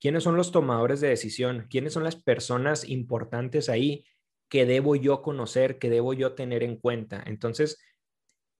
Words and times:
quiénes 0.00 0.22
son 0.22 0.36
los 0.36 0.52
tomadores 0.52 1.00
de 1.00 1.08
decisión, 1.08 1.66
quiénes 1.68 1.92
son 1.92 2.04
las 2.04 2.16
personas 2.16 2.88
importantes 2.88 3.68
ahí 3.68 4.04
que 4.48 4.64
debo 4.66 4.96
yo 4.96 5.22
conocer, 5.22 5.78
que 5.78 5.90
debo 5.90 6.14
yo 6.14 6.34
tener 6.34 6.62
en 6.62 6.76
cuenta. 6.76 7.22
Entonces, 7.26 7.78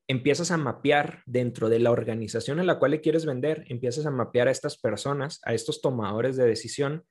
empiezas 0.09 0.51
a 0.51 0.56
mapear 0.56 1.22
dentro 1.27 1.69
de 1.69 1.79
la 1.79 1.90
organización 1.90 2.61
a 2.61 2.64
la 2.64 2.79
cual 2.79 2.93
le 2.93 3.01
quieres 3.01 3.27
vender, 3.27 3.64
empiezas 3.69 4.06
a 4.06 4.11
mapear 4.11 4.48
a 4.48 4.51
estas 4.51 4.79
personas, 4.79 5.40
a 5.45 5.54
estos 5.54 5.80
tomadores 5.80 6.37
de 6.37 6.46
decisión. 6.46 7.04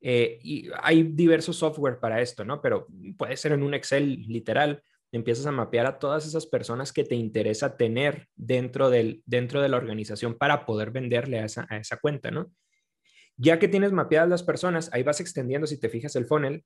Eh, 0.00 0.38
y 0.42 0.68
hay 0.82 1.02
diversos 1.02 1.56
software 1.56 1.98
para 2.00 2.20
esto, 2.20 2.44
¿no? 2.44 2.60
Pero 2.60 2.86
puede 3.16 3.36
ser 3.36 3.52
en 3.52 3.62
un 3.62 3.74
Excel 3.74 4.22
literal. 4.26 4.82
Empiezas 5.12 5.46
a 5.46 5.52
mapear 5.52 5.86
a 5.86 5.98
todas 5.98 6.26
esas 6.26 6.46
personas 6.46 6.92
que 6.92 7.04
te 7.04 7.14
interesa 7.14 7.76
tener 7.76 8.28
dentro, 8.34 8.90
del, 8.90 9.22
dentro 9.26 9.62
de 9.62 9.68
la 9.68 9.76
organización 9.76 10.36
para 10.36 10.66
poder 10.66 10.90
venderle 10.90 11.38
a 11.38 11.44
esa, 11.44 11.66
a 11.70 11.76
esa 11.76 11.98
cuenta, 11.98 12.30
¿no? 12.30 12.50
Ya 13.36 13.58
que 13.58 13.68
tienes 13.68 13.92
mapeadas 13.92 14.28
las 14.28 14.42
personas, 14.42 14.90
ahí 14.92 15.02
vas 15.02 15.20
extendiendo, 15.20 15.66
si 15.66 15.78
te 15.78 15.88
fijas 15.88 16.16
el 16.16 16.26
funnel, 16.26 16.64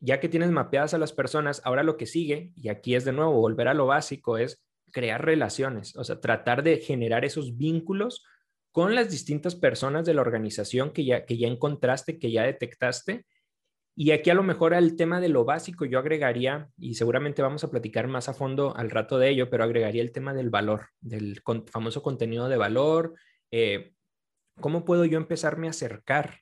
ya 0.00 0.20
que 0.20 0.28
tienes 0.28 0.50
mapeadas 0.50 0.94
a 0.94 0.98
las 0.98 1.12
personas, 1.12 1.60
ahora 1.64 1.82
lo 1.82 1.96
que 1.96 2.06
sigue, 2.06 2.52
y 2.54 2.68
aquí 2.68 2.94
es 2.94 3.04
de 3.04 3.12
nuevo 3.12 3.32
volver 3.32 3.68
a 3.68 3.74
lo 3.74 3.86
básico, 3.86 4.38
es 4.38 4.62
crear 4.92 5.24
relaciones, 5.24 5.96
o 5.96 6.04
sea, 6.04 6.20
tratar 6.20 6.62
de 6.62 6.78
generar 6.78 7.24
esos 7.24 7.56
vínculos 7.56 8.24
con 8.72 8.94
las 8.94 9.10
distintas 9.10 9.54
personas 9.56 10.06
de 10.06 10.14
la 10.14 10.20
organización 10.20 10.92
que 10.92 11.04
ya, 11.04 11.24
que 11.24 11.36
ya 11.36 11.48
encontraste, 11.48 12.18
que 12.18 12.30
ya 12.30 12.44
detectaste. 12.44 13.26
Y 13.96 14.12
aquí 14.12 14.30
a 14.30 14.34
lo 14.34 14.44
mejor 14.44 14.74
al 14.74 14.94
tema 14.94 15.20
de 15.20 15.28
lo 15.28 15.44
básico 15.44 15.84
yo 15.84 15.98
agregaría, 15.98 16.68
y 16.78 16.94
seguramente 16.94 17.42
vamos 17.42 17.64
a 17.64 17.70
platicar 17.70 18.06
más 18.06 18.28
a 18.28 18.34
fondo 18.34 18.76
al 18.76 18.90
rato 18.90 19.18
de 19.18 19.30
ello, 19.30 19.50
pero 19.50 19.64
agregaría 19.64 20.02
el 20.02 20.12
tema 20.12 20.32
del 20.32 20.50
valor, 20.50 20.90
del 21.00 21.42
famoso 21.66 22.02
contenido 22.02 22.48
de 22.48 22.56
valor. 22.56 23.14
Eh, 23.50 23.94
¿Cómo 24.60 24.84
puedo 24.84 25.04
yo 25.04 25.18
empezarme 25.18 25.68
a 25.68 25.70
acercar 25.70 26.40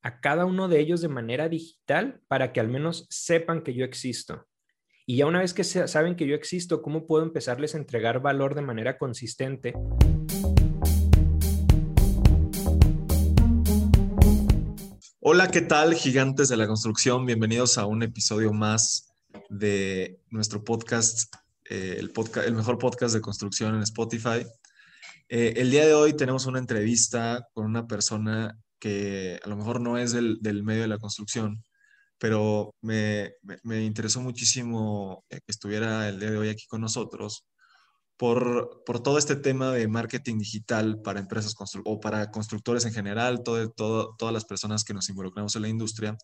a 0.00 0.20
cada 0.20 0.44
uno 0.44 0.68
de 0.68 0.78
ellos 0.78 1.00
de 1.00 1.08
manera 1.08 1.48
digital 1.48 2.20
para 2.28 2.52
que 2.52 2.60
al 2.60 2.68
menos 2.68 3.08
sepan 3.10 3.62
que 3.62 3.74
yo 3.74 3.84
existo? 3.84 4.46
Y 5.06 5.16
ya 5.16 5.26
una 5.26 5.40
vez 5.40 5.54
que 5.54 5.64
saben 5.64 6.14
que 6.14 6.28
yo 6.28 6.36
existo, 6.36 6.82
¿cómo 6.82 7.04
puedo 7.04 7.24
empezarles 7.24 7.74
a 7.74 7.78
entregar 7.78 8.22
valor 8.22 8.54
de 8.54 8.62
manera 8.62 8.96
consistente? 8.96 9.74
Hola, 15.18 15.50
¿qué 15.50 15.60
tal, 15.60 15.94
gigantes 15.94 16.48
de 16.48 16.56
la 16.56 16.68
construcción? 16.68 17.26
Bienvenidos 17.26 17.76
a 17.76 17.86
un 17.86 18.04
episodio 18.04 18.52
más 18.52 19.16
de 19.48 20.20
nuestro 20.30 20.62
podcast, 20.62 21.34
eh, 21.68 21.96
el, 21.98 22.10
podcast 22.12 22.46
el 22.46 22.54
mejor 22.54 22.78
podcast 22.78 23.14
de 23.14 23.20
construcción 23.20 23.74
en 23.74 23.82
Spotify. 23.82 24.46
Eh, 25.28 25.54
el 25.56 25.70
día 25.70 25.86
de 25.86 25.94
hoy 25.94 26.14
tenemos 26.14 26.46
una 26.46 26.58
entrevista 26.58 27.46
con 27.52 27.66
una 27.66 27.86
persona 27.86 28.58
que 28.78 29.38
a 29.44 29.48
lo 29.48 29.56
mejor 29.56 29.80
no 29.80 29.98
es 29.98 30.12
del, 30.12 30.38
medio 30.62 30.82
de 30.82 30.88
la 30.88 30.98
construcción, 30.98 31.64
pero 32.18 32.74
me, 32.80 33.32
me, 33.62 33.84
interesó 33.84 34.20
muchísimo 34.20 35.24
que 35.28 35.40
estuviera 35.46 36.08
el 36.08 36.20
día 36.20 36.30
de 36.30 36.38
hoy 36.38 36.48
aquí 36.48 36.66
con 36.66 36.80
nosotros 36.80 37.46
por, 38.18 38.82
por 38.84 39.00
todo 39.02 39.16
este 39.16 39.36
tema 39.36 39.72
de 39.72 39.88
marketing 39.88 40.38
digital 40.38 41.00
para 41.02 41.20
empresas 41.20 41.54
o 41.84 42.00
para 42.00 42.30
constructores 42.30 42.84
en 42.84 42.92
general, 42.92 43.42
todo, 43.44 43.70
todo, 43.70 44.16
todas 44.18 44.34
las 44.34 44.44
personas 44.44 44.84
que 44.84 44.92
nos 44.92 45.08
involucramos 45.08 45.54
en 45.56 45.62
la 45.62 45.68
industria. 45.68 46.16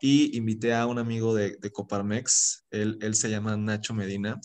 Y 0.00 0.36
invité 0.36 0.74
a 0.74 0.86
un 0.86 0.98
amigo 0.98 1.34
de, 1.34 1.56
de 1.56 1.70
Coparmex, 1.70 2.66
él, 2.70 2.98
él, 3.00 3.14
se 3.14 3.30
llama 3.30 3.56
Nacho 3.56 3.94
Medina. 3.94 4.40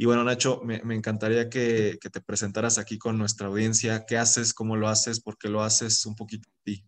Y 0.00 0.06
bueno, 0.06 0.24
Nacho, 0.24 0.62
me, 0.64 0.80
encantaría 0.94 1.50
que, 1.50 1.98
te 2.00 2.20
presentaras 2.22 2.78
aquí 2.78 2.96
con 2.96 3.18
nuestra 3.18 3.48
audiencia. 3.48 4.06
¿Qué 4.08 4.16
haces? 4.16 4.54
¿Cómo 4.54 4.74
lo 4.74 4.88
haces? 4.88 5.20
¿Por 5.20 5.36
qué 5.36 5.50
lo 5.50 5.60
haces? 5.60 6.06
Un 6.06 6.16
poquito 6.16 6.48
de 6.48 6.72
ti. 6.72 6.84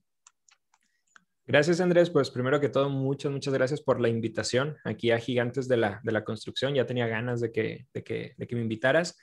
Gracias, 1.47 1.83
Andrés. 1.83 2.09
Pues 2.09 2.31
primero 2.31 2.59
que 2.59 2.71
todo, 2.71 2.89
muchas, 2.89 3.31
muchas 3.31 3.53
gracias 3.53 3.83
por 3.83 4.01
la 4.01 4.09
invitación 4.09 4.79
aquí 4.85 5.11
a 5.11 5.19
Gigantes 5.19 5.69
de 5.69 5.77
la, 5.77 6.01
de 6.03 6.11
la 6.11 6.25
Construcción. 6.25 6.73
Ya 6.73 6.87
tenía 6.87 7.07
ganas 7.07 7.43
de 7.43 7.53
que, 7.53 7.87
de 7.93 8.03
que, 8.03 8.33
de 8.39 8.47
que 8.47 8.57
me 8.57 8.63
invitaras. 8.63 9.19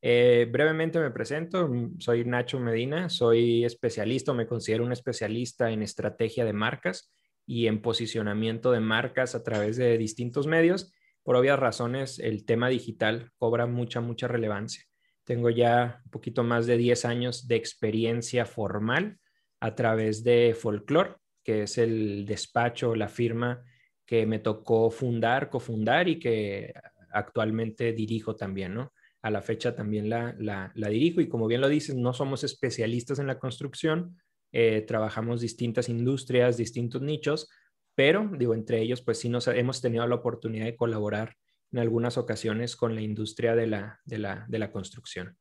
Eh, 0.00 0.48
brevemente 0.50 0.98
me 0.98 1.10
presento, 1.10 1.70
soy 1.98 2.24
Nacho 2.24 2.58
Medina, 2.58 3.10
soy 3.10 3.66
especialista, 3.66 4.32
me 4.32 4.46
considero 4.46 4.86
un 4.86 4.92
especialista 4.92 5.70
en 5.70 5.82
estrategia 5.82 6.46
de 6.46 6.54
marcas 6.54 7.12
y 7.46 7.66
en 7.66 7.82
posicionamiento 7.82 8.72
de 8.72 8.80
marcas 8.80 9.34
a 9.34 9.42
través 9.42 9.76
de 9.76 9.98
distintos 9.98 10.46
medios. 10.46 10.94
Por 11.24 11.36
obvias 11.36 11.58
razones, 11.58 12.18
el 12.18 12.44
tema 12.44 12.68
digital 12.68 13.30
cobra 13.38 13.66
mucha, 13.66 14.02
mucha 14.02 14.28
relevancia. 14.28 14.84
Tengo 15.24 15.48
ya 15.48 16.02
un 16.04 16.10
poquito 16.10 16.44
más 16.44 16.66
de 16.66 16.76
10 16.76 17.06
años 17.06 17.48
de 17.48 17.56
experiencia 17.56 18.44
formal 18.44 19.18
a 19.58 19.74
través 19.74 20.22
de 20.22 20.54
Folklore, 20.54 21.16
que 21.42 21.62
es 21.62 21.78
el 21.78 22.26
despacho, 22.26 22.94
la 22.94 23.08
firma 23.08 23.64
que 24.04 24.26
me 24.26 24.38
tocó 24.38 24.90
fundar, 24.90 25.48
cofundar 25.48 26.08
y 26.08 26.18
que 26.18 26.74
actualmente 27.10 27.94
dirijo 27.94 28.36
también, 28.36 28.74
¿no? 28.74 28.92
A 29.22 29.30
la 29.30 29.40
fecha 29.40 29.74
también 29.74 30.10
la, 30.10 30.34
la, 30.38 30.88
dirijo 30.90 31.22
y 31.22 31.28
como 31.28 31.46
bien 31.46 31.62
lo 31.62 31.68
dices, 31.68 31.94
no 31.94 32.12
somos 32.12 32.44
especialistas 32.44 33.18
en 33.18 33.26
la 33.26 33.38
construcción, 33.38 34.18
eh, 34.52 34.82
trabajamos 34.82 35.40
distintas 35.40 35.88
industrias, 35.88 36.58
distintos 36.58 37.00
nichos, 37.00 37.48
pero 37.94 38.30
digo, 38.38 38.54
entre 38.54 38.80
ellos, 38.80 39.02
pues 39.02 39.20
sí 39.20 39.28
nos 39.28 39.46
hemos 39.48 39.80
tenido 39.80 40.06
la 40.06 40.16
oportunidad 40.16 40.64
de 40.64 40.76
colaborar 40.76 41.36
en 41.72 41.78
algunas 41.78 42.18
ocasiones 42.18 42.76
con 42.76 42.94
la 42.94 43.02
industria 43.02 43.54
de 43.54 43.66
la, 43.66 44.00
de 44.04 44.18
la, 44.18 44.46
de 44.48 44.58
la 44.58 44.70
construcción. 44.70 45.36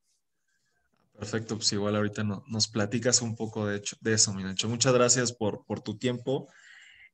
Perfecto, 1.14 1.56
pues 1.58 1.72
igual 1.74 1.96
ahorita 1.96 2.24
nos 2.24 2.68
platicas 2.68 3.22
un 3.22 3.36
poco 3.36 3.68
de, 3.68 3.78
hecho, 3.78 3.96
de 4.02 4.14
eso, 4.14 4.34
Minacho. 4.34 4.68
Muchas 4.68 4.94
gracias 4.94 5.31
por, 5.31 5.64
por 5.66 5.81
tu 5.81 5.97
tiempo. 5.97 6.47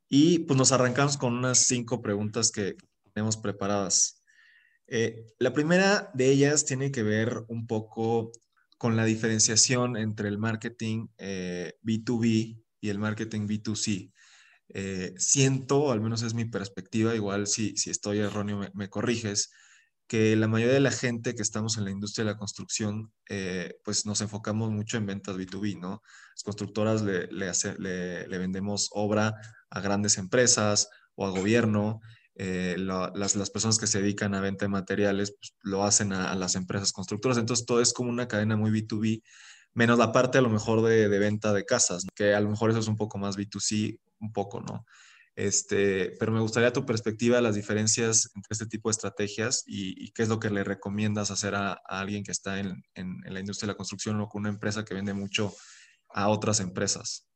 Y 0.08 0.40
pues 0.40 0.58
nos 0.58 0.72
arrancamos 0.72 1.18
con 1.18 1.34
unas 1.34 1.60
cinco 1.66 2.02
preguntas 2.02 2.52
que 2.52 2.76
tenemos 3.14 3.38
preparadas. 3.38 4.24
Eh, 4.88 5.26
la 5.38 5.54
primera 5.54 6.10
de 6.14 6.32
ellas 6.32 6.66
tiene 6.66 6.92
que 6.92 7.04
ver 7.04 7.44
un 7.48 7.68
poco 7.68 8.32
con 8.78 8.96
la 8.96 9.06
diferenciación 9.06 9.98
entre 9.98 10.30
el 10.30 10.38
marketing 10.38 11.08
B2B 11.18 12.56
eh, 12.56 12.64
y 12.80 12.90
el 12.90 12.98
marketing 12.98 13.42
B2C. 13.48 14.12
Eh, 14.69 15.13
siento, 15.18 15.91
al 15.91 16.02
menos 16.02 16.22
es 16.22 16.34
mi 16.34 16.46
perspectiva, 16.46 17.16
igual 17.16 17.47
si, 17.47 17.75
si 17.78 17.90
estoy 17.90 18.19
erróneo 18.19 18.69
me 18.74 18.90
corriges, 18.90 19.50
que 20.09 20.35
la 20.35 20.47
mayoría 20.47 20.74
de 20.74 20.80
la 20.80 20.91
gente 20.91 21.35
que 21.35 21.44
estamos 21.44 21.78
en 21.78 21.85
la 21.85 21.91
industria 21.91 22.25
de 22.25 22.31
la 22.31 22.38
construcción, 22.38 23.13
eh, 23.29 23.75
pues 23.84 24.08
nos 24.08 24.22
enfocamos 24.22 24.72
mucho 24.72 24.97
en 24.97 25.06
ventas 25.06 25.38
B2B, 25.38 25.79
¿no? 25.79 26.02
Las 26.34 26.44
constructoras 26.44 27.03
le, 27.03 27.28
le, 27.28 28.38
vendemos 28.40 28.90
obra 28.91 29.35
a 29.69 29.81
grandes 29.81 30.18
empresas 30.18 30.90
o 31.13 31.28
a 31.28 31.29
gobierno. 31.29 32.02
Eh, 32.34 32.75
las, 32.79 33.35
las, 33.35 33.50
personas 33.52 33.78
que 33.78 33.85
se 33.85 34.02
dedican 34.02 34.34
a 34.34 34.41
venta 34.41 34.66
de 34.66 34.69
materiales 34.69 35.35
pues, 35.40 35.53
lo 35.62 35.84
hacen 35.84 36.12
a, 36.12 36.34
las 36.35 36.56
empresas 36.56 36.91
constructoras. 36.91 37.38
Entonces 37.38 37.68
todo 37.68 37.79
es 37.79 37.94
como 37.94 38.09
una 38.09 38.28
cadena 38.28 38.58
muy 38.58 38.72
B2B, 38.72 39.22
menos 39.75 40.00
la 40.00 40.12
parte 40.12 40.40
a 40.40 40.41
lo 40.41 40.50
mejor 40.50 40.81
de, 40.81 41.08
de 41.08 41.19
venta 41.19 41.53
de 41.53 41.66
casas, 41.66 42.03
que 42.16 42.34
a 42.34 42.40
lo 42.40 42.50
mejor 42.50 42.72
eso 42.72 42.79
es 42.79 42.88
un 42.88 42.97
poco 42.97 43.19
más 43.19 43.38
B2C, 43.38 44.00
un 44.19 44.31
poco, 44.31 44.62
¿no? 44.62 44.85
Este, 45.35 46.18
pero 46.19 46.34
me 46.34 46.41
gustaría 46.41 46.74
tu 46.74 46.85
perspectiva, 46.85 47.40
las 47.40 47.56
diferencias 47.56 48.30
entre 48.35 48.50
este 48.52 48.66
tipo 48.66 48.90
de 48.90 48.91
estrategias 48.91 49.63
y, 49.66 50.12
qué 50.12 50.24
es 50.24 50.28
lo 50.30 50.38
que 50.38 50.50
le 50.50 50.66
recomiendas 50.66 51.31
hacer 51.31 51.56
a, 51.56 51.80
alguien 51.88 52.24
que 52.24 52.31
está 52.31 52.59
en, 52.59 52.84
la 53.24 53.40
industria 53.40 53.68
de 53.68 53.74
la 53.74 53.78
construcción 53.78 54.19
o 54.19 54.28
con 54.28 54.41
una 54.41 54.50
empresa 54.50 54.84
que 54.84 54.94
vende 54.94 55.13
mucho 55.13 55.53
a 56.09 56.28
otras 56.28 56.59
empresas. 56.59 57.29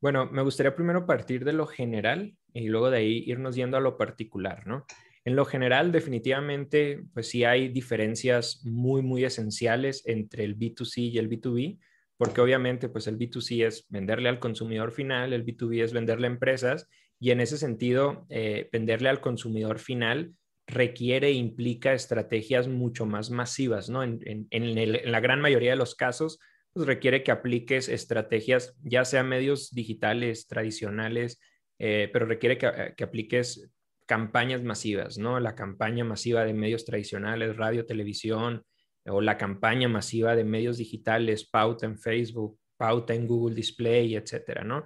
Bueno, 0.00 0.30
me 0.30 0.42
gustaría 0.42 0.76
primero 0.76 1.04
partir 1.04 1.44
de 1.44 1.52
lo 1.52 1.66
general 1.66 2.36
y 2.52 2.68
luego 2.68 2.90
de 2.90 2.98
ahí 2.98 3.24
irnos 3.26 3.56
yendo 3.56 3.76
a 3.76 3.80
lo 3.80 3.96
particular, 3.96 4.64
¿no? 4.64 4.86
En 5.24 5.34
lo 5.34 5.44
general, 5.44 5.90
definitivamente, 5.90 7.02
pues 7.12 7.28
sí 7.28 7.42
hay 7.42 7.70
diferencias 7.70 8.64
muy, 8.64 9.02
muy 9.02 9.24
esenciales 9.24 10.04
entre 10.06 10.44
el 10.44 10.56
B2C 10.56 11.10
y 11.10 11.18
el 11.18 11.28
B2B, 11.28 11.80
porque 12.16 12.40
obviamente, 12.40 12.88
pues 12.88 13.06
el 13.06 13.18
B2C 13.18 13.66
es 13.66 13.86
venderle 13.88 14.28
al 14.28 14.38
consumidor 14.38 14.92
final, 14.92 15.32
el 15.32 15.44
B2B 15.44 15.82
es 15.82 15.92
venderle 15.92 16.26
a 16.26 16.30
empresas 16.30 16.88
y 17.18 17.30
en 17.30 17.40
ese 17.40 17.58
sentido, 17.58 18.26
eh, 18.30 18.68
venderle 18.72 19.08
al 19.08 19.20
consumidor 19.20 19.78
final 19.78 20.34
requiere 20.66 21.28
e 21.28 21.32
implica 21.32 21.92
estrategias 21.92 22.68
mucho 22.68 23.06
más 23.06 23.30
masivas, 23.30 23.88
¿no? 23.88 24.02
En, 24.02 24.48
la 24.50 25.20
gran 25.20 25.40
mayoría 25.40 25.70
de 25.70 25.76
los 25.76 25.94
casos, 25.94 26.40
pues 26.72 26.86
requiere 26.86 27.22
que 27.22 27.30
apliques 27.30 27.88
estrategias, 27.88 28.74
ya 28.82 29.04
sea 29.04 29.22
medios 29.22 29.70
digitales, 29.70 30.46
tradicionales, 30.48 31.38
eh, 31.78 32.10
pero 32.12 32.26
requiere 32.26 32.58
que, 32.58 32.94
que, 32.96 33.04
apliques 33.04 33.70
campañas 34.06 34.62
masivas, 34.62 35.18
¿no? 35.18 35.38
La 35.38 35.54
campaña 35.54 36.04
masiva 36.04 36.44
de 36.44 36.54
medios 36.54 36.84
tradicionales, 36.84 37.56
radio, 37.56 37.86
televisión, 37.86 38.64
o 39.08 39.20
la 39.20 39.38
campaña 39.38 39.88
masiva 39.88 40.34
de 40.36 40.44
medios 40.44 40.78
digitales, 40.78 41.48
pauta 41.48 41.86
en 41.86 41.98
Facebook, 41.98 42.58
pauta 42.76 43.14
en 43.14 43.26
Google 43.26 43.54
Display, 43.54 44.16
etcétera, 44.16 44.64
¿no? 44.64 44.84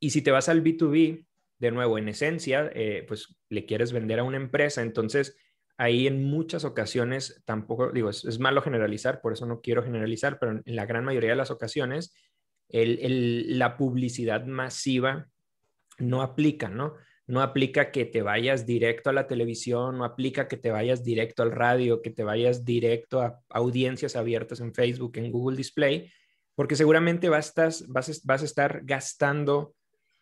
Y 0.00 0.10
si 0.10 0.22
te 0.22 0.30
vas 0.30 0.48
al 0.48 0.62
B2B, 0.62 1.26
de 1.58 1.70
nuevo, 1.70 1.98
en 1.98 2.08
esencia, 2.08 2.70
eh, 2.74 3.04
pues 3.06 3.36
le 3.48 3.64
quieres 3.64 3.92
vender 3.92 4.18
a 4.18 4.24
una 4.24 4.36
empresa, 4.36 4.82
entonces 4.82 5.36
ahí 5.76 6.06
en 6.06 6.22
muchas 6.24 6.64
ocasiones 6.64 7.42
tampoco, 7.44 7.90
digo, 7.90 8.10
es, 8.10 8.38
malo 8.38 8.62
generalizar, 8.62 9.20
por 9.20 9.32
eso 9.32 9.46
no 9.46 9.60
quiero 9.60 9.82
generalizar, 9.82 10.38
pero 10.38 10.52
en 10.64 10.76
la 10.76 10.86
gran 10.86 11.04
mayoría 11.04 11.30
de 11.30 11.36
las 11.36 11.50
ocasiones, 11.50 12.14
la 12.68 13.76
publicidad 13.76 14.44
masiva 14.46 15.28
no 15.98 16.22
aplica, 16.22 16.68
¿no? 16.68 16.94
No 17.26 17.40
aplica 17.40 17.90
que 17.90 18.04
te 18.04 18.22
vayas 18.22 18.66
directo 18.66 19.10
a 19.10 19.12
la 19.12 19.26
televisión, 19.26 19.98
no 19.98 20.04
aplica 20.04 20.46
que 20.46 20.56
te 20.56 20.70
vayas 20.70 21.02
directo 21.02 21.42
al 21.42 21.52
radio, 21.52 22.02
que 22.02 22.10
te 22.10 22.22
vayas 22.22 22.64
directo 22.64 23.22
a 23.22 23.40
audiencias 23.48 24.16
abiertas 24.16 24.60
en 24.60 24.74
Facebook, 24.74 25.16
en 25.16 25.30
Google 25.30 25.56
Display, 25.56 26.10
porque 26.54 26.76
seguramente 26.76 27.28
vas, 27.28 27.54
vas, 27.88 28.42
a 28.42 28.44
estar 28.44 28.82
gastando 28.84 29.74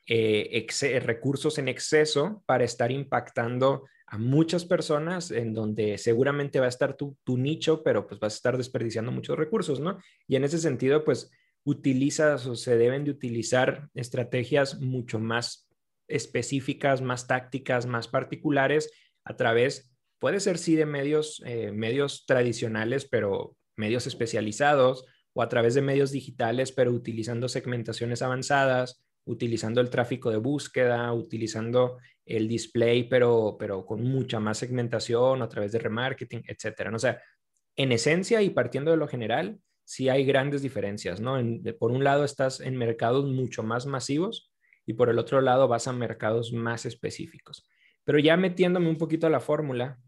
eh, 0.06 0.66
recursos 1.00 1.58
en 1.58 1.69
exceso 1.69 2.43
para 2.46 2.64
estar 2.64 2.90
impactando 2.90 3.84
a 4.06 4.19
muchas 4.19 4.64
personas 4.64 5.31
en 5.31 5.55
donde 5.55 5.96
seguramente 5.98 6.60
va 6.60 6.66
a 6.66 6.69
estar 6.69 6.96
tu, 6.96 7.16
tu, 7.25 7.38
nicho, 7.38 7.82
pero 7.82 8.06
pues 8.06 8.20
vas 8.20 8.34
a 8.34 8.37
estar 8.37 8.56
desperdiciando 8.58 9.10
muchos 9.10 9.38
recursos, 9.38 9.81
¿no? 9.81 9.98
Y 10.28 10.37
en 10.37 10.44
ese 10.44 10.58
sentido, 10.58 11.02
pues 11.02 11.31
utilizas 11.64 12.46
o 12.46 12.55
se 12.55 12.76
deben 12.76 13.05
de 13.05 13.10
utilizar 13.10 13.88
estrategias 13.94 14.81
mucho 14.81 15.19
más 15.19 15.69
específicas, 16.12 17.00
más 17.02 17.26
tácticas, 17.26 17.86
más 17.86 18.08
particulares 18.08 18.90
a 19.24 19.36
través, 19.36 19.92
puede 20.18 20.40
ser 20.40 20.58
sí 20.58 20.76
de 20.76 20.86
medios, 20.86 21.42
eh, 21.44 21.72
medios 21.72 22.26
tradicionales, 22.26 23.06
pero 23.08 23.56
medios 23.76 24.06
especializados 24.06 25.04
o 25.34 25.42
a 25.42 25.48
través 25.48 25.74
de 25.74 25.82
medios 25.82 26.12
digitales, 26.12 26.72
pero 26.72 26.92
utilizando 26.92 27.48
segmentaciones 27.48 28.22
avanzadas, 28.22 29.02
utilizando 29.24 29.80
el 29.80 29.90
tráfico 29.90 30.30
de 30.30 30.36
búsqueda, 30.36 31.12
utilizando 31.12 31.98
el 32.24 32.48
display, 32.48 33.04
pero, 33.08 33.56
pero 33.58 33.84
con 33.84 34.02
mucha 34.02 34.38
más 34.40 34.58
segmentación 34.58 35.42
a 35.42 35.48
través 35.48 35.72
de 35.72 35.78
remarketing, 35.78 36.42
etcétera. 36.46 36.94
O 36.94 36.98
sea, 36.98 37.20
en 37.76 37.92
esencia 37.92 38.42
y 38.42 38.50
partiendo 38.50 38.90
de 38.90 38.98
lo 38.98 39.08
general, 39.08 39.58
sí 39.84 40.08
hay 40.08 40.24
grandes 40.24 40.62
diferencias, 40.62 41.20
¿no? 41.20 41.36
por 41.78 41.90
un 41.90 42.04
lado 42.04 42.24
estás 42.24 42.60
en 42.60 42.76
mercados 42.76 43.24
mucho 43.24 43.62
más 43.62 43.86
masivos 43.86 44.51
y 44.87 44.94
por 44.94 45.08
el 45.08 45.19
otro 45.19 45.40
lado 45.40 45.69
vas 45.69 45.88
a 45.88 45.93
mercados 45.93 46.52
más 46.52 46.87
específicos. 46.87 47.69
Pero 48.05 48.19
ya 48.19 48.37
metiéndome 48.37 48.88
un 48.88 48.99
poquito 48.99 49.26
a 49.26 49.31
la 49.31 49.40
fórmula, 49.40 49.99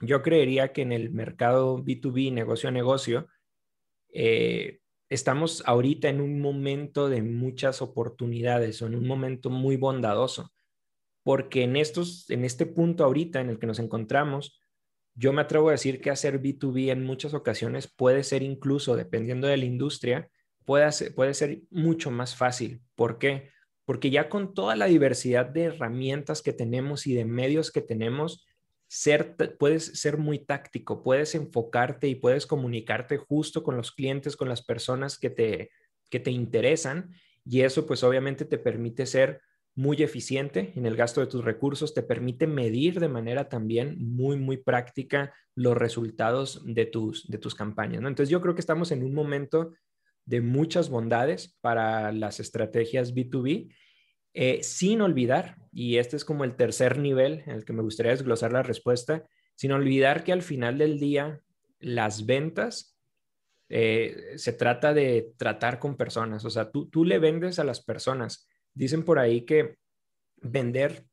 yo 0.00 0.22
creería 0.22 0.72
que 0.72 0.82
en 0.82 0.92
el 0.92 1.10
mercado 1.10 1.78
B2B, 1.78 2.32
negocio 2.32 2.68
a 2.68 2.72
negocio, 2.72 3.28
eh, 4.12 4.80
estamos 5.08 5.62
ahorita 5.66 6.08
en 6.08 6.20
un 6.20 6.40
momento 6.40 7.08
de 7.08 7.22
muchas 7.22 7.82
oportunidades 7.82 8.80
o 8.82 8.86
en 8.86 8.94
un 8.94 9.06
momento 9.06 9.50
muy 9.50 9.76
bondadoso, 9.76 10.52
porque 11.22 11.64
en, 11.64 11.76
estos, 11.76 12.28
en 12.30 12.44
este 12.44 12.66
punto 12.66 13.04
ahorita 13.04 13.40
en 13.40 13.50
el 13.50 13.58
que 13.58 13.66
nos 13.66 13.78
encontramos, 13.78 14.60
yo 15.14 15.32
me 15.32 15.42
atrevo 15.42 15.68
a 15.68 15.72
decir 15.72 16.00
que 16.00 16.10
hacer 16.10 16.40
B2B 16.40 16.90
en 16.90 17.04
muchas 17.04 17.34
ocasiones 17.34 17.88
puede 17.88 18.22
ser 18.22 18.42
incluso, 18.42 18.94
dependiendo 18.94 19.48
de 19.48 19.56
la 19.56 19.64
industria, 19.64 20.30
puede 20.64 20.90
ser, 20.92 21.14
puede 21.14 21.34
ser 21.34 21.62
mucho 21.70 22.10
más 22.10 22.36
fácil. 22.36 22.82
¿Por 22.94 23.18
qué? 23.18 23.50
Porque 23.88 24.10
ya 24.10 24.28
con 24.28 24.52
toda 24.52 24.76
la 24.76 24.84
diversidad 24.84 25.46
de 25.46 25.62
herramientas 25.62 26.42
que 26.42 26.52
tenemos 26.52 27.06
y 27.06 27.14
de 27.14 27.24
medios 27.24 27.72
que 27.72 27.80
tenemos, 27.80 28.46
puedes 29.58 29.98
ser 29.98 30.18
muy 30.18 30.40
táctico, 30.40 31.02
puedes 31.02 31.34
enfocarte 31.34 32.06
y 32.06 32.14
puedes 32.14 32.46
comunicarte 32.46 33.16
justo 33.16 33.62
con 33.62 33.78
los 33.78 33.90
clientes, 33.90 34.36
con 34.36 34.50
las 34.50 34.62
personas 34.62 35.18
que 35.18 35.30
te, 35.30 35.70
que 36.10 36.20
te 36.20 36.30
interesan 36.30 37.14
y 37.46 37.62
eso 37.62 37.86
pues 37.86 38.04
obviamente 38.04 38.44
te 38.44 38.58
permite 38.58 39.06
ser 39.06 39.40
muy 39.74 40.02
eficiente 40.02 40.74
en 40.76 40.84
el 40.84 40.94
gasto 40.94 41.22
de 41.22 41.26
tus 41.26 41.42
recursos, 41.42 41.94
te 41.94 42.02
permite 42.02 42.46
medir 42.46 43.00
de 43.00 43.08
manera 43.08 43.48
también 43.48 43.96
muy, 43.98 44.36
muy 44.36 44.58
práctica 44.58 45.32
los 45.54 45.74
resultados 45.78 46.62
de 46.66 46.84
tus, 46.84 47.26
de 47.30 47.38
tus 47.38 47.54
campañas. 47.54 48.02
¿no? 48.02 48.08
Entonces 48.08 48.28
yo 48.28 48.42
creo 48.42 48.54
que 48.54 48.60
estamos 48.60 48.92
en 48.92 49.02
un 49.02 49.14
momento 49.14 49.72
de 50.28 50.42
muchas 50.42 50.90
bondades 50.90 51.56
para 51.62 52.12
las 52.12 52.38
estrategias 52.38 53.14
B2B 53.14 53.74
eh, 54.34 54.62
sin 54.62 55.00
olvidar, 55.00 55.56
y 55.72 55.96
este 55.96 56.16
es 56.16 56.24
como 56.24 56.44
el 56.44 56.54
tercer 56.54 56.98
nivel 56.98 57.42
en 57.46 57.52
el 57.52 57.64
que 57.64 57.72
me 57.72 57.82
gustaría 57.82 58.12
desglosar 58.12 58.52
la 58.52 58.62
respuesta, 58.62 59.26
sin 59.54 59.72
olvidar 59.72 60.24
que 60.24 60.32
al 60.32 60.42
final 60.42 60.76
del 60.76 61.00
día 61.00 61.40
las 61.80 62.26
ventas 62.26 62.94
eh, 63.70 64.34
se 64.36 64.52
trata 64.52 64.92
de 64.92 65.32
tratar 65.38 65.78
con 65.78 65.96
personas, 65.96 66.44
o 66.44 66.50
sea, 66.50 66.70
tú, 66.70 66.90
tú 66.90 67.06
le 67.06 67.18
vendes 67.18 67.58
a 67.58 67.64
las 67.64 67.82
personas. 67.82 68.46
Dicen 68.74 69.04
por 69.04 69.18
ahí 69.18 69.46
que 69.46 69.76
vender 70.36 71.06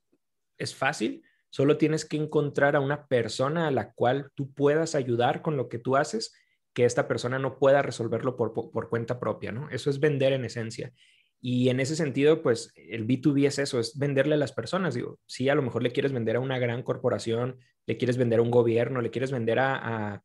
es 0.57 0.75
fácil, 0.75 1.23
solo 1.49 1.77
tienes 1.77 2.03
que 2.03 2.17
encontrar 2.17 2.75
a 2.75 2.81
una 2.81 3.07
persona 3.07 3.67
a 3.67 3.71
la 3.71 3.93
cual 3.93 4.29
tú 4.35 4.53
puedas 4.53 4.93
ayudar 4.93 5.41
con 5.41 5.55
lo 5.55 5.69
que 5.69 5.79
tú 5.79 5.95
haces, 5.95 6.33
que 6.75 6.85
esta 6.85 7.07
persona 7.07 7.39
no 7.39 7.57
pueda 7.57 7.81
resolverlo 7.81 8.35
por, 8.35 8.53
por 8.53 8.89
cuenta 8.89 9.19
propia, 9.19 9.51
¿no? 9.51 9.69
Eso 9.69 9.89
es 9.89 9.99
vender 9.99 10.33
en 10.33 10.45
esencia. 10.45 10.93
Y 11.41 11.69
en 11.69 11.79
ese 11.79 11.95
sentido, 11.95 12.41
pues 12.41 12.73
el 12.75 13.07
B2B 13.07 13.47
es 13.47 13.59
eso, 13.59 13.79
es 13.79 13.97
venderle 13.97 14.35
a 14.35 14.37
las 14.37 14.51
personas. 14.51 14.93
Digo, 14.93 15.19
sí, 15.25 15.47
a 15.47 15.55
lo 15.55 15.61
mejor 15.61 15.83
le 15.83 15.91
quieres 15.91 16.11
vender 16.11 16.35
a 16.35 16.39
una 16.39 16.59
gran 16.59 16.83
corporación, 16.83 17.59
le 17.85 17.97
quieres 17.97 18.17
vender 18.17 18.39
a 18.39 18.41
un 18.41 18.51
gobierno, 18.51 19.01
le 19.01 19.09
quieres 19.09 19.31
vender 19.31 19.59
a, 19.59 20.21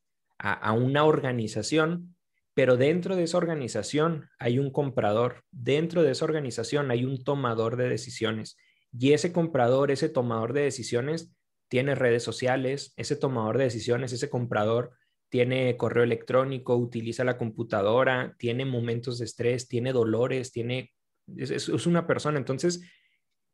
una 0.74 1.04
organización, 1.04 2.16
pero 2.54 2.76
dentro 2.76 3.14
de 3.14 3.24
esa 3.24 3.36
organización 3.36 4.28
hay 4.38 4.58
un 4.58 4.72
comprador, 4.72 5.44
dentro 5.50 6.02
de 6.02 6.12
esa 6.12 6.24
organización 6.24 6.90
hay 6.90 7.04
un 7.04 7.22
tomador 7.22 7.76
de 7.76 7.88
decisiones. 7.88 8.56
Y 8.90 9.12
ese 9.12 9.32
comprador, 9.32 9.90
ese 9.90 10.08
tomador 10.08 10.52
de 10.54 10.62
decisiones, 10.62 11.32
tiene 11.68 11.94
redes 11.94 12.22
sociales, 12.22 12.94
ese 12.96 13.14
tomador 13.14 13.58
de 13.58 13.64
decisiones, 13.64 14.12
ese 14.12 14.30
comprador 14.30 14.92
tiene 15.30 15.76
correo 15.76 16.02
electrónico, 16.02 16.76
utiliza 16.76 17.24
la 17.24 17.38
computadora, 17.38 18.34
tiene 18.38 18.64
momentos 18.64 19.18
de 19.18 19.24
estrés, 19.24 19.68
tiene 19.68 19.92
dolores, 19.92 20.52
tiene 20.52 20.92
es, 21.36 21.68
una 21.86 22.06
persona. 22.06 22.38
Entonces, 22.38 22.82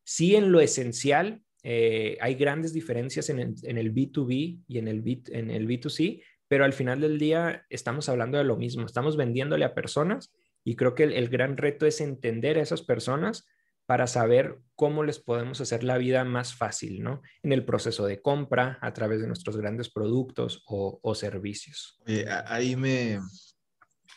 sí 0.02 0.34
en 0.34 0.50
lo 0.50 0.60
esencial 0.60 1.42
eh, 1.62 2.16
hay 2.20 2.34
grandes 2.34 2.72
diferencias 2.72 3.28
en 3.28 3.40
el, 3.40 3.94
B2B 3.94 4.62
y 4.66 4.78
en 4.78 4.88
el, 4.88 5.02
B, 5.02 5.22
en 5.28 5.50
el 5.50 5.68
B2C, 5.68 6.22
pero 6.48 6.64
al 6.64 6.72
final 6.72 7.00
del 7.00 7.18
día 7.18 7.66
estamos 7.70 8.08
hablando 8.08 8.38
de 8.38 8.44
lo 8.44 8.56
mismo, 8.56 8.86
estamos 8.86 9.16
vendiéndole 9.16 9.64
a 9.64 9.74
personas 9.74 10.32
y 10.64 10.76
creo 10.76 10.94
que 10.94 11.04
el, 11.04 11.28
gran 11.28 11.56
reto 11.56 11.86
es 11.86 12.00
entender 12.00 12.58
a 12.58 12.62
esas 12.62 12.82
personas 12.82 13.46
para 13.86 14.06
saber 14.06 14.58
cómo 14.74 15.04
les 15.04 15.18
podemos 15.18 15.60
hacer 15.60 15.84
la 15.84 15.96
vida 15.96 16.24
más 16.24 16.54
fácil, 16.54 17.02
¿no? 17.02 17.22
En 17.42 17.52
el 17.52 17.64
proceso 17.64 18.04
de 18.04 18.20
compra, 18.20 18.78
a 18.82 18.92
través 18.92 19.20
de 19.20 19.26
nuestros 19.26 19.56
grandes 19.56 19.90
productos 19.90 20.62
o, 20.66 21.14
servicios. 21.14 21.98
ahí 22.46 22.76
me, 22.76 23.20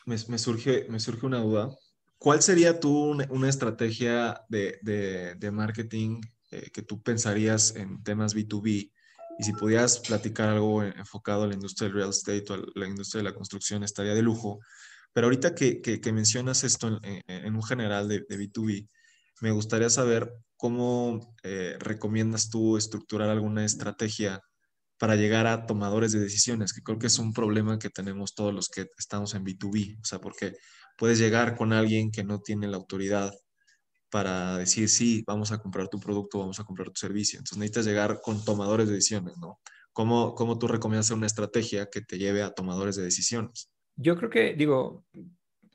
me, 0.05 0.37
surge, 0.37 0.87
me 0.89 0.99
surge 0.99 1.25
una 1.25 1.39
duda. 1.39 1.69
¿Cuál 2.17 2.41
sería 2.41 2.79
tú 2.79 3.11
una, 3.29 3.49
estrategia 3.49 4.41
de, 4.49 5.49
marketing 5.53 6.19
eh, 6.51 6.69
que 6.73 6.81
tú 6.81 7.01
pensarías 7.01 7.75
en 7.75 8.03
temas 8.03 8.35
B2B? 8.35 8.91
Y 9.39 9.43
si 9.43 9.53
pudieras 9.53 9.99
platicar 9.99 10.49
algo 10.49 10.83
enfocado 10.83 11.43
a 11.43 11.47
la 11.47 11.53
industria 11.53 11.87
del 11.87 11.95
real 11.95 12.09
estate 12.09 12.43
o 12.49 12.55
a 12.55 12.61
la 12.75 12.87
industria 12.87 13.19
de 13.19 13.29
la 13.29 13.35
construcción, 13.35 13.83
estaría 13.83 14.13
de 14.13 14.21
lujo. 14.21 14.59
Pero 15.13 15.27
ahorita 15.27 15.55
que, 15.55 16.11
mencionas 16.11 16.65
esto 16.65 16.99
en, 17.03 17.55
un 17.55 17.63
general 17.63 18.09
de, 18.09 18.27
B2B, 18.27 18.89
me 19.41 19.51
gustaría 19.51 19.89
saber 19.89 20.33
cómo 20.57 21.35
eh, 21.43 21.77
recomiendas 21.79 22.49
tú 22.49 22.77
estructurar 22.77 23.29
alguna 23.29 23.65
estrategia 23.65 24.41
para 24.97 25.15
llegar 25.15 25.47
a 25.47 25.65
tomadores 25.65 26.11
de 26.11 26.19
decisiones, 26.19 26.73
que 26.73 26.81
creo 26.81 26.99
que 26.99 27.07
es 27.07 27.17
un 27.19 27.33
problema 27.33 27.79
que 27.79 27.89
tenemos 27.89 28.35
todos 28.35 28.53
los 28.53 28.67
que 28.67 28.87
estamos 28.97 29.33
en 29.33 29.45
B2B. 29.45 29.99
O 30.01 30.05
sea, 30.05 30.19
porque 30.19 30.53
puedes 30.97 31.17
llegar 31.17 31.55
con 31.55 31.71
alguien 31.71 32.11
que 32.11 32.25
no 32.25 32.39
tiene 32.41 32.67
la 32.67 32.77
autoridad 32.77 33.33
para 34.11 34.57
decir, 34.57 34.89
sí, 34.89 35.23
vamos 35.25 35.51
a 35.51 35.59
comprar 35.59 35.87
tu 35.87 35.99
producto, 35.99 36.39
vamos 36.39 36.59
a 36.59 36.65
comprar 36.65 36.89
tu 36.89 36.99
servicio. 36.99 37.39
Entonces 37.39 37.57
necesitas 37.57 37.85
llegar 37.85 38.19
con 38.21 38.43
tomadores 38.43 38.89
de 38.89 38.95
decisiones, 38.95 39.37
¿no? 39.37 39.59
¿Cómo, 39.93 40.35
cómo 40.35 40.59
tú 40.59 40.67
recomiendas 40.67 41.11
una 41.11 41.27
estrategia 41.27 41.89
que 41.89 42.01
te 42.01 42.17
lleve 42.17 42.43
a 42.43 42.51
tomadores 42.51 42.95
de 42.95 43.03
decisiones? 43.03 43.69
Yo 43.95 44.17
creo 44.17 44.29
que, 44.29 44.53
digo, 44.53 45.05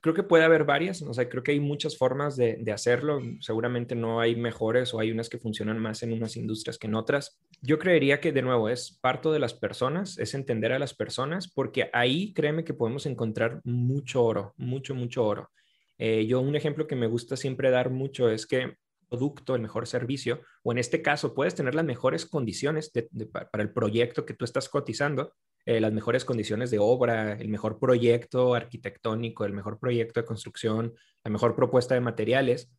creo 0.04 0.12
que 0.12 0.22
puede 0.22 0.44
haber 0.44 0.64
varias, 0.64 1.00
o 1.00 1.14
sea, 1.14 1.30
creo 1.30 1.42
que 1.42 1.52
hay 1.52 1.60
muchas 1.60 1.96
formas 1.96 2.36
de, 2.36 2.62
hacerlo, 2.70 3.20
seguramente 3.40 3.94
no 3.94 4.20
hay 4.20 4.36
mejores 4.36 4.92
o 4.92 5.00
hay 5.00 5.10
unas 5.10 5.30
que 5.30 5.38
funcionan 5.38 5.78
más 5.78 6.02
en 6.02 6.12
unas 6.12 6.36
industrias 6.36 6.76
que 6.76 6.88
en 6.88 6.94
otras. 6.94 7.40
Yo 7.62 7.78
creería 7.78 8.20
que 8.20 8.30
de 8.30 8.42
nuevo 8.42 8.68
es 8.68 8.98
parto 9.00 9.32
de 9.32 9.38
las 9.38 9.54
personas, 9.54 10.18
es 10.18 10.34
entender 10.34 10.72
a 10.72 10.78
las 10.78 10.92
personas, 10.92 11.50
porque 11.50 11.88
ahí 11.94 12.34
créeme 12.34 12.64
que 12.64 12.74
podemos 12.74 13.06
encontrar 13.06 13.62
mucho 13.64 14.22
oro, 14.22 14.52
mucho, 14.58 14.94
mucho 14.94 15.24
oro. 15.24 15.50
Eh, 15.96 16.26
yo 16.26 16.38
un 16.42 16.54
ejemplo 16.54 16.86
que 16.86 16.96
me 16.96 17.06
gusta 17.06 17.38
siempre 17.38 17.70
dar 17.70 17.88
mucho 17.88 18.28
es 18.28 18.46
que 18.46 18.76
producto, 19.08 19.54
el 19.54 19.62
mejor 19.62 19.86
servicio, 19.86 20.42
o 20.64 20.72
en 20.72 20.76
este 20.76 21.00
caso 21.00 21.34
puedes 21.34 21.54
tener 21.54 21.74
las 21.74 21.86
mejores 21.86 22.26
condiciones 22.26 22.92
para 23.32 23.62
el 23.62 23.72
proyecto 23.72 24.26
que 24.26 24.34
tú 24.34 24.44
estás 24.44 24.68
cotizando, 24.68 25.32
eh, 25.66 25.80
las 25.80 25.92
mejores 25.92 26.24
condiciones 26.24 26.70
de 26.70 26.78
obra, 26.78 27.32
el 27.34 27.48
mejor 27.48 27.78
proyecto 27.78 28.54
arquitectónico, 28.54 29.44
el 29.44 29.52
mejor 29.52 29.78
proyecto 29.78 30.20
de 30.20 30.26
construcción, 30.26 30.94
la 31.24 31.30
mejor 31.30 31.56
propuesta 31.56 31.94
de 31.94 32.00
materiales, 32.00 32.70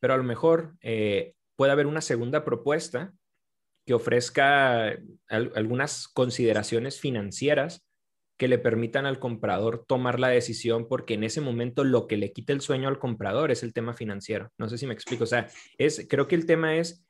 pero 0.00 0.14
a 0.14 0.16
lo 0.16 0.22
mejor 0.22 0.76
eh, 0.80 1.34
puede 1.56 1.72
haber 1.72 1.86
una 1.86 2.00
segunda 2.00 2.44
propuesta 2.44 3.12
que 3.84 3.94
ofrezca 3.94 4.96
algunas 5.28 6.06
consideraciones 6.08 7.00
financieras 7.00 7.84
que 8.36 8.48
le 8.48 8.58
permitan 8.58 9.06
al 9.06 9.18
comprador 9.18 9.84
tomar 9.86 10.18
la 10.18 10.28
decisión, 10.28 10.88
porque 10.88 11.14
en 11.14 11.24
ese 11.24 11.40
momento 11.40 11.84
lo 11.84 12.06
que 12.06 12.16
le 12.16 12.32
quita 12.32 12.52
el 12.52 12.60
sueño 12.60 12.88
al 12.88 12.98
comprador 12.98 13.50
es 13.50 13.62
el 13.62 13.72
tema 13.72 13.94
financiero. 13.94 14.50
No 14.58 14.68
sé 14.68 14.78
si 14.78 14.86
me 14.86 14.94
explico. 14.94 15.24
O 15.24 15.28
sea, 15.28 15.48
es, 15.78 16.06
creo 16.08 16.26
que 16.26 16.34
el 16.34 16.46
tema 16.46 16.76
es, 16.76 17.04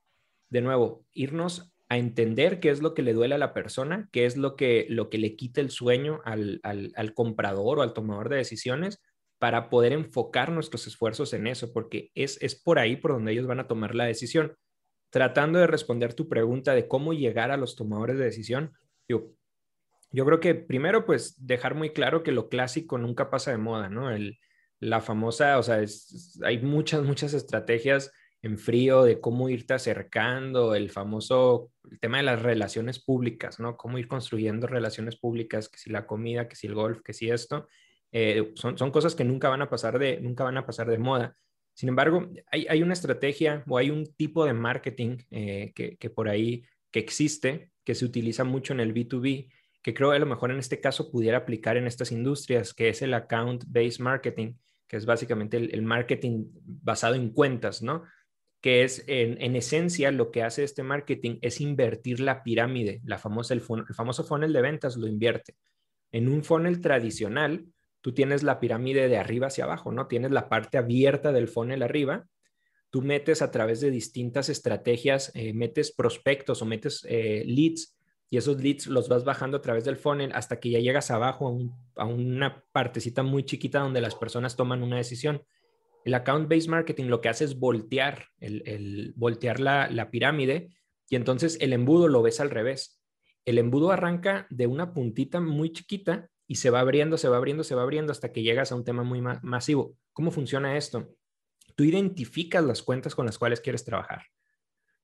de 0.51 0.61
nuevo, 0.61 1.07
irnos 1.13 1.72
a 1.93 1.99
entender 1.99 2.59
qué 2.59 2.71
es 2.71 2.81
lo 2.81 2.95
que 2.95 3.03
le 3.03 3.13
duele 3.13 3.35
a 3.35 3.39
la 3.39 3.53
persona, 3.53 4.09
qué 4.13 4.25
es 4.25 4.39
lo 4.39 4.57
que, 4.57 4.87
lo 4.89 5.11
que 5.11 5.19
le 5.19 5.37
quita 5.37 5.61
el 5.61 5.69
sueño 5.69 6.23
al, 6.25 6.59
al 6.63 7.13
comprador 7.13 7.79
o 7.79 7.83
al 7.83 7.93
tomador 7.93 8.31
de 8.31 8.37
decisiones 8.37 9.03
para 9.39 9.69
poder 9.69 9.93
enfocar 9.93 10.53
nuestros 10.53 10.87
esfuerzos 10.87 11.35
en 11.35 11.47
eso, 11.47 11.71
porque 11.71 12.11
es, 12.15 12.41
es 12.41 12.55
por 12.55 12.79
ahí 12.79 12.97
por 12.97 13.13
donde 13.13 13.33
ellos 13.33 13.47
van 13.47 13.61
a 13.61 13.69
tomar 13.69 13.95
la 13.95 14.07
decisión. 14.07 14.57
Tratando 15.11 15.59
de 15.59 15.67
responder 15.67 16.15
tu 16.15 16.31
pregunta 16.31 16.75
de 16.75 16.89
cómo 16.89 17.13
llegar 17.13 17.51
a 17.51 17.59
los 17.59 17.77
tomadores 17.77 18.17
de 18.17 18.25
decisión, 18.25 18.73
yo, 19.07 19.35
yo 20.11 20.25
creo 20.25 20.41
que 20.41 20.55
primero, 20.55 21.05
pues 21.05 21.45
dejar 21.47 21.75
muy 21.75 21.91
claro 21.91 22.23
que 22.23 22.33
lo 22.33 22.49
clásico 22.49 22.97
nunca 22.97 23.29
pasa 23.29 23.51
de 23.51 23.59
moda, 23.59 23.91
¿no? 23.91 24.11
El, 24.11 24.39
la 24.81 25.03
famosa, 25.03 25.59
o 25.59 25.63
sea, 25.63 25.85
hay 26.43 26.63
muchas, 26.63 27.03
muchas 27.03 27.35
estrategias 27.35 28.11
en 28.43 28.59
frío 28.59 29.05
de 29.05 29.21
cómo 29.21 29.49
irte 29.49 29.75
acercando, 29.75 30.75
el 30.75 30.91
famoso 30.91 31.71
el 31.91 32.01
tema 32.01 32.19
de 32.19 32.25
las 32.25 32.43
relaciones 32.43 32.99
públicas, 32.99 33.61
¿no? 33.61 33.77
Cómo 33.77 33.99
ir 33.99 34.09
construyendo 34.09 34.67
relaciones 34.67 35.17
públicas, 35.17 35.69
que 35.69 35.79
si 35.79 35.91
la 35.91 36.07
comida, 36.07 36.49
que 36.49 36.57
si 36.57 36.67
el 36.67 36.75
golf, 36.75 37.01
que 37.03 37.13
si 37.13 37.31
esto, 37.31 37.69
eh, 38.11 38.53
son, 38.55 38.77
son 38.77 38.91
cosas 38.91 39.15
que 39.15 39.25
nunca 39.25 39.49
van 39.49 39.63
a 39.63 39.71
pasar 39.71 39.99
de, 39.99 40.21
nunca 40.21 40.45
van 40.45 40.57
a 40.57 40.67
pasar 40.67 40.89
de 40.89 40.99
moda. 40.99 41.37
Sin 41.75 41.89
embargo, 41.89 42.29
hay, 42.51 42.67
hay 42.69 42.83
una 42.83 42.93
estrategia 42.93 43.65
o 43.69 43.79
hay 43.79 43.91
un 43.91 44.07
tipo 44.15 44.45
de 44.45 44.53
marketing 44.53 45.19
eh, 45.31 45.73
que, 45.75 45.97
que 45.97 46.11
por 46.11 46.29
ahí 46.29 46.65
que 46.91 47.01
existe, 47.01 47.71
que 47.85 47.95
se 47.95 48.05
utiliza 48.05 48.45
mucho 48.45 48.73
en 48.73 48.81
el 48.81 48.93
B2B, 48.93 49.51
que 49.83 49.95
creo 49.95 50.13
a 50.13 50.19
lo 50.19 50.27
mejor 50.27 50.51
en 50.51 50.59
este 50.59 50.81
caso 50.81 51.11
pudiera 51.11 51.39
aplicar 51.39 51.77
en 51.77 51.87
estas 51.87 52.13
industrias, 52.13 52.73
que 52.75 52.89
es 52.89 53.03
el 53.03 53.15
account-based 53.15 54.01
marketing, 54.01 54.55
que 54.87 54.97
es 54.97 55.07
básicamente 55.07 55.57
el, 55.57 55.83
marketing 55.83 56.45
basado 56.63 57.15
en 57.15 57.31
cuentas, 57.31 57.83
¿no? 57.83 58.05
Que 58.63 58.85
es 58.85 59.05
en, 59.09 59.57
esencia 59.57 60.11
lo 60.11 60.31
que 60.31 60.43
hace 60.43 60.65
este 60.65 60.83
marketing 60.83 61.37
es 61.43 61.61
invertir 61.61 62.21
la 62.21 62.43
pirámide, 62.43 63.03
la 63.05 63.19
famosa, 63.19 63.53
el, 63.53 63.61
famoso 63.61 64.25
funnel 64.25 64.55
de 64.55 64.63
ventas 64.63 64.97
lo 64.97 65.07
invierte. 65.07 65.57
En 66.13 66.29
un 66.29 66.45
funnel 66.45 66.81
tradicional, 66.81 67.67
tú 68.01 68.15
tienes 68.15 68.43
la 68.43 68.61
pirámide 68.61 69.09
de 69.09 69.19
arriba 69.19 69.49
hacia 69.49 69.65
abajo, 69.65 69.93
¿no? 69.93 70.07
Tienes 70.07 70.31
la 70.31 70.49
parte 70.49 70.79
abierta 70.79 71.33
del 71.33 71.49
funnel 71.49 71.83
arriba 71.83 72.27
tú 72.93 73.01
metes 73.01 73.41
a 73.41 73.51
través 73.51 73.81
de 73.81 73.91
distintas 73.91 74.51
estrategias, 74.51 75.33
eh, 75.35 75.55
metes 75.55 75.93
prospectos 75.93 76.61
o 76.61 76.67
metes 76.67 77.07
eh, 77.09 77.43
leads 77.47 77.97
y 78.29 78.37
esos 78.37 78.63
leads 78.63 78.87
los 78.87 79.09
vas 79.09 79.25
bajando 79.25 79.57
a 79.57 79.63
través 79.63 79.87
del 79.87 79.97
funnel 79.97 80.31
hasta 80.35 80.61
que 80.61 80.71
ya 80.71 80.79
llegas 80.79 81.11
abajo 81.11 81.59
a, 81.97 82.05
una 82.05 82.63
partecita 82.71 83.23
muy 83.23 83.45
chiquita 83.45 83.81
donde 83.81 84.03
las 84.03 84.15
personas 84.15 84.57
toman 84.57 84.83
una 84.83 84.99
decisión. 84.99 85.43
El 86.05 86.15
account-based 86.15 86.69
marketing 86.69 87.07
lo 87.07 87.21
que 87.21 87.29
hace 87.29 87.45
es 87.45 87.59
voltear, 87.59 88.27
el, 88.39 89.13
voltear 89.17 89.61
la, 89.61 90.11
pirámide 90.11 90.71
y 91.09 91.17
entonces 91.17 91.59
el 91.61 91.73
embudo 91.73 92.09
lo 92.09 92.23
ves 92.23 92.41
al 92.41 92.51
revés. 92.51 93.01
El 93.45 93.59
embudo 93.59 93.91
arranca 93.93 94.47
de 94.51 94.67
una 94.67 94.93
puntita 94.93 95.41
muy 95.41 95.73
chiquita 95.73 96.29
y 96.47 96.57
se 96.57 96.71
va 96.71 96.81
abriendo, 96.81 97.19
se 97.19 97.29
va 97.29 97.37
abriendo, 97.37 97.65
se 97.65 97.75
va 97.75 97.83
abriendo 97.83 98.13
hasta 98.13 98.33
que 98.33 98.43
llegas 98.43 98.73
a 98.73 98.75
un 98.75 98.85
tema 98.85 99.03
muy 99.03 99.21
masivo. 99.21 99.97
¿Cómo 100.13 100.31
funciona 100.31 100.77
esto? 100.77 101.15
Tú 101.77 101.85
identificas 101.85 102.65
las 102.65 102.83
cuentas 102.83 103.15
con 103.15 103.27
las 103.27 103.39
cuales 103.39 103.61
quieres 103.61 103.85
trabajar 103.85 104.23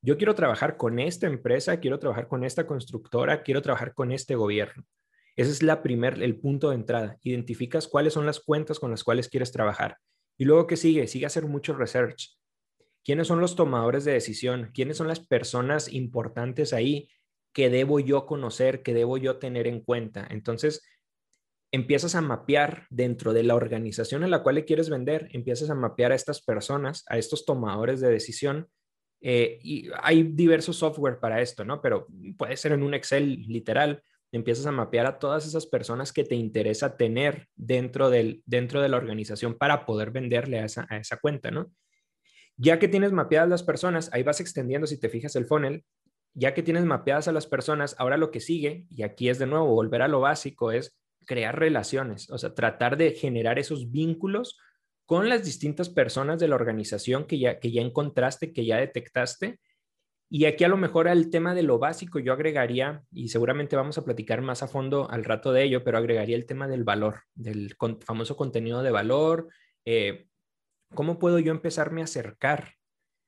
yo 0.00 0.17
quiero 0.17 0.35
trabajar 0.35 0.76
con 0.76 0.99
esta 0.99 1.26
empresa, 1.26 1.81
quiero 1.81 1.99
trabajar 1.99 2.28
con 2.28 2.45
esta 2.45 2.67
constructora, 2.67 3.43
quiero 3.43 3.62
trabajar 3.62 3.95
con 3.95 4.12
este 4.12 4.37
gobierno. 4.37 4.85
Ese 5.37 5.50
es 5.50 5.62
la 5.62 5.83
primer, 5.83 6.23
el 6.23 6.38
punto 6.38 6.71
de 6.71 6.76
entrada. 6.76 7.17
Identificas 7.23 7.88
cuáles 7.88 8.12
son 8.12 8.26
las 8.26 8.40
cuentas 8.40 8.78
con 8.78 8.90
las 8.90 9.05
cuales 9.05 9.28
quieres 9.28 9.52
trabajar. 9.52 9.99
Y 10.38 10.45
luego, 10.45 10.66
¿qué 10.66 10.76
sigue? 10.76 11.07
Sigue 11.07 11.26
hacer 11.26 11.47
mucho 11.47 11.75
research. 11.75 12.38
¿Quiénes 13.04 13.26
son 13.26 13.40
los 13.40 13.57
tomadores 13.57 14.04
de 14.04 14.12
decisión? 14.12 14.71
¿Quiénes 14.73 14.97
son 14.97 15.09
las 15.09 15.21
personas 15.21 15.92
importantes 15.92 16.73
ahí 16.73 17.09
que 17.52 17.71
debo 17.71 18.00
yo 18.00 18.25
conocer, 18.25 18.83
que 18.83 18.95
debo 18.95 19.18
yo 19.18 19.38
tener 19.38 19.66
en 19.66 19.80
cuenta? 19.80 20.26
Entonces, 20.30 20.83
empiezas 21.73 22.14
a 22.14 22.21
mapear 22.21 22.87
dentro 22.90 23.33
de 23.33 23.42
la 23.42 23.54
organización 23.54 24.25
en 24.25 24.30
la 24.30 24.42
cual 24.42 24.54
le 24.54 24.64
quieres 24.64 24.88
vender, 24.88 25.28
empiezas 25.33 25.71
a 25.71 25.75
mapear 25.75 26.12
a 26.12 26.14
estas 26.14 26.42
personas, 26.42 27.04
a 27.09 27.18
estos 27.18 27.45
tomadores 27.45 28.00
de 28.00 28.09
decisión 28.09 28.68
eh, 29.21 29.59
y 29.62 29.90
hay 30.02 30.23
diversos 30.23 30.76
software 30.76 31.18
para 31.18 31.42
esto, 31.42 31.64
¿no? 31.64 31.80
Pero 31.83 32.07
puede 32.37 32.57
ser 32.57 32.73
en 32.73 32.83
un 32.83 32.95
Excel 32.95 33.42
literal. 33.49 34.02
Empiezas 34.33 34.67
a 34.67 34.73
mapear 34.73 35.07
a 35.07 35.19
todas 35.19 35.47
esas 35.47 35.67
personas 35.67 36.13
que 36.13 36.25
te 36.25 36.35
interesa 36.35 36.97
tener 36.97 37.49
dentro, 37.57 38.11
del, 38.11 38.43
dentro 38.47 38.83
de 38.83 38.89
la 38.89 38.97
organización 38.97 39.57
para 39.57 39.87
poder 39.87 40.11
venderle 40.11 40.59
a 40.59 40.65
esa, 40.65 40.87
a 40.91 40.99
esa 40.99 41.17
cuenta, 41.17 41.51
¿no? 41.51 41.71
Ya 42.57 42.79
que 42.79 42.89
tienes 42.89 43.13
mapeadas 43.13 43.49
las 43.49 43.63
personas, 43.63 44.11
ahí 44.13 44.23
vas 44.23 44.41
extendiendo, 44.41 44.87
si 44.87 44.99
te 44.99 45.09
fijas 45.09 45.37
el 45.37 45.47
funnel, 45.47 45.85
ya 46.35 46.55
que 46.55 46.63
tienes 46.63 46.85
mapeadas 46.85 47.29
a 47.29 47.33
las 47.33 47.47
personas, 47.47 47.97
ahora 47.99 48.17
lo 48.17 48.31
que 48.31 48.41
sigue, 48.41 48.87
y 48.91 49.03
aquí 49.03 49.29
es 49.29 49.39
de 49.39 49.47
nuevo 49.47 49.67
volver 49.67 50.03
a 50.03 50.09
lo 50.09 50.21
básico, 50.21 50.73
es 50.73 50.97
crear 51.25 51.59
relaciones, 51.59 52.31
o 52.31 52.39
sea, 52.39 52.55
tratar 52.55 52.97
de 52.97 53.13
generar 53.13 53.59
esos 53.59 53.91
vínculos 53.91 54.59
con 55.05 55.29
las 55.29 55.45
distintas 55.45 55.89
personas 55.89 56.39
de 56.39 56.49
la 56.49 56.57
organización 56.57 57.27
que 57.27 57.39
ya, 57.39 57.59
que 57.61 57.71
ya 57.71 57.81
encontraste, 57.81 58.53
que 58.53 58.67
ya 58.67 58.77
detectaste. 58.77 59.59
Y 60.31 60.45
aquí 60.45 60.65
a 60.65 60.69
lo 60.69 60.77
mejor 60.77 61.09
al 61.09 61.31
tema 61.31 61.55
de 61.55 61.63
lo 61.63 61.79
básico 61.79 62.19
yo 62.19 62.35
agregaría, 62.35 63.03
y 63.11 63.29
seguramente 63.29 63.77
vamos 63.77 63.97
a 63.97 64.05
platicar 64.05 64.43
más 64.43 64.63
a 64.63 64.69
fondo 64.69 65.11
al 65.11 65.25
rato 65.25 65.53
de 65.53 65.65
ello, 65.65 65.85
pero 65.85 65.97
agregaría 65.97 66.37
el 66.37 66.45
tema 66.45 66.69
del 66.69 66.85
valor, 66.85 67.23
del 67.35 67.75
famoso 68.05 68.37
contenido 68.37 68.83
de 68.83 68.91
valor. 68.91 69.49
Eh, 69.87 70.27
¿Cómo 70.95 71.19
puedo 71.19 71.39
yo 71.39 71.51
empezarme 71.53 72.03
a 72.03 72.05
acercar 72.05 72.75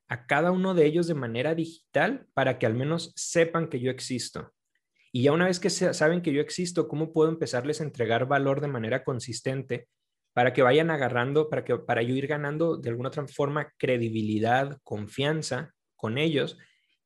a 0.09 0.26
cada 0.26 0.50
uno 0.50 0.75
de 0.75 0.85
ellos 0.85 1.07
de 1.07 1.14
manera 1.14 1.54
digital 1.54 2.26
para 2.35 2.59
que 2.59 2.66
al 2.66 2.75
menos 2.75 3.12
sepan 3.16 3.69
que 3.69 3.80
yo 3.80 3.90
existo? 3.90 4.52
Y 5.11 5.23
ya 5.23 5.33
una 5.33 5.47
vez 5.47 5.59
que 5.59 5.71
saben 5.71 6.21
que 6.21 6.33
yo 6.33 6.40
existo, 6.42 6.87
¿cómo 6.87 7.12
puedo 7.12 7.30
empezarles 7.30 7.80
a 7.80 7.85
entregar 7.85 8.28
valor 8.28 8.61
de 8.61 8.69
manera 8.69 9.04
consistente 9.04 9.88
para 10.35 10.52
que 10.52 10.62
vayan 10.62 10.90
agarrando, 10.90 11.49
para, 11.49 11.64
que, 11.64 11.76
para 11.78 12.02
yo 12.02 12.14
ir 12.14 12.26
ganando 12.26 12.76
de 12.76 12.90
alguna 12.90 13.09
otra 13.09 13.26
forma 13.26 13.73
credibilidad, 13.78 14.78
confianza 14.85 15.73
con 15.97 16.19
ellos 16.19 16.59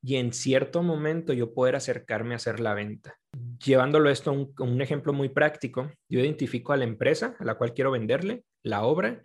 y 0.04 0.16
en 0.16 0.34
cierto 0.34 0.82
momento 0.82 1.32
yo 1.32 1.54
poder 1.54 1.76
acercarme 1.76 2.34
a 2.34 2.36
hacer 2.36 2.60
la 2.60 2.74
venta. 2.74 3.16
Llevándolo 3.64 4.10
esto 4.10 4.30
a 4.30 4.62
un, 4.62 4.82
ejemplo 4.82 5.14
muy 5.14 5.30
práctico, 5.30 5.90
yo 6.10 6.20
identifico 6.20 6.74
a 6.74 6.76
la 6.76 6.84
empresa 6.84 7.36
a 7.38 7.44
la 7.44 7.54
cual 7.54 7.72
quiero 7.72 7.90
venderle 7.90 8.44
la 8.62 8.84
obra 8.84 9.22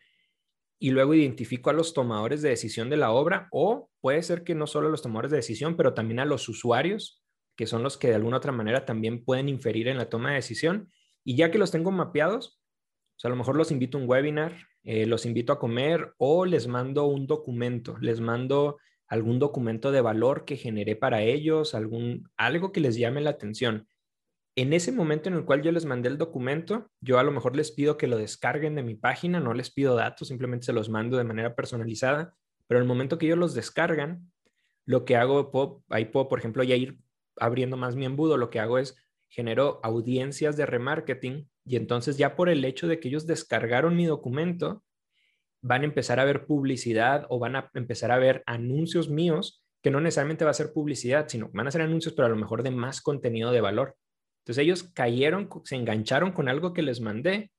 y 0.80 0.92
luego 0.92 1.14
identifico 1.14 1.70
a 1.70 1.74
los 1.74 1.94
tomadores 1.94 2.42
de 2.42 2.50
decisión 2.50 2.90
de 2.90 2.96
la 2.96 3.12
obra 3.12 3.50
o 3.52 3.90
puede 4.00 4.24
ser 4.24 4.46
que 4.46 4.56
no 4.56 4.68
solo 4.68 4.88
a 4.88 4.92
los 4.92 5.02
tomadores 5.02 5.32
de 5.32 5.38
decisión, 5.38 5.76
pero 5.76 5.94
también 5.94 6.22
a 6.22 6.26
los 6.26 6.48
usuarios, 6.48 7.22
que 7.58 7.68
son 7.68 7.84
los 7.84 7.98
que 7.98 8.08
de 8.08 8.16
alguna 8.16 8.38
otra 8.38 8.54
manera 8.54 8.86
también 8.86 9.26
pueden 9.26 9.50
inferir 9.50 9.90
en 9.90 9.98
la 9.98 10.10
toma 10.10 10.30
de 10.30 10.36
decisión. 10.36 10.88
Y 11.26 11.36
ya 11.36 11.52
que 11.52 11.58
los 11.58 11.72
tengo 11.72 11.92
mapeados, 11.92 12.62
o 13.18 13.20
sea, 13.20 13.28
a 13.28 13.32
lo 13.32 13.36
mejor 13.36 13.58
los 13.58 13.72
invito 13.72 13.98
a 13.98 14.02
un 14.02 14.10
webinar, 14.10 14.56
eh, 14.84 15.06
los 15.06 15.26
invito 15.26 15.52
a 15.52 15.60
comer 15.60 16.14
o 16.18 16.46
les 16.46 16.68
mando 16.68 17.04
un 17.04 17.28
documento, 17.28 17.98
les 18.00 18.22
mando 18.22 18.78
algún 19.10 19.40
documento 19.40 19.92
de 19.92 20.02
valor 20.02 20.46
que 20.46 20.56
generé 20.56 20.96
para 20.96 21.24
ellos, 21.24 21.74
algún, 21.74 22.30
algo 22.38 22.72
que 22.72 22.80
les 22.80 22.96
llame 22.96 23.22
la 23.22 23.32
atención. 23.32 23.88
En 24.56 24.72
ese 24.74 24.92
momento 24.92 25.30
en 25.30 25.36
el 25.36 25.46
cual 25.46 25.62
yo 25.62 25.72
les 25.72 25.86
mandé 25.86 26.10
el 26.10 26.18
documento, 26.18 26.92
yo 27.02 27.18
a 27.18 27.24
lo 27.24 27.32
mejor 27.32 27.56
les 27.56 27.72
pido 27.72 27.98
que 27.98 28.08
lo 28.08 28.18
descarguen 28.18 28.76
de 28.76 28.84
mi 28.84 28.96
página, 28.96 29.40
no 29.40 29.54
les 29.54 29.72
pido 29.72 29.96
datos, 29.96 30.28
simplemente 30.28 30.68
se 30.68 30.74
los 30.74 30.90
mando 30.90 31.18
de 31.18 31.24
manera 31.24 31.56
personalizada, 31.56 32.36
pero 32.68 32.80
en 32.80 32.84
el 32.84 32.88
momento 32.88 33.18
que 33.18 33.26
ellos 33.26 33.38
los 33.38 33.54
descargan, 33.56 34.32
lo 34.86 35.06
que 35.06 35.16
hago, 35.16 35.84
ahí 35.90 36.06
puedo, 36.06 36.28
por 36.28 36.40
ejemplo, 36.40 36.64
ya 36.64 36.76
ir 36.76 37.00
abriendo 37.38 37.78
más 37.78 37.96
mi 37.96 38.06
embudo, 38.06 38.38
lo 38.38 38.50
que 38.50 38.60
hago 38.60 38.78
es 38.78 38.96
genero 39.30 39.80
audiencias 39.84 40.58
de 40.58 40.66
remarketing 40.66 41.50
y 41.66 41.76
entonces 41.76 42.18
ya 42.18 42.36
por 42.36 42.50
el 42.50 42.66
hecho 42.66 42.88
de 42.88 43.00
que 43.00 43.08
ellos 43.08 43.28
descargaron 43.28 43.96
mi 43.96 44.06
documento, 44.06 44.84
van 45.62 45.82
a 45.82 45.86
empezar 45.86 46.20
a 46.20 46.26
ver 46.26 46.46
publicidad 46.46 47.26
o 47.30 47.40
van 47.40 47.56
a 47.56 47.70
empezar 47.74 48.12
a 48.12 48.20
ver 48.20 48.44
anuncios 48.46 49.10
míos, 49.10 49.64
que 49.82 49.92
no 49.92 50.02
necesariamente 50.02 50.46
va 50.46 50.52
a 50.52 50.56
ser 50.56 50.74
publicidad, 50.74 51.28
sino 51.28 51.50
van 51.54 51.68
a 51.68 51.72
ser 51.72 51.82
anuncios, 51.82 52.14
pero 52.14 52.26
a 52.26 52.30
lo 52.30 52.36
mejor 52.36 52.64
de 52.64 52.72
más 52.72 53.02
contenido 53.02 53.52
de 53.52 53.62
valor. 53.62 53.96
Entonces 54.44 54.64
ellos 54.64 54.84
cayeron, 54.84 55.50
se 55.64 55.76
engancharon 55.76 56.32
con 56.32 56.50
algo 56.50 56.74
que 56.74 56.82
les 56.82 57.02
mandé 57.02 57.52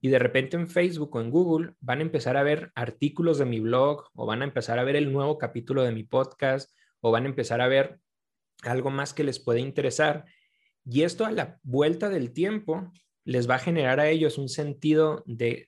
y 0.00 0.08
de 0.08 0.18
repente 0.18 0.56
en 0.56 0.68
Facebook 0.68 1.16
o 1.16 1.20
en 1.20 1.30
Google 1.30 1.74
van 1.80 2.00
a 2.00 2.02
empezar 2.02 2.36
a 2.36 2.42
ver 2.42 2.70
artículos 2.74 3.38
de 3.38 3.46
mi 3.46 3.60
blog 3.60 4.04
o 4.14 4.26
van 4.26 4.42
a 4.42 4.44
empezar 4.44 4.78
a 4.78 4.84
ver 4.84 4.96
el 4.96 5.12
nuevo 5.12 5.38
capítulo 5.38 5.82
de 5.82 5.92
mi 5.92 6.02
podcast 6.02 6.70
o 7.00 7.10
van 7.10 7.24
a 7.24 7.28
empezar 7.28 7.60
a 7.60 7.68
ver 7.68 7.98
algo 8.62 8.90
más 8.90 9.14
que 9.14 9.24
les 9.24 9.38
puede 9.38 9.60
interesar. 9.60 10.26
Y 10.84 11.02
esto 11.02 11.24
a 11.24 11.30
la 11.30 11.58
vuelta 11.62 12.10
del 12.10 12.32
tiempo 12.32 12.92
les 13.24 13.48
va 13.48 13.54
a 13.56 13.58
generar 13.58 14.00
a 14.00 14.08
ellos 14.08 14.38
un 14.38 14.48
sentido 14.48 15.22
de, 15.26 15.66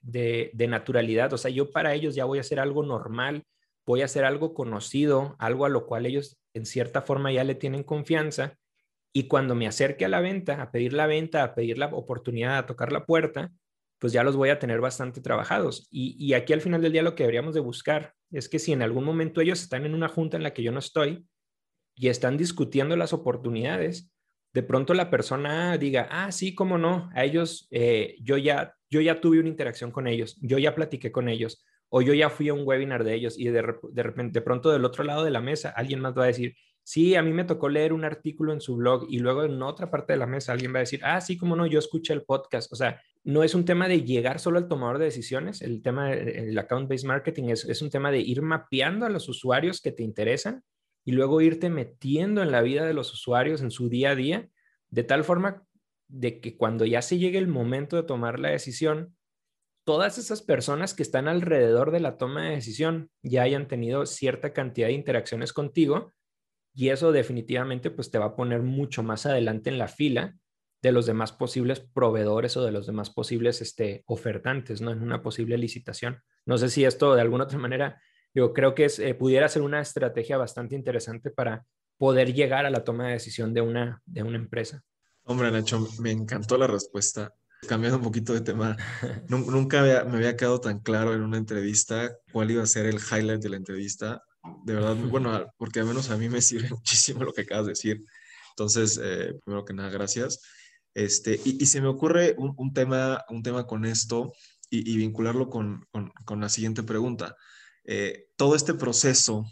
naturalidad. 0.53 1.33
O 1.33 1.37
sea, 1.37 1.49
yo 1.51 1.71
para 1.71 1.93
ellos 1.93 2.15
ya 2.15 2.25
voy 2.25 2.37
a 2.37 2.41
hacer 2.41 2.59
algo 2.59 2.83
normal, 2.83 3.43
voy 3.85 4.01
a 4.01 4.05
hacer 4.05 4.25
algo 4.25 4.53
conocido, 4.53 5.35
algo 5.39 5.65
a 5.65 5.69
lo 5.69 5.85
cual 5.87 6.05
ellos 6.05 6.37
en 6.53 6.65
cierta 6.65 7.01
forma 7.01 7.31
ya 7.31 7.43
le 7.43 7.55
tienen 7.55 7.83
confianza. 7.83 8.57
Y 9.11 9.27
cuando 9.27 9.55
me 9.55 9.67
acerque 9.67 10.05
a 10.05 10.09
la 10.09 10.21
venta, 10.21 10.61
a 10.61 10.71
pedir 10.71 10.93
la 10.93 11.07
venta, 11.07 11.43
a 11.43 11.55
pedir 11.55 11.79
la 11.79 11.87
oportunidad, 11.87 12.57
a 12.57 12.65
tocar 12.67 12.91
la 12.91 13.05
puerta, 13.05 13.51
pues 13.97 14.13
ya 14.13 14.23
los 14.23 14.35
voy 14.35 14.49
a 14.49 14.59
tener 14.59 14.79
bastante 14.79 15.21
trabajados. 15.21 15.87
Y, 15.89 16.15
y 16.23 16.35
aquí 16.35 16.53
al 16.53 16.61
final 16.61 16.83
del 16.83 16.91
día 16.91 17.01
lo 17.01 17.15
que 17.15 17.23
deberíamos 17.23 17.55
de 17.55 17.61
buscar 17.61 18.13
es 18.31 18.47
que 18.49 18.59
si 18.59 18.73
en 18.73 18.83
algún 18.83 19.03
momento 19.03 19.41
ellos 19.41 19.61
están 19.61 19.85
en 19.85 19.95
una 19.95 20.09
junta 20.09 20.37
en 20.37 20.43
la 20.43 20.53
que 20.53 20.61
yo 20.61 20.71
no 20.71 20.79
estoy 20.79 21.25
y 21.95 22.09
están 22.09 22.37
discutiendo 22.37 22.95
las 22.95 23.13
oportunidades, 23.13 24.11
de 24.57 24.63
pronto 24.63 24.95
la 24.95 25.11
persona 25.11 25.77
diga, 25.77 26.07
ah, 26.09 26.31
sí, 26.31 26.55
cómo 26.55 26.79
no, 26.79 27.11
a 27.13 27.23
ellos, 27.23 27.67
eh, 27.69 28.15
yo, 28.23 28.37
ya, 28.37 28.73
yo 28.89 29.01
ya 29.01 29.21
tuve 29.21 29.39
una 29.39 29.49
interacción 29.49 29.91
con 29.91 30.07
ellos, 30.07 30.35
yo 30.41 30.57
ya 30.57 30.73
platiqué 30.73 31.11
con 31.11 31.29
ellos, 31.29 31.63
o 31.89 32.01
yo 32.01 32.15
ya 32.15 32.31
fui 32.31 32.49
a 32.49 32.55
un 32.55 32.65
webinar 32.65 33.03
de 33.03 33.13
ellos 33.13 33.37
y 33.37 33.49
de, 33.49 33.61
repente, 33.61 34.39
de 34.39 34.41
pronto 34.41 34.71
del 34.71 34.83
otro 34.83 35.03
lado 35.03 35.23
de 35.23 35.29
la 35.29 35.41
mesa, 35.41 35.69
alguien 35.69 35.99
más 35.99 36.17
va 36.17 36.23
a 36.23 36.33
decir, 36.33 36.55
sí, 36.81 37.13
a 37.13 37.21
mí 37.21 37.33
me 37.33 37.43
tocó 37.43 37.69
leer 37.69 37.93
un 37.93 38.03
artículo 38.03 38.51
en 38.51 38.59
su 38.59 38.77
blog 38.77 39.05
y 39.07 39.19
luego 39.19 39.43
en 39.43 39.61
otra 39.61 39.91
parte 39.91 40.13
de 40.13 40.17
la 40.17 40.25
mesa 40.25 40.53
alguien 40.53 40.73
va 40.73 40.77
a 40.77 40.87
decir, 40.87 41.01
ah, 41.03 41.21
sí, 41.21 41.37
cómo 41.37 41.55
no, 41.55 41.67
yo 41.67 41.77
escuché 41.77 42.13
el 42.13 42.23
podcast. 42.23 42.73
O 42.73 42.75
sea, 42.75 42.99
no 43.23 43.43
es 43.43 43.53
un 43.53 43.63
tema 43.63 43.87
de 43.87 44.01
llegar 44.01 44.39
solo 44.39 44.57
al 44.57 44.67
tomador 44.67 44.97
de 44.97 45.05
decisiones, 45.05 45.61
el 45.61 45.83
tema 45.83 46.09
del 46.09 46.57
account-based 46.57 47.05
marketing 47.05 47.49
es, 47.49 47.63
es 47.65 47.83
un 47.83 47.91
tema 47.91 48.09
de 48.09 48.21
ir 48.21 48.41
mapeando 48.41 49.05
a 49.05 49.09
los 49.09 49.29
usuarios 49.29 49.81
que 49.81 49.91
te 49.91 50.01
interesan 50.01 50.63
y 51.07 51.13
luego 51.13 51.39
irte 51.39 51.69
metiendo 51.69 52.43
en 52.43 52.51
la 52.51 52.61
vida 52.61 52.85
de 52.85 52.93
los 52.93 53.13
usuarios 53.13 53.61
en 53.61 53.71
su 53.71 53.87
día 53.87 54.11
a 54.11 54.15
día, 54.15 54.49
de 54.89 55.05
tal 55.05 55.23
forma 55.23 55.63
de 56.09 56.41
que 56.41 56.57
cuando 56.57 56.83
ya 56.83 57.01
se 57.01 57.17
llegue 57.17 57.37
el 57.37 57.47
momento 57.47 57.95
de 57.95 58.03
tomar 58.03 58.41
la 58.41 58.49
decisión, 58.49 59.15
todas 59.85 60.17
esas 60.17 60.41
personas 60.41 60.93
que 60.93 61.03
están 61.03 61.29
alrededor 61.29 61.91
de 61.91 62.01
la 62.01 62.17
toma 62.17 62.43
de 62.43 62.55
decisión 62.55 63.09
ya 63.23 63.43
hayan 63.43 63.69
tenido 63.69 64.05
cierta 64.05 64.51
cantidad 64.51 64.87
de 64.87 64.95
interacciones 64.95 65.53
contigo 65.53 66.13
y 66.75 66.89
eso 66.89 67.13
definitivamente 67.13 67.89
pues 67.89 68.11
te 68.11 68.19
va 68.19 68.25
a 68.25 68.35
poner 68.35 68.61
mucho 68.61 69.01
más 69.01 69.25
adelante 69.25 69.69
en 69.69 69.77
la 69.77 69.87
fila 69.87 70.35
de 70.81 70.91
los 70.91 71.05
demás 71.05 71.31
posibles 71.31 71.79
proveedores 71.79 72.57
o 72.57 72.65
de 72.65 72.73
los 72.73 72.85
demás 72.85 73.11
posibles 73.11 73.61
este, 73.61 74.03
ofertantes, 74.07 74.81
¿no? 74.81 74.91
En 74.91 75.01
una 75.01 75.21
posible 75.21 75.57
licitación. 75.57 76.21
No 76.45 76.57
sé 76.57 76.69
si 76.69 76.83
esto 76.83 77.15
de 77.15 77.21
alguna 77.21 77.45
otra 77.45 77.59
manera 77.59 78.01
yo 78.33 78.53
creo 78.53 78.75
que 78.75 78.85
es, 78.85 78.99
eh, 78.99 79.13
pudiera 79.13 79.49
ser 79.49 79.61
una 79.61 79.81
estrategia 79.81 80.37
bastante 80.37 80.75
interesante 80.75 81.31
para 81.31 81.65
poder 81.97 82.33
llegar 82.33 82.65
a 82.65 82.69
la 82.69 82.83
toma 82.83 83.07
de 83.07 83.13
decisión 83.13 83.53
de 83.53 83.61
una, 83.61 84.01
de 84.05 84.23
una 84.23 84.37
empresa. 84.37 84.83
Hombre, 85.23 85.51
Nacho, 85.51 85.87
me 85.99 86.11
encantó 86.11 86.57
la 86.57 86.67
respuesta. 86.67 87.33
Cambiando 87.67 87.97
un 87.97 88.03
poquito 88.03 88.33
de 88.33 88.41
tema, 88.41 88.77
nunca 89.29 89.81
me 89.81 90.17
había 90.17 90.37
quedado 90.37 90.61
tan 90.61 90.79
claro 90.79 91.13
en 91.13 91.21
una 91.21 91.37
entrevista 91.37 92.15
cuál 92.31 92.51
iba 92.51 92.61
a 92.61 92.67
ser 92.67 92.85
el 92.85 92.99
highlight 92.99 93.41
de 93.41 93.49
la 93.49 93.57
entrevista. 93.57 94.21
De 94.63 94.75
verdad, 94.75 94.95
bueno, 95.09 95.51
porque 95.57 95.79
al 95.79 95.87
menos 95.87 96.11
a 96.11 96.17
mí 96.17 96.29
me 96.29 96.41
sirve 96.41 96.69
muchísimo 96.69 97.23
lo 97.23 97.33
que 97.33 97.41
acabas 97.41 97.65
de 97.65 97.71
decir. 97.71 98.05
Entonces, 98.51 98.99
eh, 99.03 99.33
primero 99.43 99.65
que 99.65 99.73
nada, 99.73 99.89
gracias. 99.89 100.41
Este, 100.93 101.39
y, 101.43 101.63
se 101.67 101.79
me 101.79 101.87
ocurre 101.87 102.35
un, 102.39 102.73
tema, 102.73 103.23
un 103.29 103.43
tema 103.43 103.67
con 103.67 103.85
esto 103.85 104.33
y, 104.69 104.97
vincularlo 104.97 105.47
con, 105.47 105.85
con, 105.91 106.11
con, 106.25 106.41
la 106.41 106.49
siguiente 106.49 106.81
pregunta. 106.81 107.35
Eh, 107.87 108.27
todo 108.35 108.55
este 108.55 108.73
proceso 108.73 109.45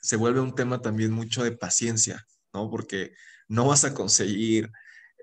se 0.00 0.16
vuelve 0.16 0.40
un 0.40 0.54
tema 0.54 0.80
también 0.80 1.12
mucho 1.12 1.42
de 1.42 1.52
paciencia, 1.52 2.24
¿no? 2.54 2.70
Porque 2.70 3.12
no 3.48 3.66
vas 3.66 3.84
a 3.84 3.94
conseguir 3.94 4.70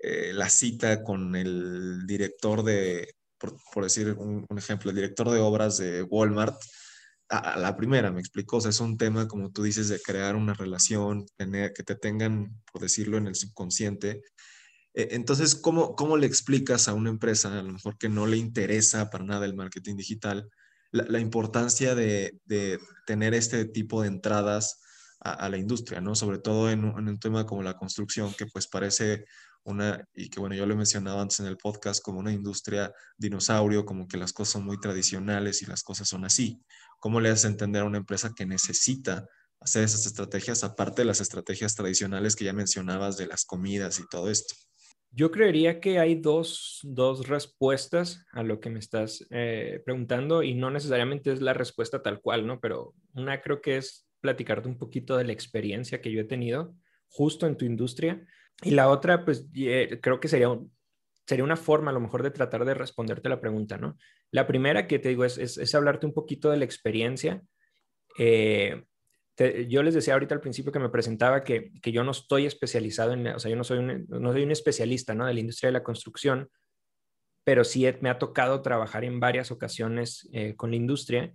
eh, 0.02 0.32
la 0.34 0.50
cita 0.50 1.02
con 1.02 1.34
el 1.34 2.06
director 2.06 2.62
de, 2.62 3.14
por, 3.38 3.82
decir 3.82 4.12
un, 4.18 4.46
ejemplo, 4.56 4.90
el 4.90 4.96
director 4.96 5.30
de 5.30 5.40
obras 5.40 5.78
de 5.78 6.02
Walmart 6.02 6.56
a, 7.30 7.58
la 7.58 7.76
primera, 7.76 8.10
me 8.10 8.20
explicó, 8.20 8.58
o 8.58 8.60
sea, 8.60 8.70
es 8.70 8.80
un 8.80 8.98
tema, 8.98 9.26
como 9.26 9.50
tú 9.50 9.62
dices, 9.62 9.88
de 9.88 10.00
crear 10.00 10.36
una 10.36 10.52
relación, 10.52 11.26
tener, 11.36 11.72
que 11.72 11.84
te 11.84 11.94
tengan, 11.94 12.60
por 12.70 12.82
decirlo, 12.82 13.16
en 13.18 13.28
el 13.28 13.34
subconsciente. 13.34 14.22
E, 14.94 15.08
entonces, 15.12 15.54
¿cómo, 15.54 15.94
¿cómo 15.94 16.16
le 16.16 16.26
explicas 16.26 16.88
a 16.88 16.94
una 16.94 17.10
empresa, 17.10 17.58
a 17.58 17.62
lo 17.62 17.72
mejor 17.72 17.96
que 17.98 18.08
no 18.08 18.26
le 18.26 18.36
interesa 18.36 19.10
para 19.10 19.24
nada 19.24 19.46
el 19.46 19.54
marketing 19.54 19.96
digital, 19.96 20.50
la, 20.92 21.20
importancia 21.20 21.94
de, 21.94 22.38
tener 23.06 23.34
este 23.34 23.64
tipo 23.64 24.02
de 24.02 24.08
entradas 24.08 24.80
a, 25.20 25.48
la 25.48 25.58
industria, 25.58 26.00
¿no? 26.00 26.14
Sobre 26.14 26.38
todo 26.38 26.70
en 26.70 26.84
un, 26.84 27.18
tema 27.18 27.46
como 27.46 27.62
la 27.62 27.76
construcción, 27.76 28.32
que 28.34 28.46
pues 28.46 28.66
parece 28.66 29.24
una, 29.64 30.02
y 30.14 30.30
que 30.30 30.40
bueno, 30.40 30.54
yo 30.54 30.66
lo 30.66 30.74
he 30.74 30.76
mencionado 30.76 31.20
antes 31.20 31.40
en 31.40 31.46
el 31.46 31.56
podcast, 31.56 32.02
como 32.02 32.18
una 32.18 32.32
industria 32.32 32.92
dinosaurio, 33.16 33.84
como 33.84 34.08
que 34.08 34.16
las 34.16 34.32
cosas 34.32 34.52
son 34.52 34.64
muy 34.64 34.80
tradicionales 34.80 35.62
y 35.62 35.66
las 35.66 35.82
cosas 35.82 36.08
son 36.08 36.24
así. 36.24 36.62
¿Cómo 36.98 37.20
le 37.20 37.30
haces 37.30 37.44
entender 37.44 37.82
a 37.82 37.86
una 37.86 37.98
empresa 37.98 38.32
que 38.34 38.46
necesita 38.46 39.26
hacer 39.60 39.84
esas 39.84 40.06
estrategias, 40.06 40.64
aparte 40.64 41.02
de 41.02 41.06
las 41.06 41.20
estrategias 41.20 41.74
tradicionales 41.74 42.34
que 42.34 42.44
ya 42.44 42.52
mencionabas 42.52 43.16
de 43.18 43.26
las 43.26 43.44
comidas 43.44 43.98
y 43.98 44.08
todo 44.08 44.30
esto? 44.30 44.54
Yo 45.12 45.32
creería 45.32 45.80
que 45.80 45.98
hay 45.98 46.14
dos, 46.14 46.86
respuestas 47.26 48.24
a 48.32 48.42
lo 48.42 48.60
que 48.60 48.70
me 48.70 48.78
estás 48.78 49.26
eh, 49.30 49.82
preguntando 49.84 50.42
y 50.42 50.54
no 50.54 50.70
necesariamente 50.70 51.32
es 51.32 51.40
la 51.40 51.52
respuesta 51.52 52.02
tal 52.02 52.20
cual, 52.20 52.46
¿no? 52.46 52.60
Pero 52.60 52.94
una 53.14 53.40
creo 53.40 53.60
que 53.60 53.76
es 53.76 54.06
platicarte 54.20 54.68
un 54.68 54.78
poquito 54.78 55.16
de 55.16 55.24
la 55.24 55.32
experiencia 55.32 56.00
que 56.00 56.12
yo 56.12 56.20
he 56.20 56.24
tenido 56.24 56.74
justo 57.08 57.46
en 57.46 57.56
tu 57.56 57.64
industria 57.64 58.24
y 58.62 58.70
la 58.70 58.88
otra, 58.88 59.24
pues 59.24 59.48
eh, 59.54 59.98
creo 60.00 60.20
que 60.20 60.28
sería, 60.28 60.48
sería 61.26 61.44
una 61.44 61.56
forma 61.56 61.90
a 61.90 61.94
lo 61.94 62.00
mejor 62.00 62.22
de 62.22 62.30
tratar 62.30 62.64
de 62.64 62.74
responderte 62.74 63.28
la 63.28 63.40
pregunta, 63.40 63.78
¿no? 63.78 63.96
La 64.30 64.46
primera 64.46 64.86
que 64.86 64.98
te 64.98 65.08
digo 65.08 65.24
es, 65.24 65.38
es, 65.38 65.74
hablarte 65.74 66.06
un 66.06 66.14
poquito 66.14 66.50
de 66.50 66.58
la 66.58 66.64
experiencia. 66.64 67.42
Eh, 68.18 68.84
yo 69.68 69.82
les 69.82 69.94
decía 69.94 70.14
ahorita 70.14 70.34
al 70.34 70.40
principio 70.40 70.72
que 70.72 70.78
me 70.78 70.88
presentaba 70.88 71.44
que, 71.44 71.72
yo 71.82 72.04
no 72.04 72.10
estoy 72.10 72.46
especializado 72.46 73.12
en, 73.12 73.26
o 73.28 73.38
sea, 73.38 73.50
yo 73.50 73.56
no 73.56 73.64
soy 73.64 73.78
un, 73.78 74.06
no 74.08 74.32
soy 74.32 74.42
un 74.42 74.50
especialista, 74.50 75.14
¿no? 75.14 75.26
De 75.26 75.34
la 75.34 75.40
industria 75.40 75.68
de 75.68 75.72
la 75.72 75.82
construcción, 75.82 76.50
pero 77.44 77.64
sí 77.64 77.86
me 78.00 78.10
ha 78.10 78.18
tocado 78.18 78.62
trabajar 78.62 79.04
en 79.04 79.20
varias 79.20 79.50
ocasiones 79.50 80.28
eh, 80.32 80.54
con 80.56 80.70
la 80.70 80.76
industria 80.76 81.34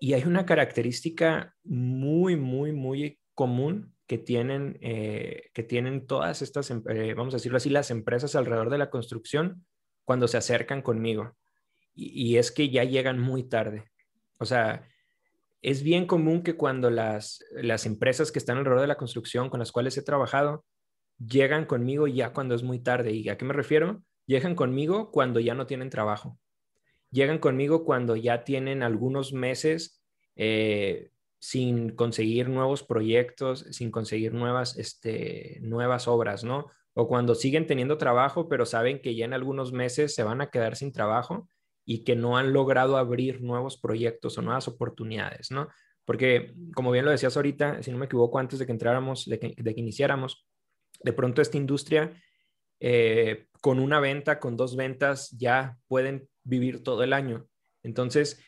y 0.00 0.12
hay 0.14 0.24
una 0.24 0.46
característica 0.46 1.54
muy, 1.64 2.36
muy, 2.36 2.72
muy 2.72 3.18
común 3.34 3.94
que 4.06 4.18
tienen, 4.18 4.78
eh, 4.80 5.50
que 5.54 5.62
tienen 5.62 6.06
todas 6.06 6.42
estas, 6.42 6.70
em, 6.70 6.82
eh, 6.88 7.14
vamos 7.14 7.34
a 7.34 7.38
decirlo 7.38 7.56
así, 7.56 7.70
las 7.70 7.90
empresas 7.90 8.36
alrededor 8.36 8.70
de 8.70 8.78
la 8.78 8.90
construcción 8.90 9.66
cuando 10.04 10.28
se 10.28 10.36
acercan 10.36 10.82
conmigo. 10.82 11.36
y 11.96 12.38
es 12.38 12.50
que 12.50 12.70
ya 12.70 12.82
llegan 12.82 13.20
muy 13.20 13.44
tarde. 13.44 13.84
O 14.38 14.44
sea, 14.44 14.84
es 15.64 15.82
bien 15.82 16.06
común 16.06 16.42
que 16.42 16.56
cuando 16.56 16.90
las, 16.90 17.42
las 17.52 17.86
empresas 17.86 18.30
que 18.30 18.38
están 18.38 18.58
alrededor 18.58 18.82
de 18.82 18.86
la 18.86 18.98
construcción 18.98 19.48
con 19.48 19.60
las 19.60 19.72
cuales 19.72 19.96
he 19.96 20.02
trabajado 20.02 20.62
llegan 21.18 21.64
conmigo 21.64 22.06
ya 22.06 22.34
cuando 22.34 22.54
es 22.54 22.62
muy 22.62 22.80
tarde. 22.80 23.12
¿Y 23.12 23.30
a 23.30 23.38
qué 23.38 23.46
me 23.46 23.54
refiero? 23.54 24.02
Llegan 24.26 24.56
conmigo 24.56 25.10
cuando 25.10 25.40
ya 25.40 25.54
no 25.54 25.66
tienen 25.66 25.88
trabajo. 25.88 26.38
Llegan 27.10 27.38
conmigo 27.38 27.86
cuando 27.86 28.14
ya 28.14 28.44
tienen 28.44 28.82
algunos 28.82 29.32
meses 29.32 30.02
eh, 30.36 31.10
sin 31.38 31.96
conseguir 31.96 32.50
nuevos 32.50 32.82
proyectos, 32.82 33.60
sin 33.70 33.90
conseguir 33.90 34.34
nuevas, 34.34 34.76
este, 34.76 35.60
nuevas 35.62 36.08
obras, 36.08 36.44
¿no? 36.44 36.66
O 36.92 37.08
cuando 37.08 37.34
siguen 37.34 37.66
teniendo 37.66 37.96
trabajo, 37.96 38.50
pero 38.50 38.66
saben 38.66 39.00
que 39.00 39.14
ya 39.14 39.24
en 39.24 39.32
algunos 39.32 39.72
meses 39.72 40.14
se 40.14 40.24
van 40.24 40.42
a 40.42 40.50
quedar 40.50 40.76
sin 40.76 40.92
trabajo 40.92 41.48
y 41.84 42.04
que 42.04 42.16
no 42.16 42.36
han 42.36 42.52
logrado 42.52 42.96
abrir 42.96 43.42
nuevos 43.42 43.78
proyectos 43.78 44.38
o 44.38 44.42
nuevas 44.42 44.68
oportunidades, 44.68 45.50
¿no? 45.50 45.68
Porque, 46.04 46.54
como 46.74 46.90
bien 46.90 47.04
lo 47.04 47.10
decías 47.10 47.36
ahorita, 47.36 47.82
si 47.82 47.90
no 47.90 47.98
me 47.98 48.06
equivoco, 48.06 48.38
antes 48.38 48.58
de 48.58 48.66
que 48.66 48.72
entráramos, 48.72 49.24
de 49.26 49.38
que, 49.38 49.54
iniciáramos, 49.76 50.46
de 51.02 51.12
pronto 51.12 51.40
esta 51.40 51.56
industria, 51.56 52.12
eh, 52.80 53.46
con 53.60 53.78
una 53.78 54.00
venta, 54.00 54.38
con 54.38 54.56
dos 54.56 54.76
ventas, 54.76 55.30
ya 55.30 55.78
pueden 55.88 56.28
vivir 56.42 56.82
todo 56.82 57.02
el 57.02 57.12
año. 57.12 57.46
Entonces, 57.82 58.42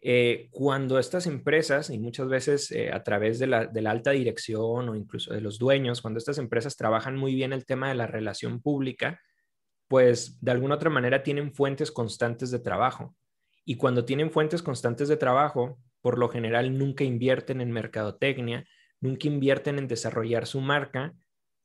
eh, 0.00 0.48
cuando 0.50 0.98
estas 0.98 1.26
empresas, 1.26 1.90
y 1.90 1.98
muchas 1.98 2.28
veces 2.28 2.70
eh, 2.72 2.90
a 2.92 3.02
través 3.02 3.38
de 3.38 3.46
la, 3.46 3.66
de 3.66 3.82
la, 3.82 3.90
alta 3.92 4.10
dirección 4.10 4.88
o 4.88 4.94
incluso 4.94 5.32
de 5.32 5.40
los 5.40 5.58
dueños, 5.58 6.02
cuando 6.02 6.18
estas 6.18 6.38
empresas 6.38 6.76
trabajan 6.76 7.16
muy 7.16 7.34
bien 7.34 7.52
el 7.52 7.64
tema 7.64 7.88
de 7.88 7.94
la 7.94 8.06
relación 8.06 8.60
pública, 8.60 9.20
pues 9.88 10.38
de 10.40 10.50
alguna 10.50 10.76
otra 10.76 10.90
manera 10.90 11.22
tienen 11.22 11.52
fuentes 11.52 11.90
constantes 11.90 12.50
de 12.50 12.58
trabajo. 12.58 13.14
Y 13.64 13.76
cuando 13.76 14.04
tienen 14.04 14.30
fuentes 14.30 14.62
constantes 14.62 15.08
de 15.08 15.16
trabajo, 15.16 15.78
por 16.00 16.18
lo 16.18 16.28
general 16.28 16.76
nunca 16.78 17.04
invierten 17.04 17.60
en 17.60 17.72
mercadotecnia, 17.72 18.64
nunca 19.00 19.26
invierten 19.28 19.78
en 19.78 19.88
desarrollar 19.88 20.46
su 20.46 20.60
marca 20.60 21.14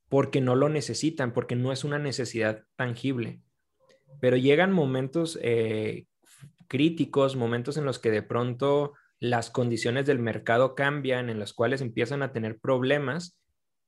porque 0.08 0.40
no 0.40 0.56
lo 0.56 0.68
necesitan, 0.68 1.32
porque 1.32 1.56
no 1.56 1.72
es 1.72 1.84
una 1.84 1.98
necesidad 1.98 2.64
tangible. 2.76 3.40
Pero 4.20 4.36
llegan 4.36 4.72
momentos 4.72 5.38
eh, 5.42 6.06
críticos, 6.68 7.34
momentos 7.36 7.76
en 7.76 7.84
los 7.84 7.98
que 7.98 8.10
de 8.10 8.22
pronto 8.22 8.92
las 9.18 9.50
condiciones 9.50 10.04
del 10.04 10.18
mercado 10.18 10.74
cambian, 10.74 11.30
en 11.30 11.38
los 11.38 11.54
cuales 11.54 11.80
empiezan 11.80 12.22
a 12.22 12.32
tener 12.32 12.58
problemas 12.58 13.38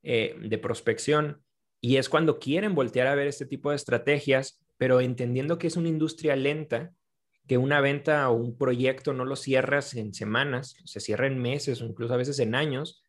eh, 0.03 0.37
de 0.41 0.59
prospección 0.59 1.44
y 1.85 1.99
es 1.99 2.09
cuando 2.09 2.39
quieren 2.39 2.75
voltear 2.75 3.07
a 3.09 3.15
ver 3.15 3.27
este 3.27 3.45
tipo 3.45 3.69
de 3.69 3.77
estrategias, 3.77 4.59
pero 4.79 5.03
entendiendo 5.03 5.59
que 5.59 5.67
es 5.67 5.77
una 5.77 5.91
industria 5.91 6.35
lenta, 6.35 6.95
que 7.47 7.59
una 7.59 7.83
venta 7.83 8.27
o 8.31 8.37
un 8.37 8.57
proyecto 8.57 9.13
no 9.13 9.27
lo 9.27 9.37
cierras 9.37 9.93
en 9.93 10.15
semanas, 10.15 10.77
se 10.87 11.01
cierra 11.01 11.27
en 11.27 11.39
meses 11.39 11.83
o 11.83 11.85
incluso 11.85 12.15
a 12.15 12.17
veces 12.17 12.39
en 12.39 12.55
años, 12.55 13.05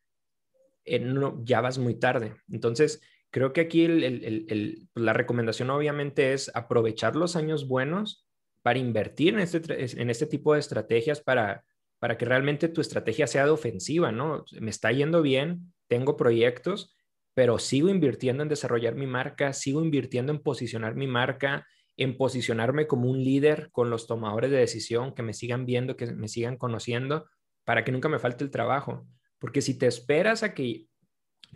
eh, 0.84 1.02
ya 1.44 1.62
vas 1.62 1.78
muy 1.78 1.94
tarde. 1.94 2.34
Entonces, 2.50 3.00
creo 3.30 3.54
que 3.54 3.62
aquí 3.62 3.88
pues, 3.88 4.74
la 4.94 5.14
recomendación 5.14 5.70
obviamente 5.70 6.34
es 6.34 6.50
aprovechar 6.54 7.16
los 7.16 7.34
años 7.34 7.68
buenos 7.68 8.26
para 8.60 8.78
invertir 8.78 9.32
en 9.32 9.40
este, 9.40 10.02
en 10.02 10.10
este 10.10 10.26
tipo 10.26 10.52
de 10.52 10.60
estrategias 10.60 11.22
para, 11.22 11.64
para 11.98 12.18
que 12.18 12.26
realmente 12.26 12.68
tu 12.68 12.82
estrategia 12.82 13.26
sea 13.26 13.46
de 13.46 13.52
ofensiva, 13.52 14.12
¿no? 14.12 14.44
Me 14.60 14.68
está 14.68 14.92
yendo 14.92 15.22
bien, 15.22 15.72
tengo 15.88 16.18
proyectos, 16.18 16.95
pero 17.36 17.58
sigo 17.58 17.90
invirtiendo 17.90 18.42
en 18.42 18.48
desarrollar 18.48 18.94
mi 18.94 19.06
marca, 19.06 19.52
sigo 19.52 19.82
invirtiendo 19.82 20.32
en 20.32 20.38
posicionar 20.38 20.94
mi 20.94 21.06
marca, 21.06 21.66
en 21.98 22.16
posicionarme 22.16 22.86
como 22.86 23.10
un 23.10 23.22
líder 23.22 23.68
con 23.72 23.90
los 23.90 24.06
tomadores 24.06 24.50
de 24.50 24.56
decisión, 24.56 25.14
que 25.14 25.22
me 25.22 25.34
sigan 25.34 25.66
viendo, 25.66 25.98
que 25.98 26.06
me 26.14 26.28
sigan 26.28 26.56
conociendo, 26.56 27.26
para 27.64 27.84
que 27.84 27.92
nunca 27.92 28.08
me 28.08 28.18
falte 28.18 28.42
el 28.42 28.50
trabajo. 28.50 29.06
Porque 29.38 29.60
si 29.60 29.74
te 29.78 29.86
esperas 29.86 30.42
a 30.42 30.54
que 30.54 30.86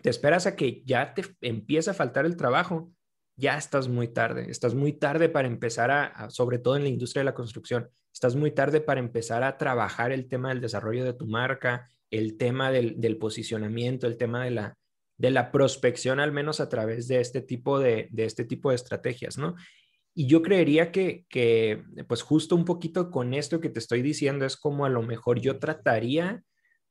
te 0.03 0.11
esperas 0.11 0.45
a 0.45 0.55
que 0.55 0.83
ya 0.85 1.15
te 1.15 1.23
empiece 1.41 1.89
a 1.89 1.95
faltar 1.95 2.27
el 2.27 2.37
trabajo, 2.37 2.91
ya 3.35 3.57
estás 3.57 3.87
muy 3.87 4.07
tarde. 4.07 4.51
Estás 4.51 4.75
muy 4.75 4.93
tarde 4.93 5.29
para 5.29 5.47
empezar 5.47 5.89
a, 5.89 6.29
sobre 6.29 6.59
todo 6.59 6.75
en 6.75 6.83
la 6.83 6.89
industria 6.89 7.21
de 7.21 7.25
la 7.25 7.33
construcción, 7.33 7.89
estás 8.13 8.35
muy 8.35 8.51
tarde 8.51 8.81
para 8.81 8.99
empezar 8.99 9.41
a 9.41 9.57
trabajar 9.57 10.11
el 10.11 10.27
tema 10.27 10.49
del 10.49 10.61
desarrollo 10.61 11.03
de 11.03 11.13
tu 11.13 11.25
marca, 11.25 11.89
el 12.11 12.37
tema 12.37 12.69
del, 12.71 13.17
posicionamiento, 13.17 14.05
el 14.05 14.17
tema 14.17 14.43
de 14.43 14.51
la, 14.51 14.77
de 15.21 15.29
la 15.29 15.51
prospección, 15.51 16.19
al 16.19 16.31
menos 16.31 16.59
a 16.59 16.67
través 16.67 17.07
de 17.07 17.21
este 17.21 17.41
tipo 17.41 17.77
de, 17.77 18.07
de 18.09 18.25
este 18.25 18.43
tipo 18.43 18.69
de 18.71 18.75
estrategias, 18.75 19.37
¿no? 19.37 19.55
Y 20.15 20.25
yo 20.25 20.41
creería 20.41 20.91
que, 20.91 21.27
que, 21.29 21.83
pues 22.07 22.23
justo 22.23 22.55
un 22.55 22.65
poquito 22.65 23.11
con 23.11 23.35
esto 23.35 23.61
que 23.61 23.69
te 23.69 23.77
estoy 23.77 24.01
diciendo, 24.01 24.45
es 24.45 24.57
como 24.57 24.83
a 24.83 24.89
lo 24.89 25.03
mejor 25.03 25.39
yo 25.39 25.59
trataría 25.59 26.43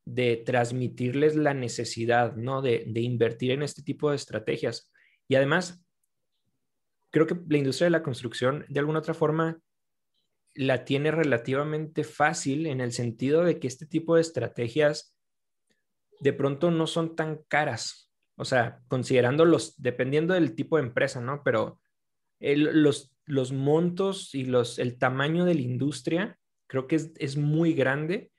de 0.05 0.37
transmitirles 0.37 1.35
la 1.35 1.55
necesidad, 1.55 2.37
¿no? 2.37 2.62
De, 2.62 2.85
de 2.87 3.01
invertir 3.01 3.51
en 3.51 3.62
este 3.62 3.83
tipo 3.83 4.11
de 4.11 4.16
estrategias. 4.16 4.93
Y 5.27 5.35
además, 5.35 5.85
creo 7.11 7.27
que 7.27 7.37
la 7.49 7.59
industria 7.59 7.87
de 7.87 7.90
la 7.90 8.05
construcción, 8.05 8.64
de 8.69 8.79
alguna 8.79 9.01
otra 9.01 9.14
forma, 9.14 9.61
la 10.55 10.85
tiene 10.85 11.11
relativamente 11.11 12.05
fácil 12.05 12.69
en 12.69 12.81
el 12.81 12.93
sentido 12.93 13.43
de 13.43 13.59
que 13.59 13.66
este 13.66 13.87
tipo 13.87 14.14
de 14.14 14.21
estrategias 14.21 15.16
de 16.21 16.33
pronto 16.33 16.71
no 16.71 16.87
son 16.87 17.16
tan 17.16 17.43
caras. 17.49 18.10
O 18.40 18.44
sea, 18.44 18.81
considerando 18.88 19.44
los, 19.44 19.81
dependiendo 19.81 20.33
del 20.35 20.55
tipo 20.55 20.76
de 20.76 20.85
empresa, 20.85 21.20
¿no? 21.20 21.42
Pero 21.44 21.79
los, 22.40 23.14
los 23.26 23.53
montos 23.53 24.35
y 24.35 24.44
los, 24.44 24.79
el 24.79 24.98
tamaño 24.98 25.44
de 25.44 25.55
la 25.55 25.61
industria 25.61 26.38
creo 26.66 26.87
que 26.87 26.96
es, 26.96 27.12
es 27.18 27.37
muy 27.37 27.74
grande 27.74 28.31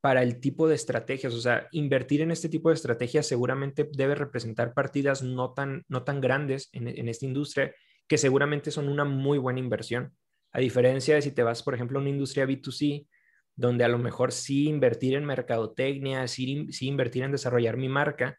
para 0.00 0.22
el 0.22 0.40
tipo 0.40 0.68
de 0.68 0.74
estrategias. 0.74 1.34
O 1.34 1.40
sea, 1.40 1.68
invertir 1.70 2.22
en 2.22 2.30
este 2.30 2.48
tipo 2.48 2.70
de 2.70 2.76
estrategias 2.76 3.26
seguramente 3.26 3.88
debe 3.92 4.14
representar 4.14 4.72
partidas 4.72 5.22
no 5.22 5.52
tan, 5.52 5.84
no 5.86 6.02
tan 6.02 6.22
grandes 6.22 6.70
en, 6.72 6.88
en 6.88 7.08
esta 7.08 7.26
industria 7.26 7.74
que 8.08 8.16
seguramente 8.18 8.70
son 8.70 8.88
una 8.88 9.04
muy 9.04 9.36
buena 9.36 9.60
inversión. 9.60 10.16
A 10.52 10.60
diferencia 10.60 11.14
de 11.14 11.22
si 11.22 11.32
te 11.32 11.42
vas, 11.42 11.62
por 11.62 11.74
ejemplo, 11.74 11.98
a 11.98 12.00
una 12.00 12.10
industria 12.10 12.46
B2C, 12.46 13.06
donde 13.54 13.84
a 13.84 13.88
lo 13.88 13.98
mejor 13.98 14.32
sí 14.32 14.66
invertir 14.68 15.14
en 15.14 15.26
mercadotecnia, 15.26 16.26
sí, 16.26 16.68
sí 16.72 16.86
invertir 16.86 17.24
en 17.24 17.32
desarrollar 17.32 17.76
mi 17.76 17.88
marca, 17.88 18.38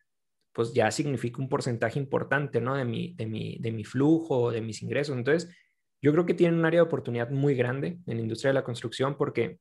pues 0.53 0.73
ya 0.73 0.89
significa 0.91 1.41
un 1.41 1.49
porcentaje 1.49 1.99
importante, 1.99 2.61
¿no? 2.61 2.75
De 2.75 2.85
mi, 2.85 3.13
de 3.15 3.25
mi, 3.25 3.57
de 3.59 3.71
mi 3.71 3.83
flujo, 3.83 4.51
de 4.51 4.61
mis 4.61 4.81
ingresos. 4.81 5.17
Entonces, 5.17 5.53
yo 6.01 6.11
creo 6.11 6.25
que 6.25 6.33
tiene 6.33 6.57
un 6.57 6.65
área 6.65 6.79
de 6.81 6.87
oportunidad 6.87 7.29
muy 7.29 7.55
grande 7.55 7.99
en 8.05 8.17
la 8.17 8.21
industria 8.21 8.49
de 8.49 8.55
la 8.55 8.63
construcción 8.63 9.17
porque 9.17 9.59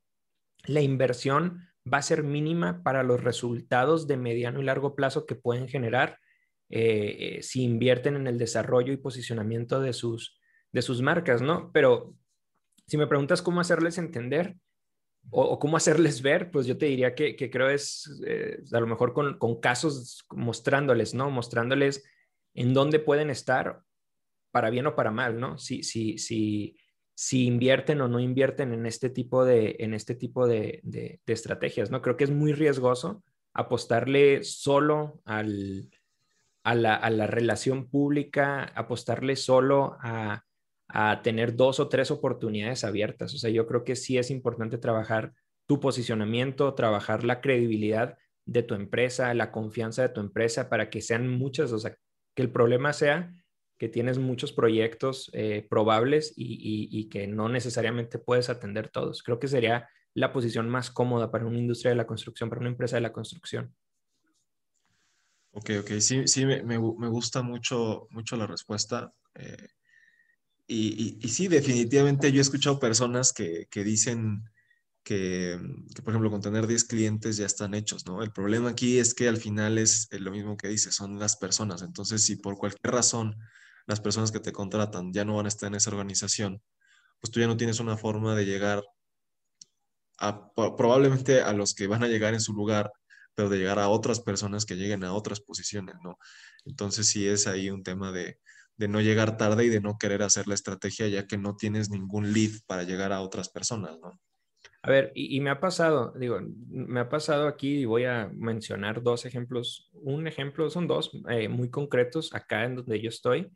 la 0.66 0.80
inversión 0.80 1.60
va 1.90 1.98
a 1.98 2.02
ser 2.02 2.22
mínima 2.22 2.82
para 2.82 3.02
los 3.02 3.22
resultados 3.22 4.06
de 4.06 4.16
mediano 4.16 4.60
y 4.60 4.64
largo 4.64 4.94
plazo 4.94 5.26
que 5.26 5.34
pueden 5.34 5.68
generar 5.68 6.18
eh, 6.68 7.36
eh, 7.38 7.42
si 7.42 7.62
invierten 7.62 8.16
en 8.16 8.26
el 8.26 8.38
desarrollo 8.38 8.92
y 8.92 8.96
posicionamiento 8.96 9.80
de 9.80 9.92
sus, 9.92 10.40
de 10.72 10.82
sus 10.82 11.02
marcas, 11.02 11.42
¿no? 11.42 11.70
Pero 11.72 12.14
si 12.86 12.96
me 12.96 13.06
preguntas 13.06 13.42
cómo 13.42 13.60
hacerles 13.60 13.98
entender, 13.98 14.56
o, 15.30 15.58
cómo 15.58 15.76
hacerles 15.76 16.22
ver, 16.22 16.50
pues 16.50 16.66
yo 16.66 16.76
te 16.76 16.86
diría 16.86 17.14
que, 17.14 17.36
creo 17.50 17.70
es 17.70 18.20
eh, 18.26 18.62
a 18.72 18.80
lo 18.80 18.86
mejor 18.86 19.12
con, 19.12 19.60
casos 19.60 20.26
mostrándoles, 20.30 21.14
¿no? 21.14 21.30
Mostrándoles 21.30 22.04
en 22.54 22.74
dónde 22.74 22.98
pueden 22.98 23.30
estar 23.30 23.82
para 24.50 24.70
bien 24.70 24.86
o 24.86 24.94
para 24.94 25.10
mal, 25.10 25.40
¿no? 25.40 25.58
Si, 25.58 25.82
si, 25.82 26.18
si, 26.18 26.76
si 27.14 27.46
invierten 27.46 28.00
o 28.00 28.08
no 28.08 28.20
invierten 28.20 28.72
en 28.72 28.86
este 28.86 29.08
tipo 29.08 29.44
de, 29.44 29.76
en 29.78 29.94
este 29.94 30.14
tipo 30.14 30.46
de, 30.46 30.80
de, 30.82 31.20
estrategias, 31.26 31.90
¿no? 31.90 32.02
Creo 32.02 32.16
que 32.16 32.24
es 32.24 32.30
muy 32.30 32.52
riesgoso 32.52 33.22
apostarle 33.54 34.44
solo 34.44 35.20
al, 35.24 35.90
a, 36.62 36.74
la, 36.74 36.94
a 36.94 37.10
la 37.10 37.26
relación 37.26 37.88
pública, 37.88 38.64
apostarle 38.64 39.36
solo 39.36 39.96
a 40.00 40.44
a 40.92 41.22
tener 41.22 41.56
dos 41.56 41.80
o 41.80 41.88
tres 41.88 42.10
oportunidades 42.10 42.84
abiertas. 42.84 43.34
O 43.34 43.38
sea, 43.38 43.50
yo 43.50 43.66
creo 43.66 43.82
que 43.82 43.96
sí 43.96 44.18
es 44.18 44.30
importante 44.30 44.76
trabajar 44.76 45.32
tu 45.66 45.80
posicionamiento, 45.80 46.74
trabajar 46.74 47.24
la 47.24 47.40
credibilidad 47.40 48.18
de 48.44 48.62
tu 48.62 48.74
empresa, 48.74 49.32
la 49.32 49.50
confianza 49.50 50.02
de 50.02 50.10
tu 50.10 50.20
empresa 50.20 50.68
para 50.68 50.90
que 50.90 51.00
sean 51.00 51.28
muchas, 51.28 51.72
o 51.72 51.78
sea, 51.78 51.96
que 52.34 52.42
el 52.42 52.50
problema 52.50 52.92
sea 52.92 53.32
que 53.78 53.88
tienes 53.88 54.18
muchos 54.18 54.52
proyectos 54.52 55.30
eh, 55.32 55.66
probables 55.68 56.34
y, 56.36 57.08
que 57.08 57.26
no 57.26 57.48
necesariamente 57.48 58.18
puedes 58.18 58.48
atender 58.48 58.88
todos. 58.88 59.22
Creo 59.22 59.40
que 59.40 59.48
sería 59.48 59.88
la 60.14 60.32
posición 60.32 60.68
más 60.68 60.90
cómoda 60.90 61.30
para 61.30 61.46
una 61.46 61.58
industria 61.58 61.90
de 61.90 61.96
la 61.96 62.06
construcción, 62.06 62.48
para 62.48 62.60
una 62.60 62.70
empresa 62.70 62.96
de 62.96 63.02
la 63.02 63.12
construcción. 63.12 63.74
Ok, 65.52 65.70
ok, 65.80 65.90
sí, 65.98 66.28
sí, 66.28 66.46
me, 66.46 66.76
gusta 66.76 67.42
mucho, 67.42 68.06
mucho 68.10 68.36
la 68.36 68.46
respuesta. 68.46 69.12
Eh, 69.34 69.68
y, 70.66 71.28
sí, 71.28 71.48
definitivamente 71.48 72.32
yo 72.32 72.38
he 72.38 72.42
escuchado 72.42 72.78
personas 72.78 73.32
que, 73.32 73.68
dicen 73.74 74.44
que, 75.02 75.58
por 76.04 76.12
ejemplo, 76.12 76.30
con 76.30 76.40
tener 76.40 76.66
10 76.66 76.84
clientes 76.84 77.36
ya 77.36 77.46
están 77.46 77.74
hechos, 77.74 78.06
¿no? 78.06 78.22
El 78.22 78.32
problema 78.32 78.70
aquí 78.70 78.98
es 78.98 79.14
que 79.14 79.28
al 79.28 79.36
final 79.36 79.78
es 79.78 80.08
lo 80.12 80.30
mismo 80.30 80.56
que 80.56 80.68
dice, 80.68 80.92
son 80.92 81.18
las 81.18 81.36
personas. 81.36 81.82
Entonces, 81.82 82.22
si 82.22 82.36
por 82.36 82.56
cualquier 82.56 82.92
razón 82.92 83.36
las 83.86 84.00
personas 84.00 84.32
que 84.32 84.40
te 84.40 84.52
contratan 84.52 85.12
ya 85.12 85.24
no 85.24 85.36
van 85.36 85.46
a 85.46 85.48
estar 85.48 85.68
en 85.68 85.74
esa 85.74 85.90
organización, 85.90 86.62
pues 87.20 87.30
tú 87.30 87.40
ya 87.40 87.46
no 87.46 87.56
tienes 87.56 87.80
una 87.80 87.96
forma 87.96 88.34
de 88.34 88.46
llegar 88.46 88.82
a, 90.18 90.52
probablemente 90.54 91.40
a 91.40 91.52
los 91.52 91.74
que 91.74 91.86
van 91.86 92.02
a 92.02 92.08
llegar 92.08 92.34
en 92.34 92.40
su 92.40 92.52
lugar, 92.52 92.92
pero 93.34 93.48
de 93.48 93.58
llegar 93.58 93.78
a 93.78 93.88
otras 93.88 94.20
personas 94.20 94.66
que 94.66 94.76
lleguen 94.76 95.04
a 95.04 95.12
otras 95.14 95.40
posiciones, 95.40 95.96
¿no? 96.02 96.18
Entonces 96.64 97.06
sí 97.08 97.26
es 97.26 97.46
ahí 97.46 97.70
un 97.70 97.82
tema 97.82 98.12
de, 98.12 98.38
de 98.76 98.88
no 98.88 99.00
llegar 99.00 99.36
tarde 99.36 99.64
y 99.64 99.68
de 99.68 99.80
no 99.80 99.98
querer 99.98 100.22
hacer 100.22 100.48
la 100.48 100.54
estrategia 100.54 101.08
ya 101.08 101.26
que 101.26 101.38
no 101.38 101.56
tienes 101.56 101.90
ningún 101.90 102.32
lead 102.32 102.50
para 102.66 102.82
llegar 102.82 103.12
a 103.12 103.20
otras 103.20 103.48
personas, 103.48 103.98
¿no? 104.00 104.18
A 104.84 104.90
ver, 104.90 105.12
y, 105.14 105.40
me 105.40 105.50
ha 105.50 105.60
pasado, 105.60 106.12
digo, 106.18 106.40
me 106.68 106.98
ha 106.98 107.08
pasado 107.08 107.46
aquí 107.46 107.78
y 107.78 107.84
voy 107.84 108.04
a 108.04 108.28
mencionar 108.34 109.00
dos 109.00 109.24
ejemplos. 109.24 109.88
Un 109.92 110.26
ejemplo, 110.26 110.68
son 110.70 110.88
dos 110.88 111.12
eh, 111.28 111.48
muy 111.48 111.70
concretos 111.70 112.34
acá 112.34 112.64
en 112.64 112.76
donde 112.76 113.00
yo 113.00 113.08
estoy. 113.08 113.52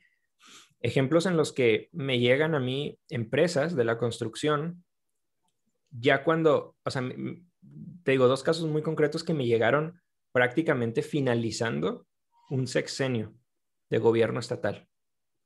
Ejemplos 0.81 1.27
en 1.27 1.37
los 1.37 1.53
que 1.53 1.89
me 1.91 2.21
llegan 2.21 2.55
a 2.55 2.61
mí 2.61 2.97
empresas 3.09 3.75
de 3.75 3.85
la 3.85 3.99
construcción, 3.99 4.85
ya 5.91 6.23
cuando, 6.23 6.77
o 6.85 6.91
sea, 6.91 7.03
te 8.05 8.13
digo, 8.13 8.29
dos 8.29 8.45
casos 8.45 8.69
muy 8.69 8.83
concretos 8.83 9.25
que 9.25 9.35
me 9.35 9.47
llegaron 9.47 10.01
prácticamente 10.31 11.03
finalizando 11.03 12.07
un 12.51 12.69
sexenio 12.69 13.35
de 13.91 13.99
gobierno 13.99 14.39
estatal. 14.39 14.89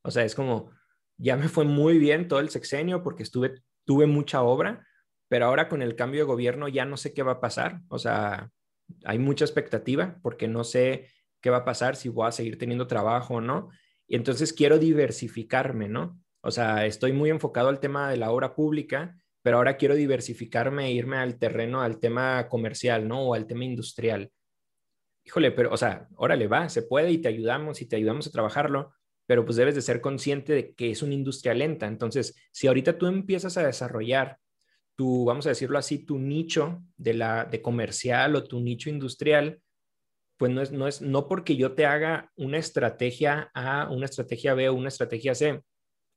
O 0.02 0.10
sea, 0.10 0.24
es 0.24 0.34
como, 0.34 0.70
ya 1.18 1.36
me 1.36 1.48
fue 1.48 1.64
muy 1.64 1.98
bien 1.98 2.28
todo 2.28 2.40
el 2.40 2.50
sexenio 2.50 3.02
porque 3.02 3.22
estuve, 3.22 3.62
tuve 3.84 4.06
mucha 4.06 4.42
obra, 4.42 4.86
pero 5.28 5.46
ahora 5.46 5.68
con 5.68 5.82
el 5.82 5.96
cambio 5.96 6.20
de 6.20 6.26
gobierno 6.26 6.68
ya 6.68 6.84
no 6.84 6.96
sé 6.96 7.12
qué 7.12 7.22
va 7.22 7.32
a 7.32 7.40
pasar. 7.40 7.80
O 7.88 7.98
sea, 7.98 8.50
hay 9.04 9.18
mucha 9.18 9.44
expectativa 9.44 10.18
porque 10.22 10.48
no 10.48 10.64
sé 10.64 11.08
qué 11.40 11.50
va 11.50 11.58
a 11.58 11.64
pasar, 11.64 11.96
si 11.96 12.08
voy 12.08 12.26
a 12.26 12.32
seguir 12.32 12.58
teniendo 12.58 12.86
trabajo 12.86 13.34
o 13.34 13.40
no. 13.40 13.68
Y 14.06 14.16
entonces 14.16 14.52
quiero 14.52 14.78
diversificarme, 14.78 15.88
¿no? 15.88 16.18
O 16.42 16.50
sea, 16.50 16.86
estoy 16.86 17.12
muy 17.12 17.30
enfocado 17.30 17.68
al 17.68 17.80
tema 17.80 18.10
de 18.10 18.16
la 18.16 18.30
obra 18.30 18.54
pública, 18.54 19.16
pero 19.42 19.58
ahora 19.58 19.76
quiero 19.76 19.94
diversificarme 19.94 20.86
e 20.86 20.92
irme 20.92 21.16
al 21.18 21.38
terreno, 21.38 21.80
al 21.80 21.98
tema 21.98 22.48
comercial, 22.48 23.06
¿no? 23.06 23.22
O 23.22 23.34
al 23.34 23.46
tema 23.46 23.64
industrial. 23.64 24.32
Híjole, 25.24 25.52
pero, 25.52 25.72
o 25.72 25.76
sea, 25.76 26.08
órale, 26.16 26.48
va, 26.48 26.68
se 26.68 26.82
puede 26.82 27.10
y 27.10 27.18
te 27.18 27.28
ayudamos 27.28 27.80
y 27.82 27.86
te 27.86 27.96
ayudamos 27.96 28.26
a 28.26 28.30
trabajarlo, 28.30 28.92
pero 29.30 29.44
pues 29.44 29.54
debes 29.54 29.76
de 29.76 29.80
ser 29.80 30.00
consciente 30.00 30.52
de 30.52 30.74
que 30.74 30.90
es 30.90 31.04
una 31.04 31.14
industria 31.14 31.54
lenta. 31.54 31.86
Entonces, 31.86 32.34
si 32.50 32.66
ahorita 32.66 32.98
tú 32.98 33.06
empiezas 33.06 33.56
a 33.56 33.64
desarrollar 33.64 34.38
tu, 34.96 35.24
vamos 35.24 35.46
a 35.46 35.50
decirlo 35.50 35.78
así, 35.78 36.04
tu 36.04 36.18
nicho 36.18 36.82
de, 36.96 37.14
la, 37.14 37.44
de 37.44 37.62
comercial 37.62 38.34
o 38.34 38.42
tu 38.42 38.58
nicho 38.58 38.90
industrial, 38.90 39.62
pues 40.36 40.50
no 40.50 40.62
es, 40.62 40.72
no 40.72 40.88
es, 40.88 41.00
no 41.00 41.28
porque 41.28 41.54
yo 41.54 41.76
te 41.76 41.86
haga 41.86 42.32
una 42.34 42.58
estrategia 42.58 43.52
A, 43.54 43.88
una 43.88 44.06
estrategia 44.06 44.54
B 44.54 44.68
o 44.68 44.74
una 44.74 44.88
estrategia 44.88 45.32
C, 45.36 45.62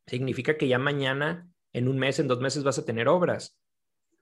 significa 0.08 0.58
que 0.58 0.68
ya 0.68 0.80
mañana, 0.80 1.48
en 1.72 1.90
un 1.90 2.00
mes, 2.00 2.18
en 2.18 2.28
dos 2.28 2.40
meses 2.40 2.64
vas 2.64 2.80
a 2.80 2.86
tener 2.86 3.08
obras. 3.08 3.60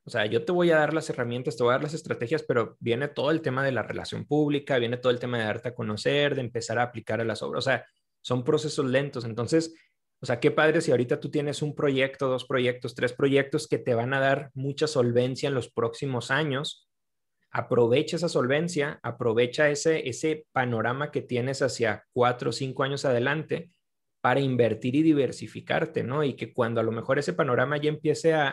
O 0.04 0.10
sea, 0.10 0.26
yo 0.26 0.44
te 0.44 0.52
voy 0.52 0.70
a 0.72 0.80
dar 0.80 0.94
las 0.94 1.10
herramientas, 1.10 1.56
te 1.56 1.64
voy 1.64 1.72
a 1.72 1.76
dar 1.76 1.84
las 1.84 1.94
estrategias, 1.94 2.44
pero 2.44 2.76
viene 2.82 3.08
todo 3.08 3.32
el 3.32 3.40
tema 3.40 3.64
de 3.64 3.72
la 3.72 3.84
relación 3.84 4.26
pública, 4.26 4.80
viene 4.80 4.98
todo 4.98 5.14
el 5.14 5.20
tema 5.20 5.38
de 5.38 5.46
darte 5.46 5.70
a 5.70 5.76
conocer, 5.76 6.36
de 6.36 6.42
empezar 6.42 6.78
a 6.78 6.84
aplicar 6.84 7.22
a 7.22 7.24
las 7.24 7.42
obras. 7.42 7.60
O 7.60 7.70
sea, 7.70 7.86
son 8.22 8.44
procesos 8.44 8.86
lentos. 8.86 9.26
Entonces, 9.26 9.74
o 10.22 10.26
sea, 10.26 10.40
qué 10.40 10.52
padre 10.52 10.82
si 10.82 10.92
ahorita 10.92 11.20
tú 11.20 11.32
tienes 11.32 11.62
un 11.62 11.76
proyecto, 11.76 12.28
dos 12.28 12.46
proyectos, 12.46 12.94
tres 12.94 13.14
proyectos 13.14 13.68
que 13.68 13.80
te 13.80 13.96
van 13.96 14.14
a 14.14 14.20
dar 14.20 14.52
mucha 14.54 14.88
solvencia 14.88 15.50
en 15.50 15.56
los 15.56 15.72
próximos 15.72 16.30
años. 16.30 16.88
Aprovecha 17.50 18.18
esa 18.18 18.30
solvencia, 18.30 19.00
aprovecha 19.02 19.70
ese, 19.70 20.08
ese 20.08 20.46
panorama 20.52 21.12
que 21.12 21.22
tienes 21.22 21.64
hacia 21.64 22.06
cuatro 22.14 22.52
o 22.52 22.54
cinco 22.54 22.84
años 22.84 23.04
adelante 23.04 23.72
para 24.22 24.40
invertir 24.40 24.96
y 24.96 25.02
diversificarte, 25.02 26.04
¿no? 26.04 26.24
Y 26.24 26.36
que 26.36 26.54
cuando 26.54 26.80
a 26.80 26.84
lo 26.84 26.92
mejor 26.92 27.18
ese 27.18 27.34
panorama 27.34 27.78
ya 27.78 27.90
empiece 27.90 28.36
a, 28.36 28.50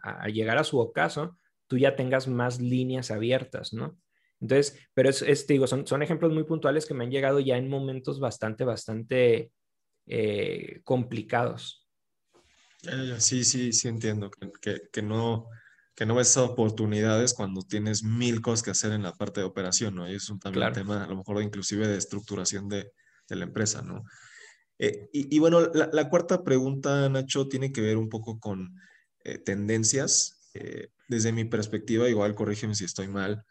a, 0.00 0.28
llegar 0.28 0.56
a 0.56 0.64
su 0.64 0.78
ocaso, 0.78 1.36
tú 1.66 1.76
ya 1.76 1.96
tengas 1.96 2.28
más 2.28 2.60
líneas 2.60 3.10
abiertas, 3.10 3.72
¿no? 3.72 3.98
Entonces, 4.40 4.78
pero 4.94 5.10
es, 5.10 5.46
digo, 5.46 5.66
son, 5.66 5.86
son 5.86 6.02
ejemplos 6.02 6.32
muy 6.32 6.44
puntuales 6.44 6.86
que 6.86 6.94
me 6.94 7.04
han 7.04 7.10
llegado 7.10 7.40
ya 7.40 7.56
en 7.56 7.68
momentos 7.68 8.20
bastante, 8.20 8.64
bastante 8.64 9.52
eh, 10.06 10.80
complicados. 10.82 11.86
Sí, 13.18 13.44
sí, 13.44 13.72
sí 13.72 13.88
entiendo 13.88 14.30
que, 14.30 14.80
que, 14.90 15.02
no, 15.02 15.48
que 15.94 16.06
no 16.06 16.14
ves 16.14 16.34
oportunidades 16.38 17.34
cuando 17.34 17.60
tienes 17.62 18.02
mil 18.02 18.40
cosas 18.40 18.62
que 18.62 18.70
hacer 18.70 18.92
en 18.92 19.02
la 19.02 19.12
parte 19.12 19.40
de 19.40 19.46
operación, 19.46 19.94
¿no? 19.94 20.10
Y 20.10 20.14
es 20.14 20.30
un 20.30 20.40
también 20.40 20.72
tema, 20.72 21.04
a 21.04 21.06
lo 21.06 21.16
mejor, 21.16 21.42
inclusive 21.42 21.86
de 21.86 21.98
estructuración 21.98 22.70
de, 22.70 22.92
de 23.28 23.36
la 23.36 23.44
empresa, 23.44 23.82
¿no? 23.82 24.04
Eh, 24.78 25.10
y, 25.12 25.38
bueno, 25.38 25.60
la, 25.60 26.08
cuarta 26.08 26.42
pregunta, 26.42 27.06
Nacho, 27.10 27.46
tiene 27.48 27.70
que 27.70 27.82
ver 27.82 27.98
un 27.98 28.08
poco 28.08 28.40
con 28.40 28.74
eh, 29.24 29.36
tendencias. 29.36 30.40
desde 31.06 31.32
mi 31.32 31.44
perspectiva, 31.44 32.08
igual 32.08 32.34
corrígeme 32.34 32.74
si 32.74 32.86
estoy 32.86 33.06
mal, 33.06 33.44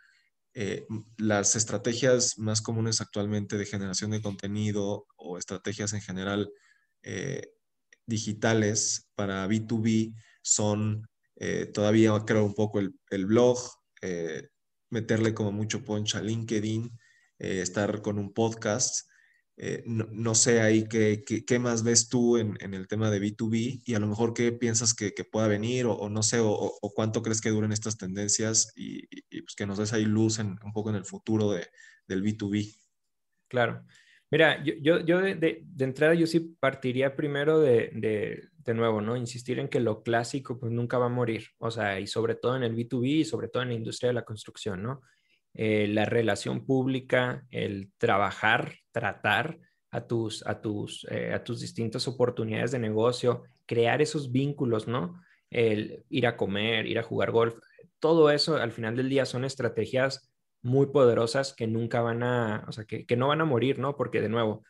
eh, 0.54 0.88
las 1.18 1.56
estrategias 1.56 2.38
más 2.40 2.62
comunes 2.62 3.02
actualmente 3.02 3.58
de 3.58 3.66
generación 3.66 4.12
de 4.12 4.22
contenido 4.22 5.06
o 5.16 5.38
estrategias 5.38 5.94
en 5.94 6.02
general 6.02 6.52
eh, 7.04 7.54
digitales 8.06 9.10
para 9.16 9.48
B2B 9.48 10.16
son 10.42 11.08
eh, 11.36 11.68
todavía, 11.68 12.12
creo, 12.26 12.44
un 12.44 12.56
poco 12.56 12.80
el, 12.80 13.26
blog, 13.26 13.60
meterle 14.90 15.34
como 15.34 15.52
mucho 15.52 15.84
punch 15.84 16.16
a 16.16 16.22
LinkedIn, 16.22 16.92
estar 17.38 18.02
con 18.02 18.18
un 18.18 18.34
podcast 18.34 19.09
eh, 19.62 19.84
no, 19.86 20.36
sé 20.36 20.62
ahí 20.62 20.88
qué, 20.88 21.22
qué, 21.46 21.60
más 21.60 21.84
ves 21.84 22.08
tú 22.08 22.38
en, 22.38 22.56
el 22.62 22.88
tema 22.88 23.12
de 23.12 23.20
B2B 23.20 23.82
y 23.84 23.94
a 23.94 24.00
lo 24.00 24.08
mejor 24.08 24.34
qué 24.34 24.54
piensas 24.54 24.94
que, 24.94 25.12
pueda 25.30 25.50
venir 25.50 25.86
o, 25.86 26.08
no 26.08 26.24
sé, 26.24 26.38
o, 26.42 26.80
cuánto 26.96 27.22
crees 27.22 27.42
que 27.42 27.50
duren 27.50 27.74
estas 27.74 27.98
tendencias 27.98 28.72
y, 28.78 29.06
pues 29.42 29.56
que 29.58 29.66
nos 29.66 29.78
des 29.78 29.92
ahí 29.92 30.06
luz 30.06 30.40
en, 30.40 30.58
un 30.64 30.72
poco 30.72 30.92
en 30.92 30.96
el 30.96 31.04
futuro 31.04 31.52
de, 31.52 31.68
del 32.08 32.24
B2B. 32.24 32.74
Claro. 33.50 33.84
Mira, 34.32 34.64
yo, 34.64 35.02
yo, 35.02 35.20
de, 35.20 35.66
entrada 35.80 36.14
yo 36.14 36.26
sí 36.26 36.40
partiría 36.40 37.18
primero 37.18 37.60
de, 37.60 37.90
de, 37.94 38.74
nuevo, 38.74 39.02
¿no? 39.02 39.18
Insistir 39.18 39.60
en 39.60 39.68
que 39.68 39.82
lo 39.82 40.04
clásico 40.04 40.58
pues 40.58 40.72
nunca 40.72 41.00
va 41.00 41.08
a 41.08 41.10
morir, 41.10 41.48
o 41.58 41.70
sea, 41.70 42.00
y 42.00 42.08
sobre 42.08 42.36
todo 42.36 42.56
en 42.56 42.64
el 42.64 42.76
B2B 42.76 43.08
y 43.08 43.26
sobre 43.26 43.50
todo 43.50 43.64
en 43.64 43.70
la 43.70 43.76
industria 43.76 44.10
de 44.10 44.14
la 44.14 44.24
construcción, 44.24 44.84
¿no? 44.84 45.02
Eh, 45.54 45.88
la 45.88 46.06
relación 46.06 46.66
pública, 46.66 47.46
el 47.50 47.92
trabajar, 47.98 48.76
tratar 48.92 49.60
a 49.92 50.06
tus, 50.06 50.46
a, 50.46 50.62
tus, 50.62 51.08
eh, 51.10 51.34
a 51.34 51.44
tus 51.44 51.60
distintas 51.60 52.08
oportunidades 52.08 52.72
de 52.72 52.80
negocio, 52.80 53.44
crear 53.66 54.02
esos 54.02 54.32
vínculos, 54.32 54.88
¿no? 54.88 55.22
El 55.50 56.06
ir 56.10 56.28
a 56.28 56.38
comer, 56.38 56.86
ir 56.86 57.00
a 57.00 57.04
jugar 57.04 57.32
golf, 57.32 57.56
todo 58.00 58.32
eso 58.32 58.58
al 58.58 58.72
final 58.72 58.96
del 58.96 59.10
día 59.10 59.26
son 59.26 59.46
estrategias 59.46 60.32
muy 60.62 60.88
poderosas 60.88 61.54
que 61.54 61.68
nunca 61.68 62.02
van 62.02 62.24
a, 62.24 62.66
o 62.68 62.72
sea, 62.72 62.86
que, 62.86 63.06
no 63.18 63.28
van 63.28 63.42
a 63.42 63.46
morir, 63.46 63.80
¿no? 63.80 63.96
Porque 63.96 64.22
de 64.22 64.30
nuevo, 64.30 64.64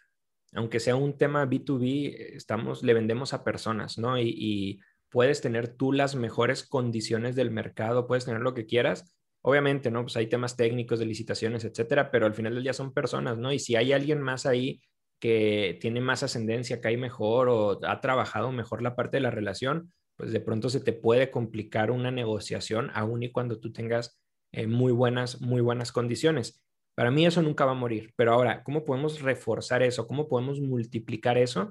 aunque 0.53 0.79
sea 0.79 0.95
un 0.95 1.17
tema 1.17 1.45
B2B, 1.45 2.35
estamos, 2.35 2.83
le 2.83 2.93
vendemos 2.93 3.33
a 3.33 3.43
personas, 3.43 3.97
¿no? 3.97 4.19
Y 4.19 4.79
puedes 5.09 5.41
tener 5.41 5.67
tú 5.67 5.91
las 5.91 6.15
mejores 6.15 6.63
condiciones 6.63 7.35
del 7.35 7.51
mercado, 7.51 8.07
puedes 8.07 8.25
tener 8.25 8.41
lo 8.41 8.53
que 8.53 8.65
quieras, 8.65 9.15
Obviamente, 9.41 9.89
¿no? 9.89 10.03
Pues 10.03 10.17
hay 10.17 10.27
temas 10.27 10.55
técnicos 10.55 10.99
de 10.99 11.05
licitaciones, 11.05 11.63
etcétera, 11.63 12.11
pero 12.11 12.25
al 12.25 12.33
final 12.33 12.53
del 12.55 12.63
día 12.63 12.73
son 12.73 12.93
personas, 12.93 13.37
¿no? 13.37 13.53
Y 13.53 13.59
si 13.59 13.75
hay 13.75 13.93
alguien 13.93 14.21
más 14.21 14.45
ahí 14.45 14.81
que 15.19 15.77
tiene 15.81 16.01
más 16.01 16.23
ascendencia, 16.23 16.81
cae 16.81 16.97
mejor 16.97 17.49
o 17.49 17.79
ha 17.85 18.01
trabajado 18.01 18.51
mejor 18.51 18.81
la 18.81 18.95
parte 18.95 19.17
de 19.17 19.21
la 19.21 19.31
relación, 19.31 19.93
pues 20.17 20.31
de 20.31 20.41
pronto 20.41 20.69
se 20.69 20.81
te 20.81 20.93
puede 20.93 21.31
complicar 21.31 21.91
una 21.91 22.11
negociación 22.11 22.91
aun 22.93 23.23
y 23.23 23.31
cuando 23.31 23.59
tú 23.59 23.71
tengas 23.71 24.19
eh, 24.51 24.67
muy 24.67 24.91
buenas, 24.91 25.41
muy 25.41 25.61
buenas 25.61 25.91
condiciones. 25.91 26.61
Para 26.95 27.11
mí 27.11 27.25
eso 27.25 27.41
nunca 27.41 27.63
va 27.63 27.71
a 27.71 27.75
morir, 27.75 28.13
pero 28.17 28.33
ahora, 28.33 28.61
¿cómo 28.63 28.83
podemos 28.83 29.21
reforzar 29.21 29.83
eso? 29.83 30.07
¿Cómo 30.07 30.27
podemos 30.27 30.59
multiplicar 30.59 31.37
eso? 31.37 31.69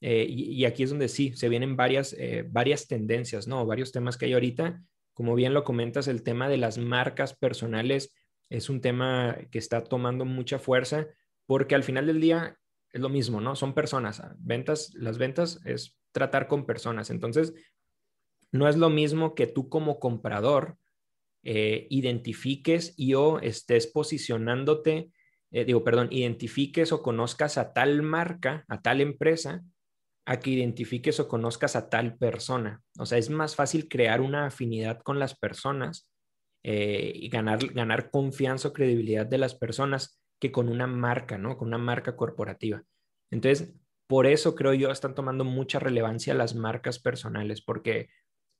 Eh, 0.00 0.26
y, 0.28 0.64
aquí 0.64 0.82
es 0.82 0.90
donde 0.90 1.08
sí, 1.08 1.32
se 1.36 1.48
vienen 1.48 1.76
varias, 1.76 2.14
eh, 2.18 2.44
varias 2.48 2.88
tendencias, 2.88 3.46
¿no? 3.46 3.64
Varios 3.64 3.92
temas 3.92 4.18
que 4.18 4.26
hay 4.26 4.32
ahorita 4.32 4.82
como 5.14 5.34
bien 5.34 5.54
lo 5.54 5.64
comentas, 5.64 6.08
el 6.08 6.22
tema 6.22 6.48
de 6.48 6.58
las 6.58 6.76
marcas 6.78 7.34
personales 7.34 8.14
es 8.50 8.68
un 8.68 8.80
tema 8.80 9.38
que 9.50 9.58
está 9.58 9.82
tomando 9.82 10.24
mucha 10.24 10.58
fuerza 10.58 11.06
porque 11.46 11.74
al 11.74 11.84
final 11.84 12.06
del 12.06 12.20
día 12.20 12.58
es 12.92 13.00
lo 13.00 13.08
mismo, 13.08 13.40
¿no? 13.40 13.56
Son 13.56 13.74
personas. 13.74 14.22
Ventas, 14.38 14.92
las 14.94 15.18
ventas 15.18 15.60
es 15.64 15.96
tratar 16.12 16.46
con 16.46 16.66
personas. 16.66 17.10
Entonces, 17.10 17.54
no 18.52 18.68
es 18.68 18.76
lo 18.76 18.88
mismo 18.90 19.34
que 19.34 19.46
tú 19.46 19.68
como 19.68 19.98
comprador 19.98 20.78
eh, 21.42 21.86
identifiques 21.90 22.94
y 22.96 23.14
o 23.14 23.40
estés 23.40 23.88
posicionándote, 23.88 25.10
eh, 25.50 25.64
digo, 25.64 25.82
perdón, 25.84 26.08
identifiques 26.10 26.92
o 26.92 27.02
conozcas 27.02 27.58
a 27.58 27.72
tal 27.72 28.02
marca, 28.02 28.64
a 28.68 28.80
tal 28.80 29.00
empresa, 29.00 29.62
a 30.26 30.40
que 30.40 30.50
identifiques 30.50 31.20
o 31.20 31.28
conozcas 31.28 31.76
a 31.76 31.88
tal 31.88 32.16
persona. 32.16 32.82
O 32.98 33.06
sea, 33.06 33.18
es 33.18 33.30
más 33.30 33.56
fácil 33.56 33.88
crear 33.88 34.20
una 34.20 34.46
afinidad 34.46 35.00
con 35.00 35.18
las 35.18 35.38
personas 35.38 36.10
eh, 36.62 37.12
y 37.14 37.28
ganar, 37.28 37.58
ganar 37.74 38.10
confianza 38.10 38.68
o 38.68 38.72
credibilidad 38.72 39.26
de 39.26 39.38
las 39.38 39.54
personas 39.54 40.20
que 40.40 40.50
con 40.50 40.68
una 40.68 40.86
marca, 40.86 41.36
¿no? 41.36 41.56
Con 41.56 41.68
una 41.68 41.78
marca 41.78 42.16
corporativa. 42.16 42.82
Entonces, 43.30 43.74
por 44.06 44.26
eso 44.26 44.54
creo 44.54 44.74
yo 44.74 44.90
están 44.90 45.14
tomando 45.14 45.44
mucha 45.44 45.78
relevancia 45.78 46.34
las 46.34 46.54
marcas 46.54 46.98
personales, 46.98 47.62
porque 47.62 48.08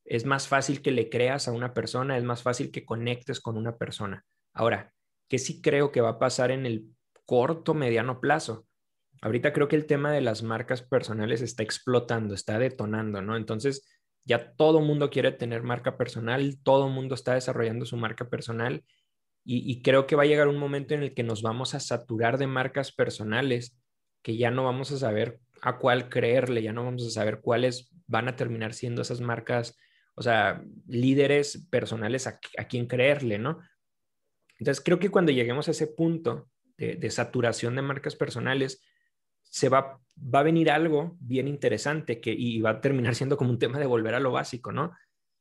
es 0.05 0.25
más 0.27 0.49
fácil 0.49 0.83
que 0.83 0.91
le 0.91 1.09
creas 1.09 1.49
a 1.49 1.53
una 1.53 1.73
persona, 1.75 2.19
es 2.19 2.25
más 2.25 2.43
fácil 2.43 2.71
que 2.71 2.85
conectes 2.85 3.41
con 3.41 3.57
una 3.57 3.77
persona. 3.77 4.25
Ahora, 4.53 4.93
¿qué 5.29 5.39
sí 5.39 5.63
creo 5.63 5.93
que 5.93 6.01
va 6.01 6.11
a 6.11 6.19
pasar 6.19 6.51
en 6.51 6.67
el 6.67 6.87
corto, 7.25 7.75
mediano 7.75 8.21
plazo? 8.21 8.67
Ahorita 9.23 9.53
creo 9.53 9.69
que 9.69 9.77
el 9.77 9.87
tema 9.87 10.13
de 10.13 10.21
las 10.21 10.43
marcas 10.43 10.83
personales 10.83 11.41
está 11.41 11.63
explotando, 11.63 12.35
está 12.35 12.59
detonando, 12.59 13.23
¿no? 13.23 13.37
Entonces, 13.37 13.87
ya 14.25 14.53
todo 14.55 14.81
mundo 14.81 15.11
quiere 15.11 15.33
tener 15.33 15.63
marca 15.63 15.97
personal, 15.97 16.59
todo 16.63 16.89
mundo 16.89 17.15
está 17.15 17.35
desarrollando 17.35 17.85
su 17.85 17.97
marca 17.97 18.29
personal 18.29 18.85
y, 19.47 19.83
creo 19.83 20.07
que 20.07 20.17
va 20.17 20.23
a 20.23 20.27
llegar 20.27 20.49
un 20.49 20.57
momento 20.57 20.95
en 20.95 21.03
el 21.03 21.13
que 21.13 21.23
nos 21.23 21.43
vamos 21.43 21.75
a 21.75 21.81
saturar 21.81 22.39
de 22.39 22.47
marcas 22.47 22.93
personales, 22.93 23.79
que 24.23 24.39
ya 24.39 24.51
no 24.51 24.65
vamos 24.65 24.91
a 24.91 24.97
saber 24.97 25.39
a 25.61 25.77
cuál 25.77 26.09
creerle, 26.09 26.63
ya 26.63 26.73
no 26.73 26.83
vamos 26.83 27.07
a 27.07 27.11
saber 27.11 27.41
cuáles 27.43 27.91
van 28.07 28.29
a 28.29 28.37
terminar 28.37 28.73
siendo 28.73 29.03
esas 29.03 29.21
marcas, 29.21 29.77
o 30.15 30.23
sea, 30.23 30.65
líderes 30.87 31.67
personales 31.71 32.27
a, 32.27 32.41
a 32.57 32.65
quién 32.65 32.87
creerle, 32.87 33.39
¿no? 33.39 33.61
Entonces, 34.59 34.83
creo 34.83 34.99
que 34.99 35.11
cuando 35.11 35.31
lleguemos 35.31 35.69
a 35.69 35.73
ese 35.73 35.89
punto 35.89 36.49
de, 36.79 36.97
de 36.97 37.11
saturación 37.11 37.77
de 37.77 37.83
marcas 37.83 38.17
personales, 38.17 38.83
se 39.55 39.69
va, 39.69 40.01
va 40.19 40.41
a 40.41 40.43
venir 40.43 40.69
algo 40.69 41.17
bien 41.21 41.47
interesante 41.47 42.21
que, 42.21 42.35
y 42.37 42.61
va 42.61 42.71
a 42.71 42.81
terminar 42.81 43.15
siendo 43.15 43.37
como 43.37 43.51
un 43.51 43.61
tema 43.61 43.79
de 43.79 43.87
volver 43.87 44.17
a 44.17 44.19
lo 44.19 44.33
básico, 44.33 44.73
¿no? 44.73 44.91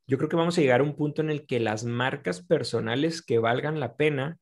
Yo 0.05 0.19
creo 0.19 0.29
que 0.29 0.35
vamos 0.35 0.55
a 0.55 0.61
llegar 0.61 0.81
a 0.81 0.83
un 0.83 0.95
punto 0.95 1.23
en 1.23 1.31
el 1.31 1.47
que 1.47 1.59
las 1.59 1.83
marcas 1.83 2.45
personales 2.45 3.23
que 3.23 3.39
valgan 3.39 3.79
la 3.79 3.95
pena 3.95 4.37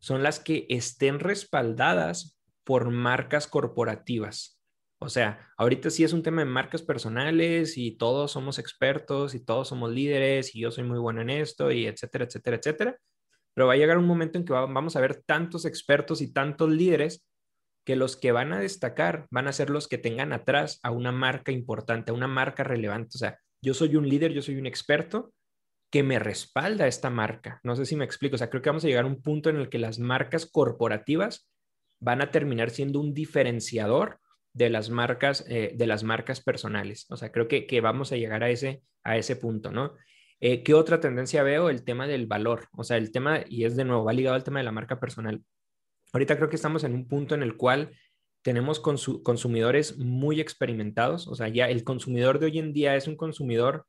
son 0.00 0.24
las 0.24 0.40
que 0.40 0.66
estén 0.68 1.20
respaldadas 1.20 2.36
por 2.64 2.90
marcas 2.90 3.46
corporativas. 3.46 4.60
O 4.98 5.08
sea, 5.08 5.38
ahorita 5.56 5.88
sí 5.90 6.02
es 6.02 6.12
un 6.12 6.24
tema 6.24 6.42
de 6.42 6.50
marcas 6.50 6.82
personales 6.82 7.78
y 7.78 7.92
todos 7.92 8.32
somos 8.32 8.58
expertos 8.58 9.36
y 9.36 9.44
todos 9.44 9.68
somos 9.68 9.92
líderes 9.92 10.52
y 10.52 10.62
yo 10.62 10.72
soy 10.72 10.82
muy 10.82 10.98
bueno 10.98 11.20
en 11.20 11.30
esto 11.30 11.70
y 11.70 11.86
etcétera, 11.86 12.24
etcétera, 12.24 12.56
etcétera. 12.56 12.98
Pero 13.54 13.68
va 13.68 13.74
a 13.74 13.76
llegar 13.76 13.98
un 13.98 14.06
momento 14.06 14.36
en 14.36 14.44
que 14.44 14.52
vamos 14.52 14.96
a 14.96 15.00
ver 15.00 15.22
tantos 15.24 15.64
expertos 15.64 16.20
y 16.22 16.32
tantos 16.32 16.70
líderes 16.70 17.24
que 17.84 17.96
los 17.96 18.16
que 18.16 18.32
van 18.32 18.52
a 18.52 18.60
destacar 18.60 19.26
van 19.30 19.46
a 19.46 19.52
ser 19.52 19.70
los 19.70 19.88
que 19.88 19.98
tengan 19.98 20.32
atrás 20.32 20.80
a 20.82 20.90
una 20.90 21.12
marca 21.12 21.52
importante, 21.52 22.10
a 22.10 22.14
una 22.14 22.28
marca 22.28 22.64
relevante. 22.64 23.10
O 23.14 23.18
sea, 23.18 23.38
yo 23.60 23.74
soy 23.74 23.96
un 23.96 24.08
líder, 24.08 24.32
yo 24.32 24.42
soy 24.42 24.56
un 24.56 24.66
experto 24.66 25.32
que 25.90 26.02
me 26.02 26.18
respalda 26.18 26.86
esta 26.86 27.10
marca. 27.10 27.60
No 27.62 27.76
sé 27.76 27.86
si 27.86 27.94
me 27.94 28.04
explico. 28.04 28.34
O 28.34 28.38
sea, 28.38 28.50
creo 28.50 28.62
que 28.62 28.70
vamos 28.70 28.84
a 28.84 28.88
llegar 28.88 29.04
a 29.04 29.08
un 29.08 29.22
punto 29.22 29.50
en 29.50 29.56
el 29.56 29.68
que 29.68 29.78
las 29.78 29.98
marcas 29.98 30.46
corporativas 30.46 31.48
van 32.00 32.20
a 32.20 32.30
terminar 32.30 32.70
siendo 32.70 33.00
un 33.00 33.14
diferenciador 33.14 34.18
de 34.52 34.70
las 34.70 34.90
marcas, 34.90 35.44
eh, 35.48 35.72
de 35.74 35.86
las 35.86 36.04
marcas 36.04 36.40
personales. 36.40 37.06
O 37.10 37.16
sea, 37.16 37.30
creo 37.30 37.48
que, 37.48 37.66
que, 37.66 37.80
vamos 37.80 38.12
a 38.12 38.16
llegar 38.16 38.42
a 38.42 38.50
ese, 38.50 38.82
a 39.02 39.16
ese 39.16 39.36
punto, 39.36 39.70
¿no? 39.70 39.94
Eh, 40.40 40.62
¿Qué 40.62 40.74
otra 40.74 41.00
tendencia 41.00 41.42
veo? 41.42 41.70
El 41.70 41.84
tema 41.84 42.06
del 42.06 42.26
valor. 42.26 42.68
O 42.72 42.84
sea, 42.84 42.96
el 42.96 43.12
tema, 43.12 43.40
y 43.48 43.64
es 43.64 43.76
de 43.76 43.84
nuevo, 43.84 44.04
va 44.04 44.12
ligado 44.12 44.36
al 44.36 44.44
tema 44.44 44.60
de 44.60 44.64
la 44.64 44.72
marca 44.72 45.00
personal. 45.00 45.42
Ahorita 46.14 46.36
creo 46.36 46.48
que 46.48 46.54
estamos 46.54 46.84
en 46.84 46.94
un 46.94 47.08
punto 47.08 47.34
en 47.34 47.42
el 47.42 47.56
cual 47.56 47.90
tenemos 48.42 48.78
consumidores 48.78 49.98
muy 49.98 50.40
experimentados, 50.40 51.26
o 51.26 51.34
sea, 51.34 51.48
ya 51.48 51.68
el 51.68 51.82
consumidor 51.82 52.38
de 52.38 52.46
hoy 52.46 52.58
en 52.60 52.72
día 52.72 52.94
es 52.94 53.08
un 53.08 53.16
consumidor 53.16 53.86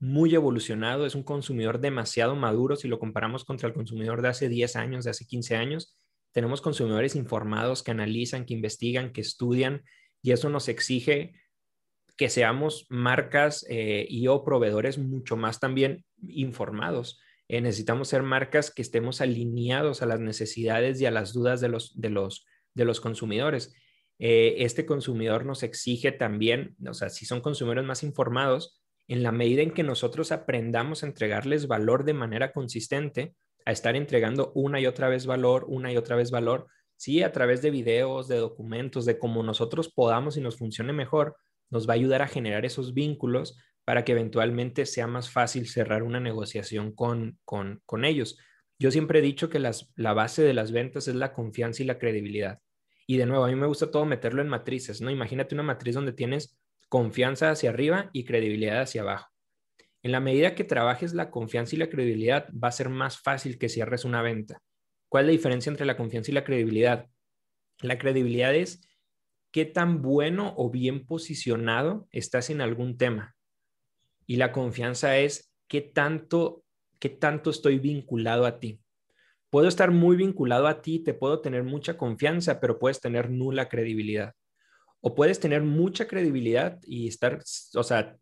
muy 0.00 0.34
evolucionado, 0.34 1.06
es 1.06 1.14
un 1.14 1.22
consumidor 1.22 1.78
demasiado 1.78 2.34
maduro 2.34 2.74
si 2.74 2.88
lo 2.88 2.98
comparamos 2.98 3.44
contra 3.44 3.68
el 3.68 3.74
consumidor 3.74 4.22
de 4.22 4.28
hace 4.28 4.48
10 4.48 4.74
años, 4.74 5.04
de 5.04 5.10
hace 5.10 5.24
15 5.24 5.54
años. 5.54 5.96
Tenemos 6.32 6.60
consumidores 6.60 7.14
informados 7.14 7.84
que 7.84 7.92
analizan, 7.92 8.44
que 8.44 8.54
investigan, 8.54 9.12
que 9.12 9.20
estudian 9.20 9.84
y 10.20 10.32
eso 10.32 10.48
nos 10.48 10.68
exige 10.68 11.34
que 12.16 12.28
seamos 12.28 12.86
marcas 12.88 13.64
eh, 13.68 14.04
y 14.08 14.26
o 14.26 14.42
proveedores 14.42 14.98
mucho 14.98 15.36
más 15.36 15.60
también 15.60 16.04
informados. 16.26 17.20
Eh, 17.48 17.60
necesitamos 17.60 18.08
ser 18.08 18.22
marcas 18.22 18.70
que 18.70 18.82
estemos 18.82 19.20
alineados 19.20 20.02
a 20.02 20.06
las 20.06 20.20
necesidades 20.20 21.00
y 21.00 21.06
a 21.06 21.10
las 21.10 21.32
dudas 21.32 21.60
de 21.60 21.68
los, 21.68 21.98
de 21.98 22.10
los, 22.10 22.46
de 22.74 22.84
los 22.84 23.00
consumidores. 23.00 23.74
Eh, 24.18 24.56
este 24.58 24.84
consumidor 24.84 25.46
nos 25.46 25.62
exige 25.62 26.12
también, 26.12 26.76
o 26.86 26.94
sea, 26.94 27.08
si 27.08 27.24
son 27.24 27.40
consumidores 27.40 27.84
más 27.84 28.02
informados, 28.02 28.82
en 29.06 29.22
la 29.22 29.32
medida 29.32 29.62
en 29.62 29.70
que 29.70 29.82
nosotros 29.82 30.32
aprendamos 30.32 31.02
a 31.02 31.06
entregarles 31.06 31.66
valor 31.66 32.04
de 32.04 32.12
manera 32.12 32.52
consistente, 32.52 33.34
a 33.64 33.72
estar 33.72 33.96
entregando 33.96 34.52
una 34.54 34.80
y 34.80 34.86
otra 34.86 35.08
vez 35.08 35.24
valor, 35.24 35.64
una 35.68 35.90
y 35.92 35.96
otra 35.96 36.16
vez 36.16 36.30
valor, 36.30 36.66
sí, 36.96 37.22
a 37.22 37.32
través 37.32 37.62
de 37.62 37.70
videos, 37.70 38.28
de 38.28 38.36
documentos, 38.36 39.06
de 39.06 39.18
cómo 39.18 39.42
nosotros 39.42 39.88
podamos 39.90 40.36
y 40.36 40.42
nos 40.42 40.58
funcione 40.58 40.92
mejor, 40.92 41.36
nos 41.70 41.88
va 41.88 41.92
a 41.92 41.96
ayudar 41.96 42.20
a 42.20 42.28
generar 42.28 42.66
esos 42.66 42.92
vínculos 42.92 43.58
para 43.88 44.04
que 44.04 44.12
eventualmente 44.12 44.84
sea 44.84 45.06
más 45.06 45.30
fácil 45.30 45.66
cerrar 45.66 46.02
una 46.02 46.20
negociación 46.20 46.92
con, 46.92 47.38
con, 47.46 48.04
ellos. 48.04 48.36
Yo 48.78 48.90
siempre 48.90 49.20
he 49.20 49.22
dicho 49.22 49.48
que 49.48 49.58
las, 49.58 49.90
la 49.96 50.12
base 50.12 50.42
de 50.42 50.52
las 50.52 50.72
ventas 50.72 51.08
es 51.08 51.14
la 51.14 51.32
confianza 51.32 51.82
y 51.82 51.86
la 51.86 51.98
credibilidad. 51.98 52.58
Y 53.06 53.16
de 53.16 53.24
nuevo, 53.24 53.46
a 53.46 53.48
mí 53.48 53.54
me 53.54 53.66
gusta 53.66 53.90
todo 53.90 54.04
meterlo 54.04 54.42
en 54.42 54.48
matrices, 54.48 55.00
¿no? 55.00 55.10
Imagínate 55.10 55.54
una 55.54 55.64
matriz 55.64 55.94
donde 55.94 56.12
tienes 56.12 56.58
confianza 56.90 57.50
hacia 57.50 57.70
arriba 57.70 58.10
y 58.12 58.26
credibilidad 58.26 58.82
hacia 58.82 59.00
abajo. 59.00 59.30
En 60.02 60.12
la 60.12 60.20
medida 60.20 60.54
que 60.54 60.64
trabajes 60.64 61.14
la 61.14 61.30
confianza 61.30 61.74
y 61.74 61.78
la 61.78 61.88
credibilidad, 61.88 62.46
va 62.52 62.68
a 62.68 62.72
ser 62.72 62.90
más 62.90 63.18
fácil 63.18 63.56
que 63.56 63.70
cierres 63.70 64.04
una 64.04 64.20
venta. 64.20 64.60
¿Cuál 65.08 65.24
es 65.24 65.26
la 65.28 65.32
diferencia 65.32 65.70
entre 65.70 65.86
la 65.86 65.96
confianza 65.96 66.30
y 66.30 66.34
la 66.34 66.44
credibilidad? 66.44 67.06
La 67.80 67.96
credibilidad 67.96 68.54
es 68.54 68.86
qué 69.50 69.64
tan 69.64 70.02
bueno 70.02 70.52
o 70.58 70.68
bien 70.68 71.06
posicionado 71.06 72.06
estás 72.12 72.50
en 72.50 72.60
algún 72.60 72.98
tema. 72.98 73.34
Y 74.28 74.36
la 74.36 74.52
confianza 74.52 75.18
es 75.18 75.52
qué 75.66 75.80
tanto, 75.80 76.62
qué 76.98 77.08
tanto 77.08 77.50
estoy 77.50 77.78
vinculado 77.78 78.44
a 78.46 78.60
ti. 78.60 78.80
Puedo 79.50 79.66
estar 79.66 79.90
muy 79.90 80.16
vinculado 80.16 80.66
a 80.66 80.82
ti, 80.82 80.98
te 80.98 81.14
puedo 81.14 81.40
tener 81.40 81.64
mucha 81.64 81.96
confianza, 81.96 82.60
pero 82.60 82.78
puedes 82.78 83.00
tener 83.00 83.30
nula 83.30 83.70
credibilidad. 83.70 84.34
O 85.00 85.14
puedes 85.14 85.40
tener 85.40 85.62
mucha 85.62 86.06
credibilidad 86.06 86.78
y 86.82 87.08
estar, 87.08 87.42
o 87.74 87.82
sea, 87.82 88.18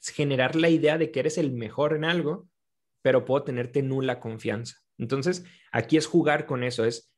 generar 0.00 0.56
la 0.56 0.68
idea 0.68 0.98
de 0.98 1.12
que 1.12 1.20
eres 1.20 1.38
el 1.38 1.52
mejor 1.52 1.94
en 1.94 2.04
algo, 2.04 2.48
pero 3.00 3.24
puedo 3.24 3.44
tenerte 3.44 3.82
nula 3.82 4.18
confianza. 4.18 4.78
Entonces, 4.98 5.44
aquí 5.70 5.96
es 5.96 6.06
jugar 6.06 6.46
con 6.46 6.64
eso, 6.64 6.84
es 6.84 7.12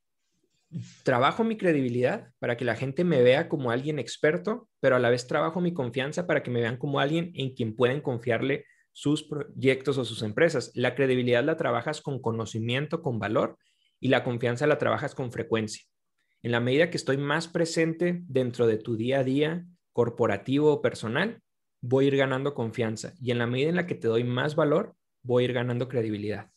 trabajo 1.03 1.45
mi 1.45 1.57
credibilidad 1.57 2.31
para 2.39 2.57
que 2.57 2.65
la 2.65 2.77
gente 2.77 3.05
me 3.05 3.23
vea 3.23 3.49
como 3.49 3.71
alguien 3.71 3.99
experto, 3.99 4.69
pero 4.81 4.97
a 4.97 4.99
la 4.99 5.11
vez 5.11 5.27
trabajo 5.27 5.61
mi 5.61 5.73
confianza 5.73 6.27
para 6.27 6.43
que 6.43 6.51
me 6.51 6.61
vean 6.61 6.77
como 6.77 7.01
alguien 7.01 7.33
en 7.35 7.55
quien 7.55 7.75
pueden 7.75 8.01
confiarle 8.01 8.65
sus 8.93 9.23
proyectos 9.23 9.99
o 9.99 10.05
sus 10.05 10.23
empresas. 10.23 10.73
La 10.75 10.95
credibilidad 10.95 11.45
la 11.45 11.57
trabajas 11.57 12.01
con 12.01 12.21
conocimiento, 12.21 13.03
con 13.03 13.19
valor, 13.19 13.57
y 14.01 14.09
la 14.09 14.25
confianza 14.25 14.67
la 14.67 14.79
trabajas 14.79 15.15
con 15.15 15.33
frecuencia. 15.33 15.85
En 16.43 16.53
la 16.53 16.61
medida 16.61 16.91
que 16.91 16.97
estoy 16.97 17.17
más 17.17 17.49
presente 17.49 18.21
dentro 18.27 18.67
de 18.67 18.79
tu 18.79 18.97
día 18.97 19.21
a 19.21 19.25
día, 19.25 19.65
corporativo 19.93 20.73
o 20.73 20.83
personal, 20.83 21.41
voy 21.81 22.05
a 22.05 22.09
ir 22.09 22.17
ganando 22.17 22.55
confianza. 22.55 23.15
Y 23.21 23.33
en 23.33 23.39
la 23.39 23.47
medida 23.47 23.71
en 23.71 23.77
la 23.77 23.87
que 23.87 23.95
te 23.95 24.09
doy 24.09 24.25
más 24.25 24.55
valor, 24.55 24.95
voy 25.23 25.43
a 25.43 25.45
ir 25.47 25.53
ganando 25.53 25.89
credibilidad. 25.89 26.51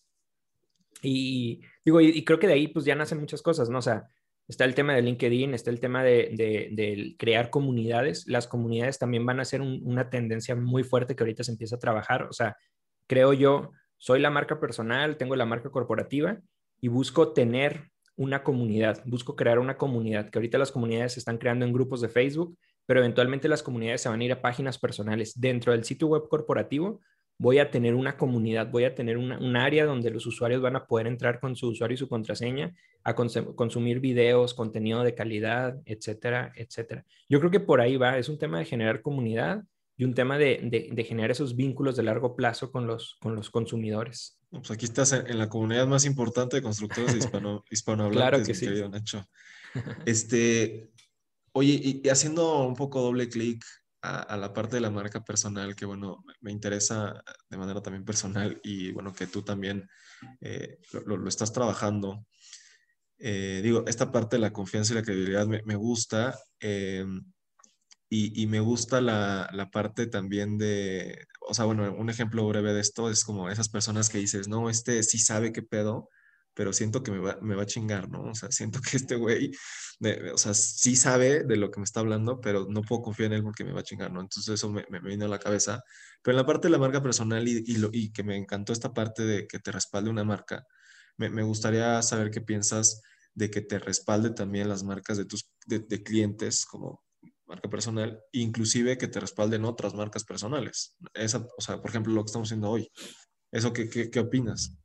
Y 1.02 1.62
digo, 1.86 2.02
y, 2.02 2.24
creo 2.24 2.40
que 2.40 2.48
de 2.48 2.54
ahí 2.54 2.68
pues 2.68 2.86
ya 2.86 2.96
nacen 2.96 3.20
muchas 3.20 3.42
cosas, 3.42 3.70
¿no? 3.70 3.80
O 3.80 3.82
sea, 3.82 4.08
está 4.48 4.66
el 4.66 4.76
tema 4.76 4.94
de 4.94 5.02
LinkedIn, 5.02 5.54
está 5.54 5.70
el 5.70 5.80
tema 5.80 6.04
de, 6.04 7.16
crear 7.18 7.50
comunidades. 7.50 8.28
Las 8.28 8.48
comunidades 8.48 9.00
también 9.00 9.26
van 9.26 9.40
a 9.40 9.46
ser 9.46 9.62
una 9.62 10.10
tendencia 10.10 10.56
muy 10.56 10.84
fuerte 10.84 11.16
que 11.16 11.24
ahorita 11.24 11.44
se 11.44 11.52
empieza 11.52 11.76
a 11.76 11.80
trabajar. 11.80 12.24
O 12.24 12.34
sea, 12.34 12.58
creo 13.08 13.34
yo, 13.34 13.72
soy 13.98 14.20
la 14.20 14.30
marca 14.30 14.60
personal, 14.60 15.18
tengo 15.18 15.36
la 15.36 15.46
marca 15.46 15.70
corporativa 15.70 16.40
y 16.80 16.88
busco 16.88 17.34
tener 17.34 17.92
una 18.16 18.44
comunidad, 18.44 19.02
busco 19.06 19.36
crear 19.36 19.60
una 19.60 19.78
comunidad, 19.78 20.30
que 20.30 20.38
ahorita 20.38 20.58
las 20.58 20.72
comunidades 20.72 21.14
se 21.14 21.20
están 21.20 21.38
creando 21.38 21.66
en 21.66 21.74
grupos 21.74 22.02
de 22.02 22.10
Facebook, 22.10 22.58
pero 22.86 23.00
eventualmente 23.00 23.48
las 23.48 23.64
comunidades 23.64 24.02
se 24.02 24.10
van 24.10 24.22
a 24.22 24.24
ir 24.24 24.32
a 24.32 24.42
páginas 24.42 24.78
personales. 24.78 25.40
Dentro 25.40 25.72
del 25.72 25.86
sitio 25.86 26.08
web 26.08 26.28
corporativo 26.28 27.00
voy 27.42 27.58
a 27.58 27.72
tener 27.72 27.96
una 27.96 28.18
comunidad, 28.18 28.70
voy 28.70 28.84
a 28.84 28.94
tener 28.94 29.18
un 29.18 29.56
área 29.58 29.86
donde 29.86 30.12
los 30.12 30.28
usuarios 30.28 30.62
van 30.62 30.76
a 30.76 30.86
poder 30.86 31.08
entrar 31.08 31.40
con 31.40 31.56
su 31.56 31.70
usuario 31.70 31.96
y 31.96 31.98
su 31.98 32.08
contraseña 32.08 32.76
a 33.04 33.16
consumir 33.16 34.00
videos, 34.00 34.54
contenido 34.54 35.02
de 35.02 35.16
calidad, 35.16 35.82
etcétera, 35.86 36.54
etcétera. 36.56 37.04
Yo 37.28 37.40
creo 37.40 37.50
que 37.50 37.60
por 37.60 37.82
ahí 37.82 37.98
va, 37.98 38.20
es 38.20 38.30
un 38.30 38.38
tema 38.38 38.60
de 38.60 38.66
generar 38.66 39.02
comunidad 39.02 39.64
y 39.98 40.04
un 40.04 40.14
tema 40.14 40.38
de, 40.38 41.04
generar 41.08 41.32
esos 41.32 41.56
vínculos 41.56 41.96
de 41.96 42.04
largo 42.04 42.36
plazo 42.36 42.72
con 42.72 42.86
los, 42.86 43.18
con 43.20 43.34
los 43.34 43.50
consumidores. 43.50 44.38
Pues 44.52 44.70
aquí 44.70 44.86
estás 44.86 45.12
en, 45.12 45.40
la 45.40 45.50
comunidad 45.50 45.88
más 45.88 46.06
importante 46.06 46.58
de 46.58 46.62
constructores 46.62 47.16
hispano, 47.16 47.66
hispanohablantes, 47.72 48.20
claro 48.20 48.46
que 48.46 48.54
sí. 48.54 48.90
Nacho. 48.90 49.26
Este, 50.06 50.92
oye, 51.54 52.02
y 52.04 52.08
haciendo 52.10 52.68
un 52.68 52.76
poco 52.76 53.02
doble 53.02 53.30
clic 53.30 53.64
a, 54.02 54.38
la 54.38 54.54
parte 54.54 54.78
de 54.78 54.82
la 54.82 54.90
marca 54.90 55.24
personal, 55.24 55.76
que 55.76 55.86
bueno, 55.86 56.24
me 56.42 56.52
interesa 56.52 57.24
de 57.50 57.58
manera 57.58 57.82
también 57.82 58.04
personal 58.04 58.60
y 58.64 58.92
bueno, 58.92 59.14
que 59.14 59.28
tú 59.28 59.44
también 59.44 59.88
eh, 60.42 60.80
lo, 61.06 61.28
estás 61.28 61.54
trabajando. 61.54 62.26
Eh, 63.20 63.62
digo, 63.64 63.84
esta 63.88 64.12
parte 64.12 64.38
de 64.38 64.42
la 64.42 64.54
confianza 64.54 64.94
y 64.94 64.96
la 64.96 65.04
credibilidad 65.04 65.46
me, 65.46 65.62
me 65.64 65.76
gusta 65.76 66.40
eh, 66.60 67.06
y, 68.10 68.42
y, 68.42 68.48
me 68.48 68.60
gusta 68.60 69.00
la, 69.00 69.48
la, 69.54 69.70
parte 69.70 70.08
también 70.08 70.58
de, 70.58 71.28
o 71.48 71.54
sea, 71.54 71.66
bueno, 71.66 71.94
un 71.96 72.10
ejemplo 72.10 72.48
breve 72.48 72.74
de 72.74 72.82
esto 72.82 73.10
es 73.10 73.24
como 73.24 73.50
esas 73.50 73.70
personas 73.70 74.10
que 74.10 74.18
dices, 74.18 74.48
no, 74.48 74.70
este 74.70 75.04
sí 75.04 75.18
sabe 75.20 75.54
qué 75.54 75.62
pedo, 75.62 76.10
pero 76.62 76.74
siento 76.74 77.02
que 77.02 77.10
me 77.10 77.18
va, 77.18 77.40
me 77.42 77.56
va 77.56 77.64
a 77.64 77.66
chingar, 77.66 78.08
¿no? 78.08 78.22
O 78.22 78.36
sea, 78.36 78.52
siento 78.52 78.82
que 78.82 78.98
este 78.98 79.16
güey, 79.16 79.50
o 80.32 80.38
sea, 80.38 80.54
sí 80.54 80.96
sabe 80.96 81.44
de 81.44 81.56
lo 81.58 81.72
que 81.72 81.80
me 81.80 81.86
está 81.86 82.02
hablando, 82.02 82.40
pero 82.40 82.68
no 82.70 82.84
puedo 82.84 83.02
confiar 83.02 83.32
en 83.32 83.38
él 83.38 83.44
porque 83.44 83.64
me 83.64 83.72
va 83.72 83.80
a 83.80 83.84
chingar, 83.84 84.12
¿no? 84.12 84.22
Entonces 84.22 84.54
eso 84.54 84.70
me, 84.70 84.86
me 84.92 85.00
vino 85.00 85.26
a 85.26 85.28
la 85.28 85.40
cabeza. 85.40 85.84
Pero 86.22 86.34
en 86.34 86.38
la 86.38 86.46
parte 86.46 86.68
de 86.68 86.74
la 86.74 86.78
marca 86.78 87.02
personal 87.02 87.48
y, 87.48 87.64
y, 87.66 87.78
lo, 87.78 87.90
y 87.92 88.12
que 88.12 88.22
me 88.22 88.38
encantó 88.38 88.74
esta 88.74 88.94
parte 88.94 89.24
de 89.24 89.48
que 89.48 89.58
te 89.58 89.72
respalde 89.72 90.12
una 90.12 90.24
marca, 90.24 90.68
me, 91.18 91.32
me, 91.32 91.42
gustaría 91.42 92.00
saber 92.04 92.30
qué 92.30 92.42
piensas 92.42 93.02
de 93.34 93.50
que 93.50 93.62
te 93.62 93.80
respalde 93.80 94.30
también 94.30 94.70
las 94.70 94.84
marcas 94.84 95.18
de 95.18 95.26
tus 95.26 95.50
de, 95.66 95.80
de 95.80 96.04
clientes 96.04 96.64
como 96.68 97.02
marca 97.48 97.70
personal, 97.72 98.22
inclusive 98.34 99.00
que 99.00 99.08
te 99.08 99.20
respalden 99.20 99.66
otras 99.66 99.96
marcas 99.96 100.26
personales. 100.26 100.96
Esa, 101.16 101.40
o 101.58 101.62
sea, 101.62 101.82
por 101.82 101.90
ejemplo, 101.90 102.14
lo 102.14 102.24
que 102.24 102.28
estamos 102.28 102.50
haciendo 102.50 102.70
hoy. 102.70 102.88
¿Eso 103.52 103.74
qué, 103.74 103.90
qué, 103.90 104.12
qué 104.12 104.20
opinas? 104.20 104.78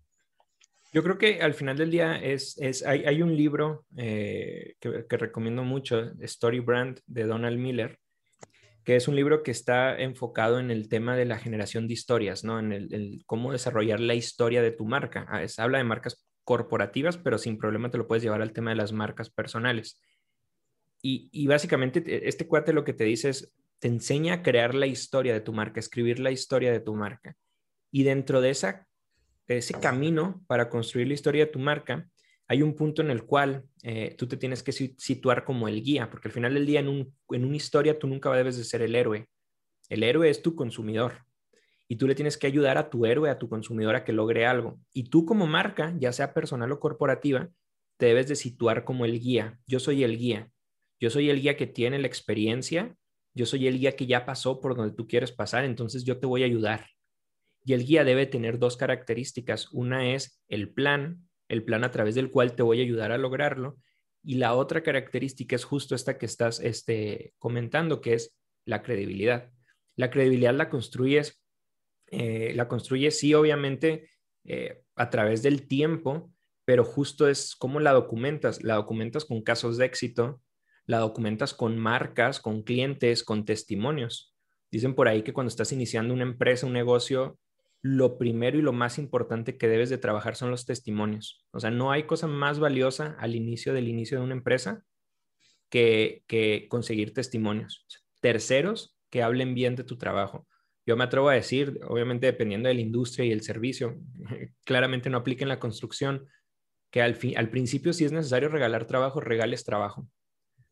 Yo 0.97 1.03
creo 1.03 1.19
que 1.19 1.43
al 1.43 1.53
final 1.53 1.77
del 1.77 1.91
día 1.91 2.17
es, 2.17 2.57
es 2.57 2.83
hay, 2.87 3.21
un 3.21 3.37
libro 3.37 3.85
eh, 3.99 4.77
que, 4.81 5.17
recomiendo 5.19 5.63
mucho, 5.63 6.13
Story 6.21 6.61
Brand, 6.61 7.01
de 7.07 7.25
Donald 7.25 7.59
Miller, 7.59 7.99
que 8.83 8.97
es 8.97 9.07
un 9.07 9.15
libro 9.15 9.43
que 9.43 9.51
está 9.51 9.95
enfocado 9.99 10.59
en 10.59 10.71
el 10.71 10.89
tema 10.89 11.15
de 11.15 11.27
la 11.27 11.39
generación 11.39 11.87
de 11.87 11.93
historias, 11.93 12.45
¿no? 12.45 12.59
En 12.59 12.73
el, 12.73 13.23
cómo 13.27 13.53
desarrollar 13.53 14.01
la 14.01 14.15
historia 14.15 14.63
de 14.63 14.71
tu 14.71 14.87
marca. 14.87 15.27
Ah, 15.29 15.45
habla 15.59 15.77
de 15.77 15.85
marcas 15.85 16.27
corporativas, 16.45 17.19
pero 17.19 17.37
sin 17.37 17.59
problema 17.59 17.91
te 17.91 17.99
lo 17.99 18.09
puedes 18.09 18.23
llevar 18.23 18.41
al 18.41 18.55
tema 18.55 18.71
de 18.71 18.77
las 18.77 18.93
marcas 18.93 19.29
personales. 19.29 20.01
Y, 21.03 21.29
y 21.31 21.47
básicamente 21.47 22.27
este 22.27 22.47
cuate 22.47 22.73
lo 22.73 22.85
que 22.85 22.95
te 22.95 23.05
dice 23.05 23.29
es, 23.29 23.53
te 23.81 23.89
enseña 23.89 24.33
a 24.33 24.43
crear 24.43 24.75
la 24.75 24.87
historia 24.87 25.35
de 25.35 25.43
tu 25.43 25.53
marca, 25.53 25.79
escribir 25.79 26.21
la 26.21 26.31
historia 26.31 26.73
de 26.73 26.81
tu 26.81 26.95
marca. 26.95 27.37
Y 27.91 28.05
dentro 28.05 28.41
de 28.41 28.49
esa 28.49 28.87
ese 29.47 29.75
camino 29.75 30.43
para 30.47 30.69
construir 30.69 31.09
la 31.09 31.15
historia 31.15 31.47
de 31.47 31.53
tu 31.53 31.59
marca, 31.59 32.09
hay 32.49 32.63
un 32.63 32.75
punto 32.75 33.03
en 33.03 33.11
el 33.11 33.25
cual 33.25 33.65
eh, 33.83 34.15
tú 34.17 34.27
te 34.27 34.37
tienes 34.37 34.63
que 34.63 34.73
situar 34.73 35.45
como 35.45 35.69
el 35.69 35.83
guía, 35.83 36.11
porque 36.11 36.29
al 36.29 36.33
final 36.33 36.55
del 36.55 36.67
día 36.67 36.81
en, 36.81 36.89
un, 36.89 37.15
en 37.31 37.45
una 37.45 37.57
historia 37.57 37.99
tú 37.99 38.07
nunca 38.07 38.33
debes 38.33 38.57
de 38.57 38.65
ser 38.65 38.83
el 38.83 38.95
héroe. 38.95 39.29
El 39.89 40.03
héroe 40.03 40.31
es 40.31 40.43
tu 40.43 40.55
consumidor 40.55 41.25
y 41.89 41.97
tú 41.97 42.07
le 42.07 42.15
tienes 42.15 42.37
que 42.37 42.47
ayudar 42.47 42.79
a 42.79 42.91
tu 42.91 43.07
héroe, 43.07 43.31
a 43.31 43.39
tu 43.39 43.49
consumidor 43.49 43.95
a 43.97 44.05
que 44.05 44.13
logre 44.13 44.47
algo. 44.47 44.79
Y 44.93 45.05
tú 45.05 45.25
como 45.25 45.47
marca, 45.47 45.95
ya 45.99 46.13
sea 46.13 46.35
personal 46.35 46.71
o 46.73 46.81
corporativa, 46.81 47.49
te 47.97 48.07
debes 48.07 48.29
de 48.29 48.37
situar 48.37 48.85
como 48.85 49.05
el 49.05 49.21
guía. 49.21 49.59
Yo 49.67 49.81
soy 49.81 50.05
el 50.05 50.19
guía. 50.19 50.51
Yo 51.01 51.11
soy 51.11 51.31
el 51.31 51.41
guía 51.41 51.57
que 51.57 51.67
tiene 51.67 51.99
la 51.99 52.07
experiencia. 52.07 52.97
Yo 53.35 53.47
soy 53.47 53.69
el 53.69 53.79
guía 53.79 53.97
que 53.97 54.07
ya 54.07 54.27
pasó 54.27 54.61
por 54.61 54.77
donde 54.77 54.95
tú 54.95 55.07
quieres 55.07 55.33
pasar. 55.33 55.65
Entonces 55.65 56.05
yo 56.05 56.19
te 56.19 56.27
voy 56.27 56.43
a 56.43 56.47
ayudar. 56.47 56.87
Y 57.67 57.73
el 57.73 57.85
guía 57.85 58.05
debe 58.05 58.27
tener 58.27 58.61
dos 58.61 58.77
características. 58.77 59.73
Una 59.73 60.15
es 60.15 60.41
el 60.47 60.73
plan, 60.73 61.29
el 61.49 61.65
plan 61.65 61.83
a 61.83 61.91
través 61.91 62.15
del 62.15 62.31
cual 62.31 62.55
te 62.55 62.63
voy 62.63 62.79
a 62.79 62.85
ayudar 62.85 63.11
a 63.11 63.19
lograrlo. 63.19 63.77
Y 64.23 64.37
la 64.37 64.55
otra 64.55 64.85
característica 64.85 65.57
es 65.57 65.65
justo 65.65 65.97
esta 65.97 66.17
que 66.17 66.27
estás 66.27 66.61
este, 66.61 67.35
comentando, 67.39 68.01
que 68.01 68.15
es 68.15 68.39
la 68.67 68.85
credibilidad. 68.85 69.51
La 69.97 70.11
credibilidad 70.11 70.55
la 70.55 70.71
construyes, 70.71 71.43
eh, 72.13 72.53
la 72.55 72.69
construyes 72.69 73.19
sí, 73.19 73.35
obviamente, 73.35 74.11
eh, 74.45 74.83
a 74.95 75.11
través 75.11 75.43
del 75.43 75.67
tiempo, 75.67 76.31
pero 76.65 76.85
justo 76.85 77.29
es 77.29 77.57
cómo 77.57 77.81
la 77.81 77.93
documentas. 77.93 78.63
La 78.63 78.77
documentas 78.77 79.25
con 79.25 79.43
casos 79.43 79.77
de 79.77 79.87
éxito, 79.87 80.41
la 80.85 80.99
documentas 80.99 81.53
con 81.53 81.77
marcas, 81.79 82.39
con 82.39 82.63
clientes, 82.63 83.25
con 83.25 83.45
testimonios. 83.45 84.37
Dicen 84.71 84.95
por 84.95 85.09
ahí 85.09 85.23
que 85.23 85.33
cuando 85.33 85.49
estás 85.49 85.73
iniciando 85.73 86.15
una 86.15 86.23
empresa, 86.23 86.65
un 86.65 86.73
negocio, 86.73 87.41
lo 87.83 88.19
primero 88.19 88.59
y 88.59 88.63
lo 88.63 88.73
más 88.73 88.99
importante 88.99 89.57
que 89.57 89.69
debes 89.69 89.91
de 89.91 89.99
trabajar 89.99 90.37
son 90.37 90.51
los 90.51 90.67
testimonios. 90.67 91.45
O 91.53 91.61
sea, 91.61 91.71
no 91.71 91.93
hay 91.93 92.05
cosa 92.05 92.27
más 92.27 92.59
valiosa 92.59 93.17
al 93.19 93.35
inicio 93.35 93.73
del 93.73 93.89
inicio 93.89 94.19
de 94.19 94.25
una 94.25 94.35
empresa 94.35 94.85
que, 95.69 96.25
que 96.27 96.67
conseguir 96.69 97.15
testimonios. 97.15 97.87
Terceros 98.21 98.97
que 99.11 99.23
hablen 99.23 99.55
bien 99.55 99.77
de 99.77 99.85
tu 99.85 99.99
trabajo. 99.99 100.47
Yo 100.87 100.97
me 100.97 101.05
atrevo 101.05 101.29
a 101.29 101.35
decir, 101.35 101.81
obviamente 101.89 102.27
dependiendo 102.27 102.69
de 102.69 102.75
la 102.75 102.81
industria 102.81 103.27
y 103.27 103.33
el 103.33 103.43
servicio, 103.43 103.97
claramente 104.65 105.11
no 105.11 105.19
aplica 105.19 105.45
en 105.45 105.49
la 105.49 105.61
construcción, 105.61 106.27
que 106.91 107.03
al, 107.03 107.17
fin, 107.17 107.37
al 107.37 107.51
principio 107.51 107.93
si 107.93 108.05
es 108.05 108.13
necesario 108.13 108.49
regalar 108.49 108.87
trabajo, 108.87 109.21
regales 109.21 109.65
trabajo, 109.65 110.09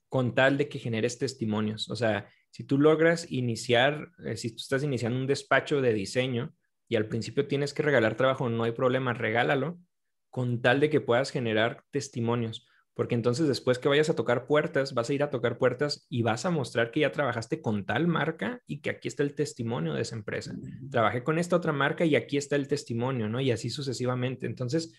con 0.08 0.34
tal 0.34 0.56
de 0.56 0.68
que 0.68 0.78
generes 0.78 1.18
testimonios. 1.18 1.90
O 1.90 1.96
sea, 1.96 2.28
si 2.50 2.62
tú 2.62 2.78
logras 2.78 3.30
iniciar, 3.32 4.12
eh, 4.24 4.36
si 4.36 4.50
tú 4.50 4.58
estás 4.58 4.84
iniciando 4.84 5.18
un 5.18 5.26
despacho 5.26 5.80
de 5.80 5.92
diseño 5.92 6.54
y 6.88 6.96
al 6.96 7.06
principio 7.06 7.46
tienes 7.46 7.74
que 7.74 7.82
regalar 7.82 8.16
trabajo, 8.16 8.48
no 8.48 8.64
hay 8.64 8.72
problema, 8.72 9.14
regálalo, 9.14 9.78
con 10.30 10.60
tal 10.60 10.80
de 10.80 10.90
que 10.90 11.00
puedas 11.00 11.30
generar 11.30 11.84
testimonios. 11.90 12.66
Porque 12.94 13.16
entonces 13.16 13.48
después 13.48 13.80
que 13.80 13.88
vayas 13.88 14.08
a 14.08 14.14
tocar 14.14 14.46
puertas, 14.46 14.94
vas 14.94 15.10
a 15.10 15.14
ir 15.14 15.22
a 15.24 15.30
tocar 15.30 15.58
puertas 15.58 16.06
y 16.08 16.22
vas 16.22 16.44
a 16.44 16.50
mostrar 16.50 16.92
que 16.92 17.00
ya 17.00 17.10
trabajaste 17.10 17.60
con 17.60 17.84
tal 17.84 18.06
marca 18.06 18.62
y 18.68 18.80
que 18.80 18.90
aquí 18.90 19.08
está 19.08 19.24
el 19.24 19.34
testimonio 19.34 19.94
de 19.94 20.02
esa 20.02 20.14
empresa. 20.14 20.54
Trabajé 20.90 21.24
con 21.24 21.38
esta 21.38 21.56
otra 21.56 21.72
marca 21.72 22.04
y 22.04 22.14
aquí 22.14 22.36
está 22.36 22.54
el 22.54 22.68
testimonio, 22.68 23.28
¿no? 23.28 23.40
Y 23.40 23.50
así 23.50 23.68
sucesivamente. 23.68 24.46
Entonces, 24.46 24.94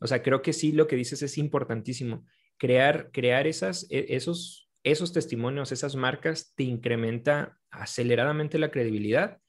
o 0.00 0.06
sea, 0.06 0.22
creo 0.22 0.40
que 0.40 0.52
sí 0.52 0.70
lo 0.70 0.86
que 0.86 0.94
dices 0.94 1.22
es 1.22 1.36
importantísimo. 1.36 2.24
Crear, 2.58 3.10
crear 3.12 3.48
esas, 3.48 3.88
e, 3.90 4.06
esos, 4.10 4.70
esos 4.84 5.12
testimonios, 5.12 5.72
esas 5.72 5.96
marcas, 5.96 6.54
te 6.54 6.62
incrementa 6.62 7.58
aceleradamente 7.70 8.58
la 8.58 8.70
credibilidad 8.70 9.41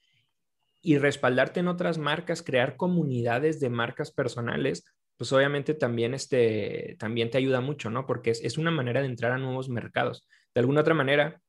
y 0.83 0.97
respaldarte 0.97 1.61
en 1.61 1.69
otras 1.69 1.97
marcas, 1.97 2.43
crear 2.43 2.75
comunidades 2.75 3.59
de 3.59 3.69
marcas 3.69 4.11
personales, 4.11 4.83
pues 5.17 5.31
obviamente 5.31 5.73
también, 5.73 6.13
este, 6.13 6.97
también 6.99 7.31
te 7.31 7.37
ayuda 7.37 7.61
mucho, 7.61 7.89
¿no? 7.89 8.05
Porque 8.05 8.31
es, 8.31 8.43
es 8.43 8.57
una 8.57 8.69
manera 8.69 9.01
de 9.01 9.07
entrar 9.07 9.31
a 9.31 9.37
nuevos 9.37 9.69
mercados. 9.69 10.27
De 10.53 10.59
alguna 10.59 10.81
otra 10.81 10.93
manera, 10.93 11.41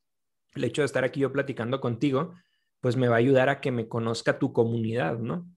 el 0.55 0.64
hecho 0.64 0.82
de 0.82 0.87
estar 0.87 1.03
aquí 1.03 1.20
yo 1.20 1.32
platicando 1.32 1.80
contigo, 1.80 2.35
pues 2.80 2.97
me 2.97 3.09
va 3.09 3.16
a 3.16 3.18
ayudar 3.18 3.49
a 3.49 3.61
que 3.61 3.72
me 3.72 3.89
conozca 3.89 4.39
tu 4.39 4.53
comunidad, 4.53 5.18
¿no? 5.18 5.49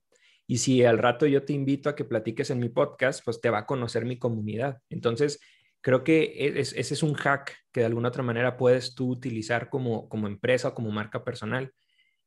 Y 0.48 0.58
si 0.58 0.84
al 0.84 0.98
rato 0.98 1.28
yo 1.28 1.44
te 1.44 1.54
invito 1.54 1.90
a 1.90 1.96
que 1.96 2.06
platiques 2.06 2.50
en 2.50 2.60
mi 2.60 2.70
podcast, 2.70 3.24
pues 3.24 3.40
te 3.42 3.52
va 3.52 3.60
a 3.60 3.66
conocer 3.68 4.06
mi 4.06 4.18
comunidad. 4.18 4.80
Entonces, 4.90 5.40
creo 5.82 6.04
que 6.04 6.24
e, 6.24 6.60
ese 6.60 6.80
es 6.80 7.04
un 7.04 7.14
hack 7.14 7.54
que 7.72 7.82
de 7.82 7.86
alguna 7.86 8.10
otra 8.10 8.24
manera 8.24 8.58
puedes 8.58 8.96
tú 8.96 9.10
utilizar 9.10 9.70
como, 9.70 10.10
como 10.10 10.28
empresa 10.28 10.70
o 10.70 10.74
como 10.74 10.90
marca 10.90 11.24
personal. 11.24 11.74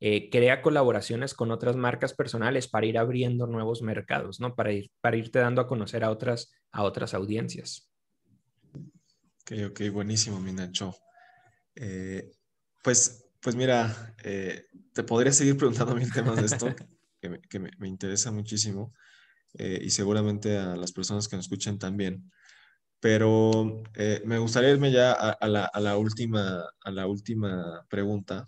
Eh, 0.00 0.30
crea 0.30 0.62
colaboraciones 0.62 1.34
con 1.34 1.50
otras 1.50 1.76
marcas 1.76 2.14
personales 2.14 2.68
para 2.68 2.86
ir 2.86 2.96
abriendo 2.96 3.46
nuevos 3.46 3.82
mercados, 3.82 4.40
¿no? 4.40 4.54
Para, 4.54 4.72
ir, 4.72 4.90
para 5.00 5.16
irte 5.16 5.38
dando 5.38 5.60
a 5.60 5.66
conocer 5.66 6.04
a 6.04 6.10
otras, 6.10 6.50
a 6.72 6.82
otras 6.84 7.12
audiencias. 7.12 7.90
Ok, 9.42 9.52
ok, 9.70 9.80
buenísimo, 9.92 10.40
mi 10.40 10.52
Nacho. 10.52 10.94
Eh, 11.74 12.30
pues, 12.82 13.30
pues 13.40 13.56
mira, 13.56 14.14
eh, 14.24 14.66
te 14.92 15.02
podría 15.02 15.32
seguir 15.32 15.56
preguntando 15.56 15.94
mil 15.94 16.12
temas 16.12 16.36
de 16.36 16.46
esto. 16.46 16.66
que, 17.20 17.58
me, 17.58 17.88
interesa 17.88 18.30
muchísimo 18.30 18.94
eh, 19.54 19.78
y 19.82 19.90
seguramente 19.90 20.56
a 20.58 20.76
las 20.76 20.92
personas 20.92 21.28
que 21.28 21.36
nos 21.36 21.46
escuchan 21.46 21.78
también. 21.78 22.30
Pero 23.00 23.82
eh, 23.94 24.22
me 24.26 24.38
gustaría 24.38 24.70
irme 24.70 24.92
ya 24.92 25.12
a, 25.12 25.48
la, 25.48 25.96
última, 25.96 26.64
a 26.84 26.90
la 26.90 27.06
última 27.06 27.86
pregunta. 27.88 28.46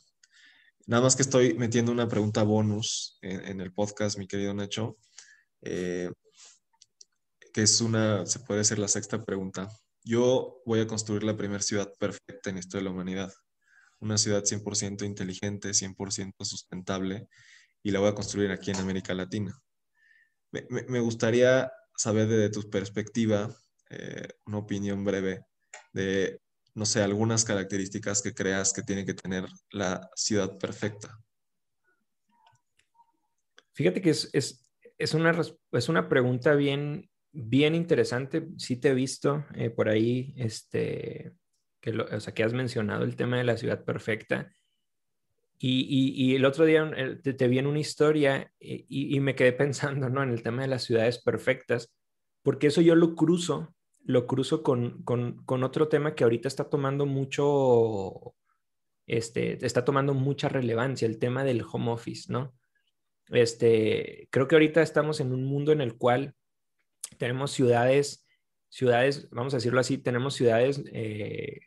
Nada 0.86 1.02
más 1.02 1.14
que 1.14 1.22
estoy 1.22 1.54
metiendo 1.54 1.92
una 1.92 2.08
pregunta 2.08 2.42
bonus 2.42 3.18
en, 3.22 3.60
el 3.60 3.72
podcast, 3.72 4.18
mi 4.18 4.26
querido 4.26 4.52
Nacho, 4.52 4.96
eh, 5.60 6.10
que 7.52 7.62
es 7.62 7.80
una, 7.80 8.26
se 8.26 8.40
puede 8.40 8.64
ser 8.64 8.78
la 8.78 8.88
sexta 8.88 9.24
pregunta. 9.24 9.68
Yo 10.02 10.60
voy 10.66 10.80
a 10.80 10.86
construir 10.86 11.22
la 11.22 11.36
primera 11.36 11.62
ciudad 11.62 11.92
perfecta 11.98 12.50
en 12.50 12.56
la 12.56 12.60
historia 12.60 12.80
de 12.80 12.84
la 12.84 12.90
humanidad. 12.90 13.32
Una 14.00 14.18
ciudad 14.18 14.42
100% 14.42 15.04
inteligente, 15.04 15.70
100% 15.70 16.32
sustentable 16.40 17.28
y 17.84 17.92
la 17.92 18.00
voy 18.00 18.08
a 18.08 18.14
construir 18.14 18.50
aquí 18.50 18.72
en 18.72 18.78
América 18.78 19.14
Latina. 19.14 19.56
Me, 20.50 21.00
gustaría 21.00 21.70
saber 21.96 22.26
desde 22.26 22.50
tu 22.50 22.68
perspectiva, 22.68 23.54
eh, 23.90 24.28
una 24.46 24.58
opinión 24.58 25.04
breve 25.04 25.44
de, 25.92 26.40
no 26.74 26.86
sé, 26.86 27.02
algunas 27.02 27.44
características 27.44 28.22
que 28.22 28.34
creas 28.34 28.72
que 28.72 28.82
tiene 28.82 29.04
que 29.04 29.14
tener 29.14 29.44
la 29.70 30.10
ciudad 30.14 30.58
perfecta. 30.58 31.18
Fíjate 33.74 34.00
que 34.00 34.10
es, 34.10 34.30
es, 34.98 35.14
una, 35.14 35.38
es 35.72 35.88
una 35.88 36.08
pregunta 36.08 36.54
bien, 36.54 37.10
bien 37.32 37.74
interesante. 37.74 38.48
Sí 38.58 38.76
te 38.76 38.90
he 38.90 38.94
visto 38.94 39.44
eh, 39.54 39.70
por 39.70 39.88
ahí, 39.88 40.34
este, 40.36 41.32
que, 41.80 41.90
o 41.90 42.20
sea, 42.20 42.34
que 42.34 42.44
has 42.44 42.52
mencionado 42.52 43.04
el 43.04 43.16
tema 43.16 43.38
de 43.38 43.44
la 43.44 43.56
ciudad 43.56 43.84
perfecta. 43.84 44.50
Y, 45.64 46.34
el 46.34 46.44
otro 46.44 46.64
día 46.64 46.90
te, 47.22 47.48
vi 47.48 47.58
en 47.58 47.68
una 47.68 47.78
historia 47.78 48.52
eh, 48.58 48.84
y, 48.88 49.20
me 49.20 49.36
quedé 49.36 49.52
pensando 49.52 50.08
¿no? 50.08 50.22
en 50.22 50.30
el 50.30 50.42
tema 50.42 50.62
de 50.62 50.68
las 50.68 50.82
ciudades 50.82 51.22
perfectas, 51.22 51.94
porque 52.42 52.66
eso 52.66 52.80
yo 52.80 52.96
lo 52.96 53.14
cruzo, 53.14 53.72
lo 54.04 54.26
cruzo 54.26 54.62
con, 54.62 55.02
con, 55.04 55.64
otro 55.64 55.88
tema 55.88 56.14
que 56.14 56.24
ahorita 56.24 56.48
está 56.48 56.68
tomando 56.68 57.06
mucho, 57.06 58.34
este, 59.06 59.64
está 59.64 59.84
tomando 59.84 60.14
mucha 60.14 60.48
relevancia, 60.48 61.06
el 61.06 61.18
tema 61.18 61.44
del 61.44 61.62
home 61.70 61.90
office, 61.90 62.32
¿no? 62.32 62.54
Este, 63.28 64.28
creo 64.30 64.48
que 64.48 64.56
ahorita 64.56 64.82
estamos 64.82 65.20
en 65.20 65.32
un 65.32 65.44
mundo 65.44 65.72
en 65.72 65.80
el 65.80 65.96
cual 65.96 66.34
tenemos 67.18 67.52
ciudades, 67.52 68.26
ciudades, 68.68 69.28
vamos 69.30 69.54
a 69.54 69.58
decirlo 69.58 69.80
así, 69.80 69.98
tenemos 69.98 70.34
ciudades 70.34 70.82
eh, 70.92 71.60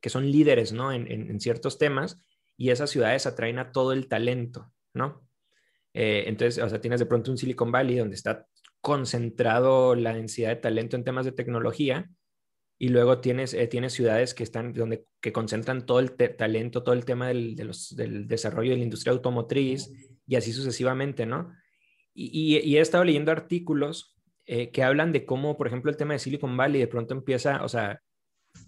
que 0.00 0.10
son 0.10 0.30
líderes, 0.30 0.72
¿no? 0.72 0.92
En, 0.92 1.10
en 1.10 1.40
ciertos 1.40 1.78
temas 1.78 2.22
y 2.56 2.70
esas 2.70 2.90
ciudades 2.90 3.26
atraen 3.26 3.58
a 3.58 3.72
todo 3.72 3.92
el 3.92 4.06
talento, 4.06 4.70
¿no? 4.92 5.26
Eh, 5.94 6.24
entonces, 6.26 6.62
o 6.62 6.68
sea, 6.68 6.80
tienes 6.80 7.00
de 7.00 7.06
pronto 7.06 7.30
un 7.30 7.38
Silicon 7.38 7.72
Valley 7.72 7.96
donde 7.96 8.14
está 8.14 8.46
concentrado 8.80 9.94
la 9.94 10.14
densidad 10.14 10.50
de 10.50 10.56
talento 10.56 10.96
en 10.96 11.04
temas 11.04 11.24
de 11.24 11.32
tecnología 11.32 12.10
y 12.78 12.88
luego 12.88 13.20
tienes, 13.20 13.52
eh, 13.52 13.66
tienes 13.66 13.92
ciudades 13.92 14.32
que 14.32 14.42
están 14.42 14.72
donde 14.72 15.04
que 15.20 15.32
concentran 15.32 15.84
todo 15.84 16.00
el 16.00 16.12
talento, 16.12 16.82
todo 16.82 16.94
el 16.94 17.04
tema 17.04 17.28
del, 17.28 17.54
del, 17.54 18.26
desarrollo 18.26 18.70
de 18.70 18.78
la 18.78 18.84
industria 18.84 19.12
automotriz 19.12 19.92
y 20.26 20.36
así 20.36 20.52
sucesivamente, 20.52 21.26
¿no? 21.26 21.52
Y, 22.14 22.58
y, 22.58 22.76
he 22.76 22.80
estado 22.80 23.04
leyendo 23.04 23.32
artículos 23.32 24.16
eh, 24.46 24.70
que 24.70 24.82
hablan 24.82 25.12
de 25.12 25.26
cómo, 25.26 25.56
por 25.56 25.66
ejemplo, 25.66 25.90
el 25.90 25.96
tema 25.96 26.14
de 26.14 26.18
Silicon 26.18 26.56
Valley 26.56 26.80
de 26.80 26.88
pronto 26.88 27.14
empieza, 27.14 27.62
o 27.64 27.68
sea, 27.68 28.00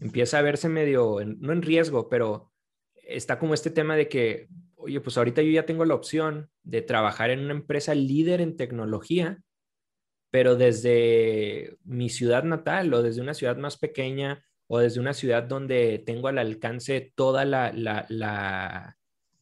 empieza 0.00 0.38
a 0.38 0.42
verse 0.42 0.68
medio, 0.68 1.18
no 1.24 1.52
en 1.52 1.62
riesgo, 1.62 2.08
pero 2.08 2.52
está 3.02 3.38
como 3.38 3.54
este 3.54 3.70
tema 3.70 3.96
de 3.96 4.08
que, 4.08 4.48
oye, 4.76 5.00
pues 5.00 5.16
ahorita 5.16 5.42
yo 5.42 5.50
ya 5.50 5.66
tengo 5.66 5.84
la 5.84 5.94
opción 5.94 6.50
de 6.62 6.82
trabajar 6.82 7.30
en 7.30 7.40
una 7.40 7.52
empresa 7.52 7.94
líder 7.94 8.40
en 8.40 8.56
tecnología, 8.56 9.42
pero 10.32 10.56
desde 10.56 11.76
mi 11.84 12.08
ciudad 12.08 12.42
natal 12.42 12.92
o 12.92 13.02
desde 13.02 13.20
una 13.20 13.34
ciudad 13.34 13.56
más 13.56 13.76
pequeña 13.76 14.44
o 14.66 14.80
desde 14.80 14.98
una 14.98 15.14
ciudad 15.14 15.44
donde 15.44 16.02
tengo 16.04 16.26
al 16.26 16.38
alcance 16.38 17.12
toda 17.14 17.44
la, 17.44 18.96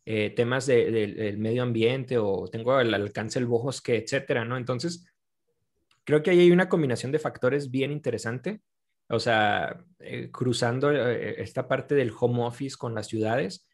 eh, 0.04 0.30
temas 0.36 0.66
del 0.66 1.38
medio 1.38 1.62
ambiente 1.62 2.18
o 2.18 2.46
tengo 2.48 2.74
al 2.74 2.92
alcance 2.92 3.38
el 3.38 3.46
bosque, 3.46 3.96
etcétera, 3.96 4.44
¿no? 4.44 4.58
Entonces, 4.58 5.06
creo 6.04 6.22
que 6.22 6.30
ahí 6.32 6.40
hay 6.40 6.50
una 6.50 6.68
combinación 6.68 7.12
de 7.12 7.18
factores 7.18 7.70
bien 7.70 7.90
interesante 7.90 8.60
o 9.10 9.18
sea, 9.18 9.84
eh, 9.98 10.30
cruzando 10.30 10.92
eh, 10.92 11.42
esta 11.42 11.66
parte 11.66 11.96
del 11.96 12.12
home 12.18 12.44
office 12.44 12.76
con 12.76 12.94
las 12.94 13.08
ciudades 13.08 13.66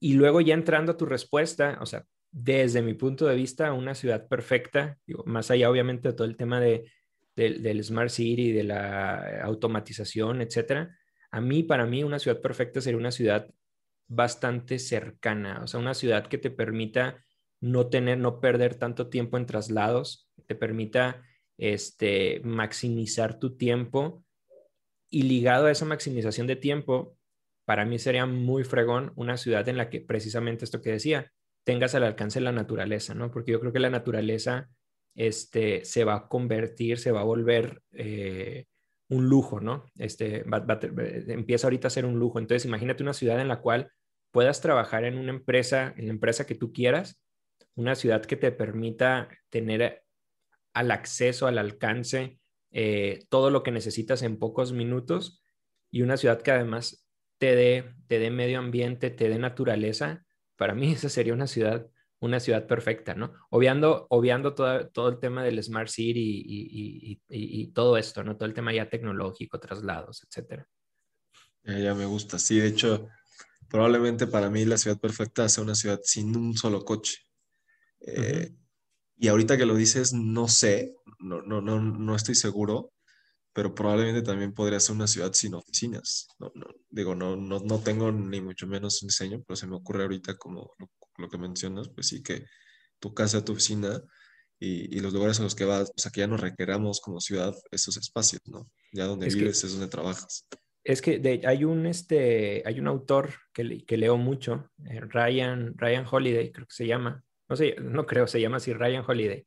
y 0.00 0.14
luego 0.14 0.40
ya 0.40 0.54
entrando 0.54 0.92
a 0.92 0.96
tu 0.96 1.04
respuesta, 1.04 1.78
o 1.80 1.86
sea, 1.86 2.06
desde 2.32 2.82
mi 2.82 2.94
punto 2.94 3.26
de 3.26 3.36
vista, 3.36 3.72
una 3.72 3.94
ciudad 3.94 4.26
perfecta, 4.26 4.98
más 5.26 5.50
allá 5.50 5.70
obviamente 5.70 6.08
de 6.08 6.14
todo 6.14 6.26
el 6.26 6.36
tema 6.36 6.60
de, 6.60 6.90
del 7.36 7.84
Smart 7.84 8.10
City, 8.10 8.52
de 8.52 8.64
la 8.64 9.42
automatización, 9.42 10.40
etcétera. 10.40 10.96
A 11.30 11.40
mí, 11.40 11.62
para 11.62 11.86
mí, 11.86 12.02
una 12.02 12.18
ciudad 12.18 12.40
perfecta 12.40 12.80
sería 12.80 12.98
una 12.98 13.12
ciudad 13.12 13.48
bastante 14.08 14.78
cercana, 14.78 15.60
o 15.62 15.66
sea, 15.66 15.78
una 15.80 15.94
ciudad 15.94 16.26
que 16.26 16.38
te 16.38 16.50
permita 16.50 17.24
no 17.60 17.88
tener, 17.88 18.18
no 18.18 18.40
perder 18.40 18.74
tanto 18.74 19.08
tiempo 19.08 19.36
en 19.36 19.46
traslados, 19.46 20.28
te 20.46 20.54
permita 20.54 21.22
este, 21.58 22.40
maximizar 22.44 23.38
tu 23.38 23.56
tiempo 23.56 24.24
Y 25.10 25.22
ligado 25.24 25.66
a 25.66 25.70
esa 25.70 25.84
maximización 25.84 26.46
de 26.46 26.56
tiempo, 26.56 27.16
para 27.66 27.84
mí 27.84 27.98
sería 27.98 28.26
muy 28.26 28.64
fregón 28.64 29.12
una 29.16 29.36
ciudad 29.36 29.68
en 29.68 29.76
la 29.76 29.90
que 29.90 30.00
precisamente 30.00 30.64
esto 30.64 30.80
que 30.80 30.92
decía, 30.92 31.30
tengas 31.64 31.94
al 31.94 32.04
alcance 32.04 32.40
la 32.40 32.52
naturaleza, 32.52 33.14
¿no? 33.14 33.30
Porque 33.30 33.52
yo 33.52 33.60
creo 33.60 33.72
que 33.72 33.78
la 33.78 33.90
naturaleza 33.90 34.68
este, 35.14 35.84
se 35.84 36.04
va 36.04 36.14
a 36.14 36.28
convertir, 36.28 36.98
se 36.98 37.12
va 37.12 37.20
a 37.20 37.24
volver 37.24 37.82
eh, 37.92 38.66
un 39.08 39.28
lujo, 39.28 39.60
¿no? 39.60 39.84
Este, 39.98 40.44
empieza 41.32 41.66
ahorita 41.66 41.88
a 41.88 41.90
ser 41.90 42.06
un 42.06 42.18
lujo. 42.18 42.38
Entonces, 42.38 42.64
imagínate 42.64 43.02
una 43.02 43.12
ciudad 43.12 43.40
en 43.40 43.48
la 43.48 43.60
cual 43.60 43.90
puedas 44.30 44.60
trabajar 44.60 45.04
en 45.04 45.18
una 45.18 45.30
empresa, 45.30 45.94
en 45.96 46.06
la 46.06 46.12
empresa 46.12 46.46
que 46.46 46.54
tú 46.54 46.72
quieras, 46.72 47.20
una 47.74 47.94
ciudad 47.94 48.24
que 48.24 48.36
te 48.36 48.52
permita 48.52 49.28
tener 49.50 50.02
al 50.72 50.90
acceso, 50.90 51.46
al 51.46 51.58
alcance, 51.58 52.38
eh, 52.70 53.24
todo 53.28 53.50
lo 53.50 53.62
que 53.62 53.70
necesitas 53.70 54.22
en 54.22 54.38
pocos 54.38 54.72
minutos 54.72 55.42
y 55.90 56.02
una 56.02 56.16
ciudad 56.16 56.40
que 56.40 56.50
además 56.50 57.06
te 57.38 57.54
dé, 57.54 57.94
te 58.06 58.18
dé 58.18 58.30
medio 58.30 58.58
ambiente, 58.58 59.10
te 59.10 59.28
dé 59.28 59.38
naturaleza, 59.38 60.24
para 60.62 60.76
mí 60.76 60.92
esa 60.92 61.08
sería 61.08 61.34
una 61.34 61.48
ciudad, 61.48 61.90
una 62.20 62.38
ciudad 62.38 62.68
perfecta, 62.68 63.16
¿no? 63.16 63.34
Obviando, 63.50 64.06
obviando 64.10 64.54
todo, 64.54 64.88
todo 64.90 65.08
el 65.08 65.18
tema 65.18 65.42
del 65.42 65.60
Smart 65.60 65.88
City 65.88 66.40
y, 67.28 67.66
todo 67.72 67.96
esto, 67.96 68.22
¿no? 68.22 68.36
Todo 68.36 68.46
el 68.46 68.54
tema 68.54 68.72
ya 68.72 68.88
tecnológico, 68.88 69.58
traslados, 69.58 70.22
etcétera. 70.22 70.64
Ya, 71.64 71.96
me 71.96 72.06
gusta, 72.06 72.38
sí, 72.38 72.60
de 72.60 72.68
hecho, 72.68 73.08
probablemente 73.68 74.28
para 74.28 74.50
mí 74.50 74.64
la 74.64 74.78
ciudad 74.78 75.00
perfecta 75.00 75.48
sea 75.48 75.64
una 75.64 75.74
ciudad 75.74 75.98
sin 76.04 76.36
un 76.36 76.56
solo 76.56 76.84
coche. 76.84 77.16
Eh, 77.98 78.54
y 79.16 79.26
ahorita 79.26 79.56
que 79.56 79.66
lo 79.66 79.74
dices, 79.74 80.12
no 80.12 80.46
sé, 80.46 80.94
no, 81.18 81.42
no, 81.42 81.60
no, 81.60 81.80
no 81.80 82.14
estoy 82.14 82.36
seguro, 82.36 82.92
pero 83.52 83.74
probablemente 83.74 84.22
también 84.22 84.52
podría 84.52 84.80
ser 84.80 84.96
una 84.96 85.06
ciudad 85.06 85.32
sin 85.32 85.54
oficinas. 85.54 86.28
No, 86.38 86.50
no, 86.54 86.66
digo, 86.90 87.14
no, 87.14 87.36
no, 87.36 87.60
no 87.60 87.78
tengo 87.80 88.10
ni 88.10 88.40
mucho 88.40 88.66
menos 88.66 89.02
un 89.02 89.08
diseño, 89.08 89.42
pero 89.46 89.56
se 89.56 89.66
me 89.66 89.76
ocurre 89.76 90.04
ahorita 90.04 90.36
como 90.36 90.74
lo, 91.18 91.28
que 91.28 91.38
mencionas, 91.38 91.88
pues 91.90 92.08
sí 92.08 92.22
que 92.22 92.44
tu 92.98 93.12
casa, 93.12 93.44
tu 93.44 93.52
oficina 93.52 94.02
y, 94.58 94.96
y, 94.96 95.00
los 95.00 95.12
lugares 95.12 95.38
a 95.40 95.42
los 95.42 95.54
que 95.54 95.64
vas, 95.64 95.90
o 95.90 96.00
sea, 96.00 96.10
que 96.10 96.20
ya 96.20 96.26
no 96.26 96.36
requeramos 96.36 97.00
como 97.00 97.20
ciudad 97.20 97.54
esos 97.70 97.96
espacios, 97.96 98.42
¿no? 98.46 98.70
Ya 98.92 99.04
donde 99.04 99.28
vives 99.28 99.62
es 99.64 99.72
donde 99.72 99.88
trabajas. 99.88 100.46
Es 100.84 101.02
que 101.02 101.42
hay, 101.46 101.64
un, 101.64 101.86
este, 101.86 102.62
hay 102.64 102.80
un 102.80 102.88
autor 102.88 103.34
que, 103.52 103.84
que 103.84 103.96
leo 103.96 104.16
mucho, 104.16 104.70
eh, 104.88 105.00
Ryan, 105.00 105.74
Ryan 105.76 106.06
Holiday, 106.10 106.50
creo 106.50 106.66
que 106.66 106.74
se 106.74 106.86
llama, 106.86 107.22
no 107.48 107.56
sé, 107.56 107.76
no 107.80 108.06
creo, 108.06 108.26
se 108.26 108.40
llama 108.40 108.56
así 108.56 108.72
Ryan 108.72 109.04
Holiday 109.06 109.46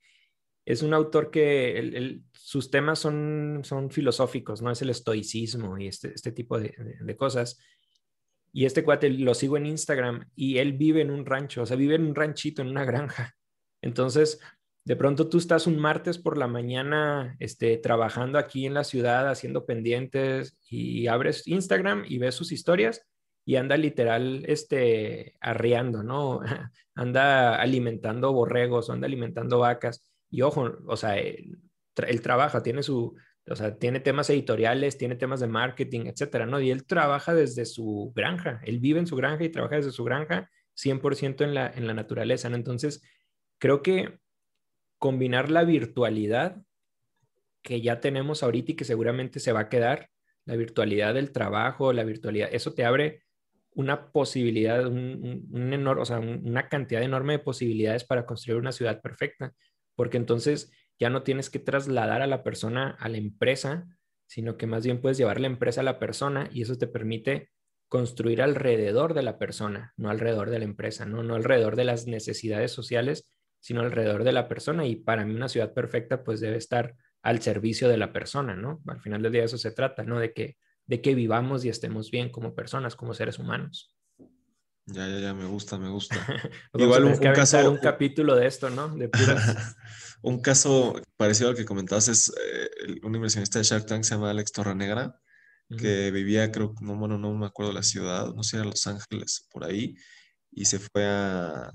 es 0.66 0.82
un 0.82 0.94
autor 0.94 1.30
que 1.30 2.22
sus 2.34 2.72
temas 2.72 3.00
son, 3.00 3.62
son 3.64 3.92
filosóficos, 3.92 4.62
¿no? 4.62 4.72
Es 4.72 4.82
el 4.82 4.90
estoicismo 4.90 5.78
y 5.78 5.88
este, 5.88 6.14
este 6.14 6.32
tipo 6.32 6.60
de, 6.60 6.74
cosas. 7.16 7.60
Y 8.52 8.66
este 8.66 8.84
cuate 8.84 9.10
lo 9.10 9.36
sigo 9.36 9.58
en 9.58 9.68
Instagram 9.68 10.28
y 10.36 10.58
él 10.58 10.74
vive 10.74 11.02
en 11.02 11.12
un 11.12 11.26
rancho, 11.26 11.62
o 11.62 11.66
sea, 11.66 11.78
vive 11.78 11.96
en 11.96 12.06
un 12.06 12.16
ranchito, 12.16 12.64
en 12.64 12.70
una 12.70 12.84
granja. 12.84 13.36
Entonces, 13.82 14.40
de 14.86 14.96
pronto 14.96 15.30
tú 15.30 15.38
estás 15.38 15.68
un 15.68 15.78
martes 15.78 16.18
por 16.18 16.38
la 16.38 16.48
mañana 16.48 17.36
este, 17.40 17.78
trabajando 17.78 18.40
aquí 18.40 18.66
en 18.66 18.74
la 18.74 18.84
ciudad, 18.84 19.30
haciendo 19.30 19.66
pendientes 19.66 20.58
y 20.68 21.06
abres 21.08 21.48
Instagram 21.48 22.06
y 22.08 22.18
ves 22.18 22.34
sus 22.34 22.52
historias 22.52 23.06
y 23.46 23.58
anda 23.58 23.78
literal 23.78 24.44
este, 24.48 25.36
arreando, 25.42 26.02
¿no? 26.02 26.40
anda 26.96 27.56
alimentando 27.56 28.32
borregos 28.32 28.90
anda 28.90 29.06
alimentando 29.06 29.60
vacas 29.60 30.15
y 30.36 30.42
ojo, 30.42 30.70
o 30.86 30.98
sea, 30.98 31.18
él, 31.18 31.58
trabaja, 32.22 32.62
tiene 32.62 32.84
su, 32.84 33.16
o 33.48 33.56
sea, 33.56 33.78
tiene 33.78 34.02
temas 34.02 34.30
editoriales, 34.30 34.98
tiene 34.98 35.16
temas 35.16 35.40
de 35.40 35.48
marketing, 35.48 36.08
etcétera, 36.08 36.46
¿no? 36.46 36.60
Y 36.60 36.72
él 36.72 36.86
trabaja 36.86 37.34
desde 37.34 37.66
su 37.66 38.12
granja, 38.14 38.60
él 38.66 38.80
vive 38.80 39.00
en 39.00 39.08
su 39.08 39.16
granja 39.16 39.46
y 39.46 39.50
trabaja 39.50 39.78
desde 39.78 39.92
su 39.92 40.04
granja 40.04 40.50
100% 40.76 41.46
en 41.46 41.54
la, 41.54 41.72
en 41.74 41.88
la 41.88 41.94
naturaleza, 41.94 42.50
¿no? 42.50 42.58
Entonces, 42.58 43.02
creo 43.60 43.82
que 43.82 44.20
combinar 44.98 45.50
la 45.50 45.64
virtualidad 45.64 46.58
que 47.62 47.80
ya 47.80 48.02
tenemos 48.02 48.44
ahorita 48.44 48.74
y 48.74 48.76
que 48.76 48.84
seguramente 48.84 49.40
se 49.40 49.54
va 49.54 49.62
a 49.62 49.70
quedar, 49.70 50.10
la 50.44 50.58
virtualidad 50.58 51.14
del 51.14 51.32
trabajo, 51.32 51.94
la 51.94 52.04
virtualidad, 52.04 52.50
eso 52.52 52.74
te 52.74 52.84
abre 52.84 53.24
una 53.72 54.12
posibilidad, 54.12 54.86
un, 54.86 55.48
un, 55.50 55.88
o 55.88 56.06
sea, 56.06 56.20
una 56.20 56.68
cantidad 56.68 57.02
enorme 57.02 57.34
de 57.34 57.40
posibilidades 57.40 58.04
para 58.04 58.26
construir 58.26 58.60
una 58.60 58.74
ciudad 58.74 59.02
perfecta 59.02 59.54
porque 59.96 60.18
entonces 60.18 60.72
ya 61.00 61.10
no 61.10 61.24
tienes 61.24 61.50
que 61.50 61.60
trasladar 61.60 62.22
a 62.22 62.28
la 62.28 62.44
persona 62.44 62.96
a 63.00 63.10
la 63.10 63.18
empresa, 63.18 63.88
sino 64.28 64.58
que 64.58 64.68
más 64.68 64.86
bien 64.86 65.02
puedes 65.02 65.18
llevar 65.18 65.40
la 65.40 65.48
empresa 65.48 65.82
a 65.82 65.84
la 65.84 66.00
persona 66.00 66.50
y 66.52 66.62
eso 66.62 66.78
te 66.78 66.88
permite 66.88 67.50
construir 67.88 68.42
alrededor 68.42 69.14
de 69.14 69.24
la 69.24 69.38
persona, 69.38 69.94
no 69.98 70.10
alrededor 70.10 70.50
de 70.50 70.60
la 70.60 70.66
empresa, 70.66 71.06
no, 71.06 71.24
no 71.24 71.36
alrededor 71.36 71.76
de 71.76 71.86
las 71.86 72.08
necesidades 72.08 72.72
sociales, 72.72 73.28
sino 73.60 73.82
alrededor 73.82 74.24
de 74.24 74.32
la 74.32 74.48
persona. 74.48 74.86
Y 74.86 74.96
para 74.96 75.26
mí 75.26 75.34
una 75.34 75.50
ciudad 75.50 75.74
perfecta 75.74 76.24
pues 76.24 76.40
debe 76.40 76.58
estar 76.58 76.96
al 77.22 77.42
servicio 77.42 77.90
de 77.90 77.98
la 77.98 78.14
persona, 78.14 78.56
¿no? 78.56 78.82
Al 78.88 79.02
final 79.02 79.22
del 79.22 79.32
día 79.32 79.44
eso 79.44 79.58
se 79.58 79.72
trata, 79.72 80.04
¿no? 80.04 80.20
De 80.20 80.34
que, 80.34 80.58
de 80.86 81.02
que 81.02 81.16
vivamos 81.16 81.66
y 81.66 81.70
estemos 81.70 82.12
bien 82.12 82.30
como 82.30 82.54
personas, 82.54 82.96
como 82.96 83.14
seres 83.14 83.40
humanos. 83.40 83.95
Ya, 84.88 85.08
ya, 85.08 85.20
ya, 85.20 85.34
me 85.34 85.46
gusta, 85.46 85.80
me 85.80 85.90
gusta. 85.90 86.16
Igual 86.74 87.06
un, 87.06 87.18
caso, 87.18 87.72
un 87.72 87.78
capítulo 87.78 88.36
de 88.36 88.46
esto, 88.46 88.70
¿no? 88.70 88.96
De 88.96 89.10
un 90.22 90.40
caso 90.42 91.02
parecido 91.18 91.50
al 91.50 91.56
que 91.56 91.66
comentabas 91.66 92.08
es 92.08 92.30
eh, 92.30 93.00
un 93.02 93.16
inversionista 93.16 93.58
de 93.58 93.66
Shark 93.66 93.88
Tank 93.88 94.04
se 94.04 94.14
llama 94.14 94.30
Alex 94.30 94.52
Torranegra, 94.52 95.20
que 95.76 96.12
vivía, 96.12 96.52
creo, 96.52 96.76
no, 96.82 96.96
bueno, 96.98 97.18
no 97.18 97.34
me 97.34 97.48
acuerdo 97.48 97.74
la 97.74 97.82
ciudad, 97.82 98.32
no 98.36 98.44
sé, 98.44 98.58
era 98.58 98.66
Los 98.66 98.86
Ángeles, 98.86 99.48
por 99.52 99.64
ahí, 99.64 99.96
y 100.52 100.66
se 100.66 100.78
fue 100.78 101.04
a, 101.04 101.72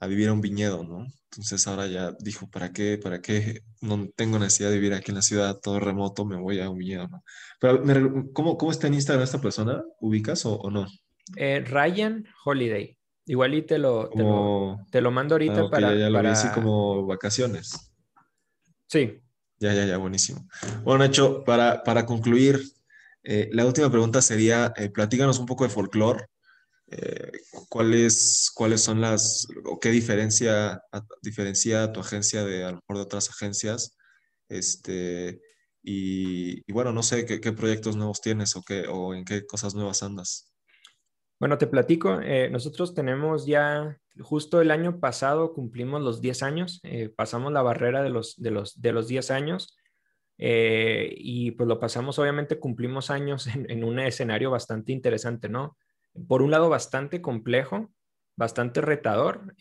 a 0.00 0.06
vivir 0.08 0.28
a 0.28 0.32
un 0.32 0.40
viñedo, 0.40 0.82
¿no? 0.82 1.06
Entonces 1.30 1.64
ahora 1.68 1.86
ya 1.86 2.16
dijo, 2.18 2.50
¿para 2.50 2.72
qué? 2.72 2.98
¿Para 2.98 3.20
qué? 3.20 3.62
No 3.80 4.08
tengo 4.16 4.40
necesidad 4.40 4.70
de 4.70 4.74
vivir 4.80 4.94
aquí 4.94 5.12
en 5.12 5.16
la 5.16 5.22
ciudad, 5.22 5.60
todo 5.62 5.78
remoto, 5.78 6.24
me 6.24 6.36
voy 6.36 6.58
a 6.58 6.68
un 6.68 6.78
viñedo, 6.78 7.06
¿no? 7.06 7.22
Pero, 7.60 7.84
¿cómo, 8.32 8.58
¿cómo 8.58 8.72
está 8.72 8.88
en 8.88 8.94
Instagram 8.94 9.22
esta 9.22 9.40
persona? 9.40 9.84
¿Ubicas 10.00 10.44
o 10.46 10.68
no? 10.68 10.88
Eh, 11.36 11.64
Ryan 11.66 12.26
Holiday. 12.44 12.96
Igual 13.26 13.54
y 13.54 13.62
te 13.62 13.78
lo, 13.78 14.08
te, 14.90 15.00
lo, 15.00 15.10
mando 15.10 15.34
ahorita 15.34 15.60
ah, 15.60 15.70
para. 15.70 15.94
Ya, 15.94 16.10
lo 16.10 16.18
así 16.28 16.48
como 16.48 17.06
vacaciones. 17.06 17.92
Sí. 18.88 19.20
Ya, 19.60 19.72
ya, 19.72 19.84
ya, 19.84 19.98
buenísimo. 19.98 20.48
Bueno, 20.82 21.04
Nacho, 21.04 21.44
para, 21.44 21.84
para 21.84 22.06
concluir, 22.06 22.60
eh, 23.22 23.48
la 23.52 23.66
última 23.66 23.88
pregunta 23.90 24.20
sería: 24.20 24.72
eh, 24.76 24.90
platícanos 24.90 25.38
un 25.38 25.46
poco 25.46 25.64
de 25.64 25.70
folclore. 25.70 26.26
¿cuáles, 27.68 28.50
¿Cuáles 28.52 28.80
son 28.80 29.00
las, 29.00 29.46
o 29.64 29.78
qué 29.78 29.92
diferencia, 29.92 30.82
diferencia 31.22 31.92
tu 31.92 32.00
agencia 32.00 32.44
de 32.44 32.64
a 32.64 32.72
lo 32.72 32.78
mejor 32.78 32.96
de 32.96 33.02
otras 33.02 33.30
agencias? 33.30 33.96
Este, 34.48 35.40
y, 35.82 36.70
bueno, 36.72 36.92
no 36.92 37.02
sé 37.02 37.24
qué, 37.24 37.40
qué, 37.40 37.52
proyectos 37.52 37.96
nuevos 37.96 38.20
tienes 38.20 38.56
o, 38.56 38.62
qué, 38.62 38.86
o 38.88 39.14
en 39.14 39.24
qué 39.24 39.46
cosas 39.46 39.74
nuevas 39.74 40.02
andas. 40.02 40.49
Bueno, 41.40 41.56
te 41.56 41.66
platico, 41.66 42.20
eh, 42.20 42.50
nosotros 42.50 42.94
tenemos 42.94 43.46
ya, 43.46 43.98
justo 44.20 44.60
el 44.60 44.70
año 44.70 45.00
pasado 45.00 45.54
cumplimos 45.54 46.02
los 46.02 46.20
10 46.20 46.42
años, 46.42 46.80
eh, 46.82 47.08
pasamos 47.08 47.50
la 47.50 47.62
barrera 47.62 48.02
de 48.02 48.10
los, 48.10 48.36
de 48.36 48.50
los, 48.50 48.78
de 48.78 48.92
los 48.92 49.08
10 49.08 49.30
años 49.30 49.74
eh, 50.36 51.14
y 51.16 51.52
pues 51.52 51.66
lo 51.66 51.80
pasamos, 51.80 52.18
obviamente 52.18 52.58
cumplimos 52.58 53.08
años 53.10 53.46
en, 53.54 53.84
un 53.84 53.98
escenario 54.00 54.50
bastante 54.50 54.92
interesante, 54.92 55.48
¿no? 55.48 55.78
Por 56.28 56.42
un 56.42 56.50
lado 56.50 56.68
bastante 56.68 57.22
complejo, 57.22 57.90
bastante 58.36 58.82
retador, 58.82 59.54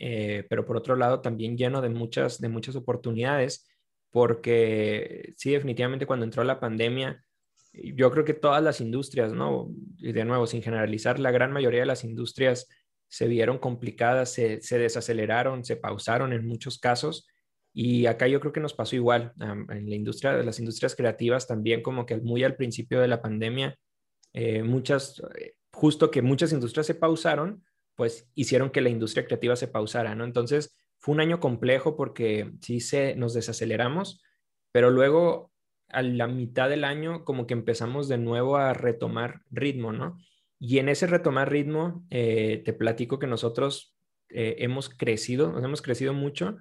pero 0.50 0.66
por 0.66 0.76
otro 0.76 0.98
lado 0.98 1.22
también 1.22 1.58
lleno 1.58 1.82
de 1.82 1.90
muchas, 1.90 2.42
de 2.42 2.50
muchas 2.50 2.76
oportunidades, 2.76 3.70
porque 4.12 5.34
sí, 5.38 5.52
definitivamente 5.52 6.06
cuando 6.06 6.26
entró 6.26 6.44
la 6.44 6.60
pandemia, 6.60 7.24
yo 7.84 8.12
creo 8.12 8.26
que 8.26 8.34
todas 8.34 8.64
las 8.64 8.82
industrias, 8.82 9.34
¿no? 9.34 9.70
Y 9.98 10.12
de 10.12 10.26
nuevo, 10.26 10.48
sin 10.48 10.62
generalizar, 10.62 11.20
la 11.20 11.32
gran 11.32 11.52
mayoría 11.52 11.82
de 11.82 11.86
las 11.86 12.04
industrias 12.04 12.68
se 13.08 13.28
vieron 13.28 13.58
complicadas, 13.58 14.32
se, 14.32 14.60
desaceleraron, 14.60 15.66
se 15.66 15.76
pausaron 15.76 16.34
en 16.34 16.48
muchos 16.48 16.80
casos. 16.80 17.28
Y 17.74 18.06
acá 18.06 18.28
yo 18.28 18.40
creo 18.40 18.54
que 18.54 18.60
nos 18.60 18.74
pasó 18.74 18.96
igual. 18.96 19.34
en 19.40 19.90
la 19.90 19.96
industria, 19.96 20.34
las 20.44 20.60
industrias 20.60 20.96
creativas 20.96 21.48
también, 21.48 21.82
como 21.82 22.06
que 22.06 22.18
muy 22.18 22.44
al 22.44 22.56
principio 22.56 23.02
de 23.02 23.08
la 23.08 23.22
pandemia, 23.22 23.78
eh, 24.34 24.64
muchas, 24.64 25.22
justo 25.74 26.12
que 26.12 26.22
muchas 26.22 26.52
industrias 26.52 26.86
se 26.86 26.96
pausaron, 26.96 27.64
pues 27.96 28.30
hicieron 28.36 28.70
que 28.70 28.82
la 28.82 28.90
industria 28.90 29.26
creativa 29.26 29.56
se 29.56 29.68
pausara, 29.68 30.16
¿no? 30.16 30.24
Entonces 30.24 30.76
fue 31.00 31.14
un 31.14 31.22
año 31.22 31.40
complejo 31.40 31.96
porque 31.96 32.52
sí 32.62 32.80
se, 32.80 33.16
nos 33.16 33.34
desaceleramos, 33.34 34.22
pero 34.72 34.90
luego 34.90 35.52
a 35.90 36.02
la 36.02 36.28
mitad 36.28 36.70
del 36.70 36.84
año 36.84 37.26
como 37.26 37.48
que 37.48 37.54
empezamos 37.54 38.08
de 38.08 38.18
nuevo 38.18 38.58
a 38.58 38.74
retomar 38.74 39.42
ritmo, 39.50 39.92
¿no? 39.92 40.18
Y 40.60 40.80
en 40.80 40.90
ese 40.90 41.08
retomar 41.08 41.50
ritmo, 41.50 42.06
eh, 42.10 42.62
te 42.66 42.74
platico 42.74 43.18
que 43.18 43.28
nosotros 43.28 43.96
eh, 44.30 44.58
hemos 44.60 44.90
crecido, 44.90 45.52
nos 45.52 45.64
hemos 45.64 45.82
crecido 45.82 46.14
mucho, 46.14 46.58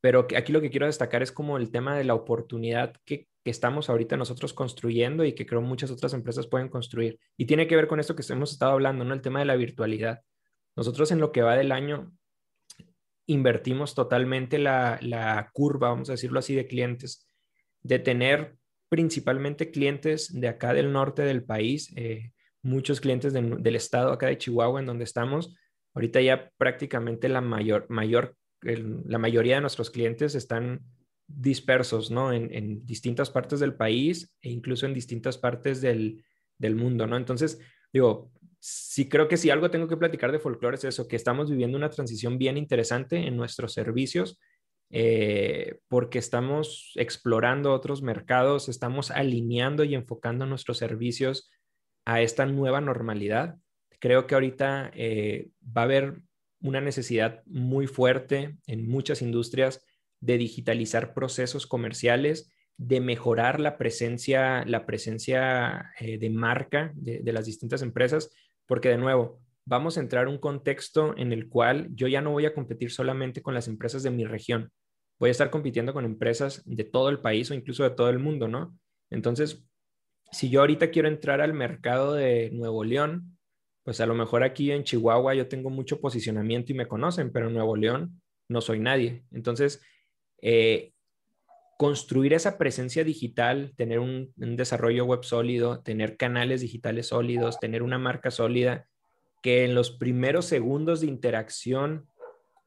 pero 0.00 0.26
aquí 0.36 0.52
lo 0.52 0.60
que 0.60 0.70
quiero 0.70 0.86
destacar 0.86 1.22
es 1.22 1.32
como 1.32 1.56
el 1.56 1.70
tema 1.70 1.96
de 1.96 2.04
la 2.04 2.14
oportunidad 2.14 2.94
que, 3.04 3.28
que 3.44 3.50
estamos 3.50 3.90
ahorita 3.90 4.16
nosotros 4.16 4.52
construyendo 4.52 5.24
y 5.24 5.34
que 5.34 5.46
creo 5.46 5.60
muchas 5.60 5.90
otras 5.90 6.14
empresas 6.14 6.46
pueden 6.46 6.68
construir. 6.68 7.18
Y 7.36 7.46
tiene 7.46 7.66
que 7.66 7.76
ver 7.76 7.88
con 7.88 7.98
esto 7.98 8.14
que 8.14 8.22
hemos 8.32 8.52
estado 8.52 8.72
hablando, 8.72 9.04
¿no? 9.04 9.14
El 9.14 9.20
tema 9.20 9.40
de 9.40 9.46
la 9.46 9.56
virtualidad. 9.56 10.20
Nosotros 10.76 11.10
en 11.10 11.18
lo 11.18 11.32
que 11.32 11.42
va 11.42 11.56
del 11.56 11.72
año 11.72 12.12
invertimos 13.26 13.94
totalmente 13.94 14.58
la, 14.58 14.98
la 15.02 15.50
curva, 15.52 15.90
vamos 15.90 16.08
a 16.08 16.12
decirlo 16.12 16.38
así, 16.38 16.54
de 16.54 16.66
clientes, 16.66 17.27
de 17.88 17.98
tener 17.98 18.54
principalmente 18.90 19.70
clientes 19.70 20.30
de 20.32 20.48
acá 20.48 20.74
del 20.74 20.92
norte 20.92 21.22
del 21.22 21.42
país, 21.42 21.90
eh, 21.96 22.32
muchos 22.62 23.00
clientes 23.00 23.32
del 23.32 23.76
estado 23.76 24.12
acá 24.12 24.26
de 24.26 24.36
Chihuahua 24.36 24.80
en 24.80 24.86
donde 24.86 25.04
estamos. 25.04 25.56
Ahorita 25.94 26.20
ya 26.20 26.50
prácticamente 26.58 27.30
la 27.30 27.40
mayor, 27.40 27.86
mayor, 27.88 28.36
la 28.60 29.18
mayoría 29.18 29.54
de 29.54 29.62
nuestros 29.62 29.90
clientes 29.90 30.34
están 30.34 30.82
dispersos, 31.26 32.10
¿no? 32.10 32.32
En, 32.32 32.84
distintas 32.84 33.30
partes 33.30 33.58
del 33.60 33.74
país 33.74 34.34
e 34.42 34.50
incluso 34.50 34.84
en 34.84 34.92
distintas 34.92 35.38
partes 35.38 35.80
del, 35.80 36.22
del 36.58 36.76
mundo, 36.76 37.06
¿no? 37.06 37.16
Entonces, 37.16 37.58
digo, 37.90 38.30
sí 38.60 39.08
creo 39.08 39.28
que 39.28 39.38
si 39.38 39.48
algo 39.48 39.70
tengo 39.70 39.88
que 39.88 39.96
platicar 39.96 40.30
de 40.30 40.40
folclore 40.40 40.76
es 40.76 40.84
eso, 40.84 41.08
que 41.08 41.16
estamos 41.16 41.50
viviendo 41.50 41.78
una 41.78 41.90
transición 41.90 42.36
bien 42.36 42.58
interesante 42.58 43.16
en 43.16 43.36
nuestros 43.36 43.72
servicios, 43.72 44.38
eh, 44.90 45.80
porque 45.88 46.18
estamos 46.18 46.92
explorando 46.94 47.72
otros 47.72 48.02
mercados, 48.02 48.68
estamos 48.68 49.10
alineando 49.10 49.84
y 49.84 49.94
enfocando 49.94 50.46
nuestros 50.46 50.78
servicios 50.78 51.50
a 52.04 52.22
esta 52.22 52.46
nueva 52.46 52.80
normalidad. 52.80 53.56
Creo 54.00 54.26
que 54.26 54.34
ahorita 54.34 54.90
eh, 54.94 55.50
va 55.64 55.82
a 55.82 55.84
haber 55.84 56.22
una 56.60 56.80
necesidad 56.80 57.42
muy 57.46 57.86
fuerte 57.86 58.56
en 58.66 58.88
muchas 58.88 59.20
industrias 59.20 59.84
de 60.20 60.38
digitalizar 60.38 61.14
procesos 61.14 61.66
comerciales, 61.66 62.50
de 62.78 63.00
mejorar 63.00 63.60
la 63.60 63.76
presencia, 63.76 64.64
la 64.64 64.86
presencia 64.86 65.92
eh, 66.00 66.18
de 66.18 66.30
marca 66.30 66.92
de, 66.94 67.20
de 67.20 67.32
las 67.32 67.44
distintas 67.44 67.82
empresas, 67.82 68.30
porque 68.66 68.88
de 68.88 68.98
nuevo, 68.98 69.40
vamos 69.68 69.96
a 69.96 70.00
entrar 70.00 70.26
a 70.26 70.30
un 70.30 70.38
contexto 70.38 71.14
en 71.16 71.32
el 71.32 71.48
cual 71.48 71.88
yo 71.94 72.08
ya 72.08 72.22
no 72.22 72.30
voy 72.30 72.46
a 72.46 72.54
competir 72.54 72.90
solamente 72.90 73.42
con 73.42 73.54
las 73.54 73.68
empresas 73.68 74.02
de 74.02 74.10
mi 74.10 74.24
región, 74.24 74.72
voy 75.18 75.28
a 75.28 75.32
estar 75.32 75.50
compitiendo 75.50 75.92
con 75.92 76.04
empresas 76.04 76.62
de 76.64 76.84
todo 76.84 77.10
el 77.10 77.20
país 77.20 77.50
o 77.50 77.54
incluso 77.54 77.84
de 77.84 77.90
todo 77.90 78.08
el 78.08 78.18
mundo, 78.18 78.48
¿no? 78.48 78.76
Entonces, 79.10 79.64
si 80.32 80.48
yo 80.48 80.60
ahorita 80.60 80.90
quiero 80.90 81.08
entrar 81.08 81.40
al 81.40 81.52
mercado 81.52 82.14
de 82.14 82.50
Nuevo 82.50 82.82
León, 82.82 83.38
pues 83.82 84.00
a 84.00 84.06
lo 84.06 84.14
mejor 84.14 84.42
aquí 84.42 84.70
en 84.72 84.84
Chihuahua 84.84 85.34
yo 85.34 85.48
tengo 85.48 85.70
mucho 85.70 86.00
posicionamiento 86.00 86.72
y 86.72 86.74
me 86.74 86.88
conocen, 86.88 87.30
pero 87.30 87.48
en 87.48 87.54
Nuevo 87.54 87.76
León 87.76 88.20
no 88.48 88.60
soy 88.60 88.80
nadie. 88.80 89.24
Entonces, 89.32 89.82
eh, 90.40 90.92
construir 91.78 92.32
esa 92.34 92.58
presencia 92.58 93.04
digital, 93.04 93.72
tener 93.76 94.00
un, 94.00 94.32
desarrollo 94.36 95.04
web 95.04 95.24
sólido, 95.24 95.80
tener 95.80 96.16
canales 96.16 96.60
digitales 96.60 97.06
sólidos, 97.08 97.60
tener 97.60 97.82
una 97.82 97.98
marca 97.98 98.30
sólida, 98.30 98.88
que 99.42 99.64
en 99.64 99.74
los 99.74 99.90
primeros 99.90 100.46
segundos 100.46 101.00
de 101.00 101.06
interacción 101.06 102.08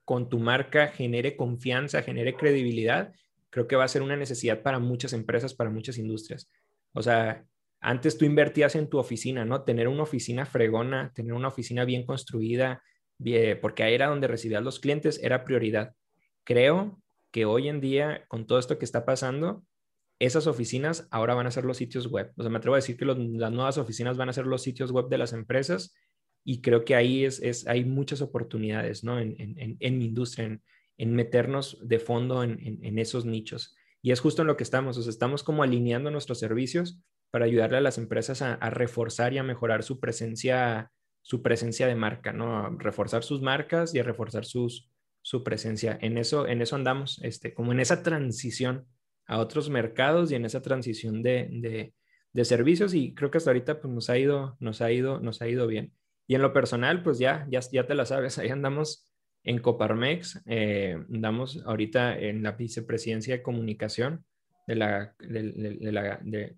con 0.06 0.30
tu 0.30 0.40
marca 0.40 0.88
genere 0.88 1.36
confianza, 1.36 2.02
genere 2.02 2.36
credibilidad, 2.36 3.14
creo 3.50 3.68
que 3.68 3.76
va 3.76 3.84
a 3.84 3.90
ser 3.90 4.02
una 4.02 4.16
necesidad 4.16 4.62
para 4.62 4.80
muchas 4.80 5.14
empresas, 5.14 5.54
para 5.54 5.70
muchas 5.70 5.98
industrias. 5.98 6.50
O 6.94 7.02
sea, 7.02 7.46
antes 7.80 8.18
tú 8.18 8.26
invertías 8.26 8.76
en 8.76 8.90
tu 8.90 8.98
oficina, 8.98 9.46
¿no? 9.46 9.64
Tener 9.64 9.88
una 9.88 10.04
oficina 10.04 10.46
fregona, 10.46 11.12
tener 11.14 11.34
una 11.34 11.48
oficina 11.50 11.86
bien 11.86 12.06
construida, 12.06 12.82
porque 13.62 13.84
ahí 13.84 13.94
era 13.94 14.08
donde 14.08 14.28
recibías 14.28 14.64
los 14.64 14.80
clientes, 14.80 15.20
era 15.24 15.44
prioridad. 15.44 15.94
Creo 16.44 17.02
que 17.32 17.46
hoy 17.46 17.70
en 17.70 17.82
día, 17.82 18.26
con 18.28 18.46
todo 18.46 18.60
esto 18.60 18.78
que 18.78 18.86
está 18.86 19.06
pasando, 19.06 19.64
esas 20.20 20.48
oficinas 20.48 21.08
ahora 21.10 21.34
van 21.34 21.48
a 21.48 21.52
ser 21.52 21.66
los 21.66 21.78
sitios 21.78 22.08
web. 22.08 22.32
O 22.36 22.44
sea, 22.44 22.52
me 22.52 22.58
atrevo 22.58 22.76
a 22.76 22.80
decir 22.80 22.98
que 22.98 23.06
las 23.06 23.18
nuevas 23.18 23.78
oficinas 23.78 24.18
van 24.18 24.30
a 24.30 24.34
ser 24.34 24.46
los 24.46 24.62
sitios 24.62 24.92
web 24.92 25.08
de 25.08 25.18
las 25.18 25.34
empresas 25.34 25.96
y 26.44 26.62
creo 26.62 26.86
que 26.86 26.96
ahí 26.96 27.26
es, 27.26 27.40
es 27.42 27.68
hay 27.68 27.86
muchas 27.86 28.22
oportunidades, 28.22 29.04
¿no? 29.04 29.20
En, 29.20 29.36
en, 29.38 29.78
en 29.80 29.98
mi 29.98 30.06
industria, 30.06 30.46
en, 30.46 30.64
en, 30.98 31.14
meternos 31.14 31.78
de 31.82 32.00
fondo 32.00 32.44
en, 32.44 33.00
esos 33.00 33.26
nichos. 33.26 33.76
Y 34.02 34.12
es 34.12 34.20
justo 34.20 34.42
en 34.42 34.48
lo 34.48 34.58
que 34.58 34.64
estamos, 34.64 34.98
o 34.98 35.02
sea, 35.02 35.12
estamos 35.12 35.44
como 35.44 35.64
alineando 35.64 36.10
nuestros 36.10 36.40
servicios 36.40 37.00
para 37.30 37.46
ayudarle 37.46 37.78
a 37.78 37.82
las 37.82 37.98
empresas 37.98 38.42
a, 38.42 38.58
reforzar 38.70 39.34
y 39.34 39.38
a 39.38 39.44
mejorar 39.44 39.84
su 39.84 40.00
presencia, 40.00 40.92
su 41.22 41.42
presencia 41.42 41.88
de 41.88 41.96
marca, 41.96 42.34
¿no? 42.34 42.58
A 42.58 42.76
reforzar 42.78 43.24
sus 43.24 43.42
marcas 43.42 43.94
y 43.94 44.00
a 44.00 44.04
reforzar 44.04 44.46
sus, 44.46 44.90
su 45.22 45.44
presencia. 45.44 45.98
En 46.02 46.18
eso, 46.18 46.48
en 46.48 46.62
eso 46.62 46.76
andamos, 46.76 47.20
este, 47.24 47.54
como 47.54 47.72
en 47.72 47.80
esa 47.80 48.02
transición 48.02 48.88
a 49.28 49.38
otros 49.38 49.70
mercados 49.70 50.32
y 50.32 50.36
en 50.36 50.46
esa 50.46 50.62
transición 50.62 51.22
de, 51.22 51.48
de, 51.52 51.94
de 52.34 52.46
servicios 52.46 52.94
y 52.94 53.14
creo 53.14 53.30
que 53.30 53.38
hasta 53.38 53.52
ahorita 53.52 53.80
pues, 53.80 53.94
nos 53.94 54.10
ha 54.10 54.18
ido, 54.18 54.58
nos 54.60 54.82
ha 54.82 54.92
ido, 54.92 55.20
nos 55.20 55.42
ha 55.42 55.48
ido 55.48 55.68
bien. 55.68 55.94
Y 56.28 56.36
en 56.36 56.42
lo 56.42 56.54
personal, 56.54 57.04
pues 57.04 57.20
ya, 57.20 57.46
ya, 57.50 57.60
ya 57.72 57.88
te 57.88 57.96
la 57.96 58.06
sabes, 58.06 58.38
ahí 58.40 58.50
andamos 58.50 59.08
en 59.44 59.60
Coparmex, 59.60 60.42
eh, 60.46 60.98
andamos 61.14 61.62
ahorita 61.66 62.18
en 62.18 62.44
la 62.44 62.52
vicepresidencia 62.52 63.36
de 63.36 63.42
comunicación 63.42 64.24
de 64.68 64.76
la, 64.76 65.16
de, 65.20 65.92
la, 65.92 66.20
de, 66.22 66.56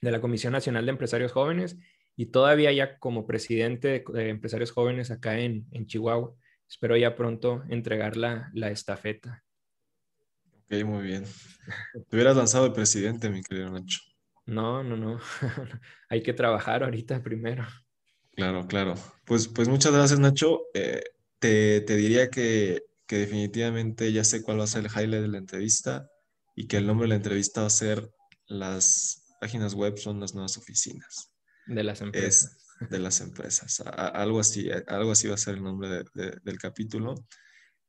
la 0.00 0.20
Comisión 0.20 0.52
Nacional 0.52 0.84
de 0.84 0.90
Empresarios 0.90 1.32
Jóvenes 1.32 1.78
y 2.16 2.26
todavía 2.26 2.72
ya 2.72 2.98
como 2.98 3.26
presidente 3.26 4.04
de, 4.06 4.28
empresarios 4.28 4.72
jóvenes 4.72 5.10
acá 5.10 5.38
en, 5.38 5.66
en, 5.72 5.86
Chihuahua. 5.86 6.34
Espero 6.68 6.96
ya 6.96 7.16
pronto 7.16 7.64
entregar 7.68 8.16
la, 8.16 8.50
la 8.52 8.70
estafeta. 8.70 9.42
Ok, 10.52 10.84
muy 10.84 11.02
bien. 11.02 11.24
Te 12.08 12.16
hubieras 12.16 12.36
lanzado 12.36 12.68
de 12.68 12.74
presidente, 12.74 13.30
mi 13.30 13.42
querido 13.42 13.70
Nacho. 13.70 14.00
No, 14.46 14.82
no, 14.84 14.96
no. 14.96 15.18
Hay 16.08 16.22
que 16.22 16.32
trabajar 16.32 16.84
ahorita 16.84 17.22
primero. 17.22 17.66
Claro, 18.40 18.66
claro. 18.66 18.94
Pues, 19.26 19.48
pues 19.48 19.68
muchas 19.68 19.92
gracias, 19.92 20.18
Nacho. 20.18 20.62
Eh, 20.72 21.02
te, 21.38 21.80
diría 21.82 22.30
que, 22.30 22.82
definitivamente 23.06 24.10
ya 24.14 24.24
sé 24.24 24.42
cuál 24.42 24.60
va 24.60 24.64
a 24.64 24.66
ser 24.66 24.86
el 24.86 24.90
highlight 24.90 25.22
de 25.22 25.28
la 25.28 25.36
entrevista 25.36 26.08
y 26.56 26.66
que 26.66 26.78
el 26.78 26.86
nombre 26.86 27.04
de 27.04 27.10
la 27.10 27.16
entrevista 27.16 27.60
va 27.60 27.66
a 27.66 27.70
ser 27.70 28.10
Las 28.46 29.36
páginas 29.42 29.74
web 29.74 29.98
son 29.98 30.20
las 30.20 30.32
nuevas 30.32 30.56
oficinas. 30.56 31.30
De 31.66 31.84
las 31.84 32.00
empresas. 32.00 32.56
de 32.88 32.98
las 32.98 33.20
empresas. 33.20 33.82
algo, 33.84 34.40
así, 34.40 34.70
algo 34.86 35.12
así 35.12 35.28
va 35.28 35.34
a 35.34 35.38
ser 35.38 35.56
el 35.56 35.62
nombre 35.62 36.02
del 36.14 36.58
capítulo. 36.58 37.26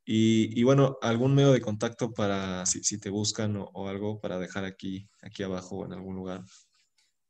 Y, 0.03 0.61
bueno, 0.63 0.97
algún 1.01 1.33
medio 1.33 1.53
de 1.53 1.61
contacto 1.61 2.11
para 2.11 2.65
si, 2.65 2.97
te 2.97 3.09
buscan 3.09 3.55
o, 3.55 3.69
o, 3.73 3.87
algo 3.87 4.19
para 4.19 4.37
dejar 4.37 4.65
aquí, 4.65 5.07
aquí 5.21 5.43
abajo 5.43 5.77
o 5.77 5.85
en 5.85 5.93
algún 5.93 6.15
lugar. 6.15 6.43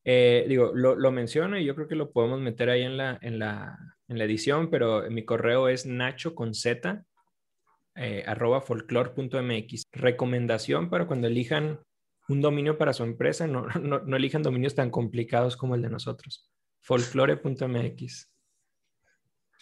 Eh, 0.04 0.45
digo, 0.47 0.72
lo, 0.74 0.95
lo, 0.95 1.12
menciono 1.12 1.58
y 1.60 1.66
yo 1.66 1.76
creo 1.76 1.88
que 1.88 1.95
lo 1.95 2.12
podemos 2.12 2.39
meter 2.39 2.70
ahí 2.70 2.82
en 2.82 2.97
la, 2.97 3.20
en 3.22 3.38
la, 3.38 3.78
en 4.08 4.18
la 4.18 4.24
edición, 4.24 4.70
pero 4.70 5.10
mi 5.12 5.24
correo 5.26 5.68
es 5.70 5.86
nacho 5.86 6.34
con 6.34 6.54
z 6.54 7.06
eh, 7.95 8.24
arroba 8.26 8.62
folklore.mx. 8.62 9.84
Recomendación 9.91 10.89
para 10.89 11.06
cuando 11.06 11.28
elijan 11.28 11.80
un 12.30 12.41
dominio 12.41 12.78
para 12.78 12.93
su 12.93 13.04
empresa, 13.04 13.47
no, 13.47 13.68
no, 13.82 13.99
no 13.99 14.18
elijan 14.18 14.43
dominios 14.43 14.76
tan 14.76 14.89
complicados 14.89 15.58
como 15.58 15.76
el 15.76 15.82
de 15.82 15.89
nosotros. 15.89 16.49
folklore.mx. 16.82 18.28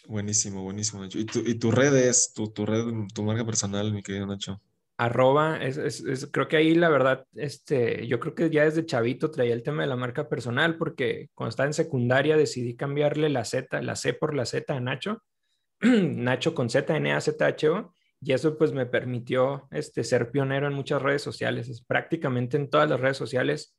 Buenísimo, 0.07 0.63
buenísimo, 0.63 1.01
Nacho. 1.01 1.19
¿Y 1.19 1.25
tu, 1.25 1.39
y 1.39 1.55
tu 1.55 1.71
red 1.71 1.93
es, 1.95 2.33
tu, 2.33 2.47
tu 2.51 2.65
red, 2.65 2.85
tu 3.13 3.23
marca 3.23 3.45
personal, 3.45 3.93
mi 3.93 4.01
querido 4.01 4.25
Nacho? 4.25 4.61
Arroba, 4.99 5.63
es, 5.63 6.27
creo 6.29 6.49
que 6.49 6.57
ahí 6.57 6.75
la 6.75 6.89
verdad, 6.89 7.25
este, 7.33 8.05
yo 8.05 8.19
creo 8.19 8.35
que 8.35 8.49
ya 8.49 8.65
desde 8.65 8.85
chavito 8.85 9.31
traía 9.31 9.53
el 9.53 9.63
tema 9.63 9.83
de 9.83 9.87
la 9.87 9.95
marca 9.95 10.27
personal 10.27 10.77
porque 10.77 11.29
cuando 11.33 11.51
estaba 11.51 11.67
en 11.67 11.73
secundaria 11.73 12.35
decidí 12.35 12.75
cambiarle 12.75 13.29
la 13.29 13.45
Z, 13.45 13.81
la 13.81 13.95
C 13.95 14.13
por 14.13 14.35
la 14.35 14.45
Z 14.45 14.75
a 14.75 14.81
Nacho, 14.81 15.23
Nacho 15.79 16.53
con 16.53 16.69
Z, 16.69 16.97
N, 16.97 17.13
A, 17.13 17.21
Z, 17.21 17.45
H, 17.45 17.69
O, 17.69 17.93
y 18.19 18.33
eso 18.33 18.57
pues 18.57 18.73
me 18.73 18.85
permitió 18.85 19.69
este, 19.71 20.03
ser 20.03 20.31
pionero 20.31 20.67
en 20.67 20.73
muchas 20.73 21.01
redes 21.01 21.21
sociales, 21.21 21.69
es, 21.69 21.81
prácticamente 21.81 22.57
en 22.57 22.69
todas 22.69 22.89
las 22.89 22.99
redes 22.99 23.15
sociales 23.15 23.77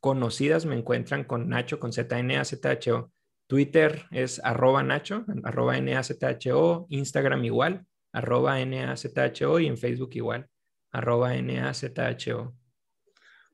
conocidas 0.00 0.64
me 0.64 0.74
encuentran 0.74 1.24
con 1.24 1.50
Nacho 1.50 1.78
con 1.78 1.92
Z, 1.92 2.18
N, 2.18 2.34
A, 2.34 2.46
Z, 2.46 2.70
H, 2.70 2.92
O. 2.92 3.12
Twitter 3.46 4.06
es 4.10 4.40
arroba 4.42 4.82
Nacho, 4.82 5.26
arroba 5.44 5.76
N, 5.76 5.94
A, 5.94 6.02
Z, 6.02 6.26
H, 6.26 6.52
O, 6.54 6.86
Instagram 6.88 7.44
igual, 7.44 7.84
arroba 8.16 8.64
NAZHO 8.64 9.60
y 9.60 9.66
en 9.66 9.76
Facebook 9.76 10.10
igual, 10.14 10.48
arroba 10.90 11.34
NAZHO. 11.34 12.56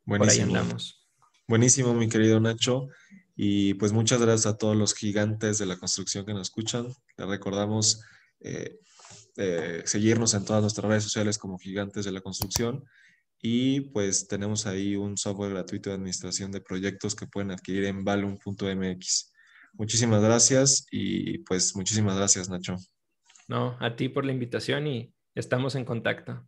Buenísimo. 0.04 0.18
Por 0.18 0.28
ahí 0.30 0.40
andamos. 0.40 1.08
Buenísimo, 1.48 1.94
mi 1.94 2.08
querido 2.08 2.38
Nacho. 2.38 2.88
Y 3.34 3.74
pues 3.74 3.92
muchas 3.92 4.20
gracias 4.20 4.46
a 4.46 4.56
todos 4.56 4.76
los 4.76 4.94
gigantes 4.94 5.58
de 5.58 5.66
la 5.66 5.76
construcción 5.76 6.24
que 6.24 6.32
nos 6.32 6.42
escuchan. 6.42 6.86
Les 7.16 7.26
recordamos 7.26 8.02
eh, 8.40 8.78
eh, 9.36 9.82
seguirnos 9.84 10.34
en 10.34 10.44
todas 10.44 10.62
nuestras 10.62 10.88
redes 10.88 11.02
sociales 11.02 11.38
como 11.38 11.58
gigantes 11.58 12.04
de 12.04 12.12
la 12.12 12.20
construcción. 12.20 12.84
Y 13.40 13.80
pues 13.80 14.28
tenemos 14.28 14.66
ahí 14.66 14.94
un 14.94 15.16
software 15.16 15.50
gratuito 15.50 15.90
de 15.90 15.96
administración 15.96 16.52
de 16.52 16.60
proyectos 16.60 17.16
que 17.16 17.26
pueden 17.26 17.50
adquirir 17.50 17.86
en 17.86 18.04
balloon.mx. 18.04 19.32
Muchísimas 19.72 20.22
gracias 20.22 20.86
y 20.92 21.38
pues 21.38 21.74
muchísimas 21.74 22.16
gracias, 22.16 22.48
Nacho. 22.48 22.76
No, 23.52 23.76
a 23.80 23.96
ti 23.96 24.08
por 24.08 24.24
la 24.24 24.32
invitación 24.32 24.86
y 24.86 25.12
estamos 25.34 25.74
en 25.74 25.84
contacto. 25.84 26.42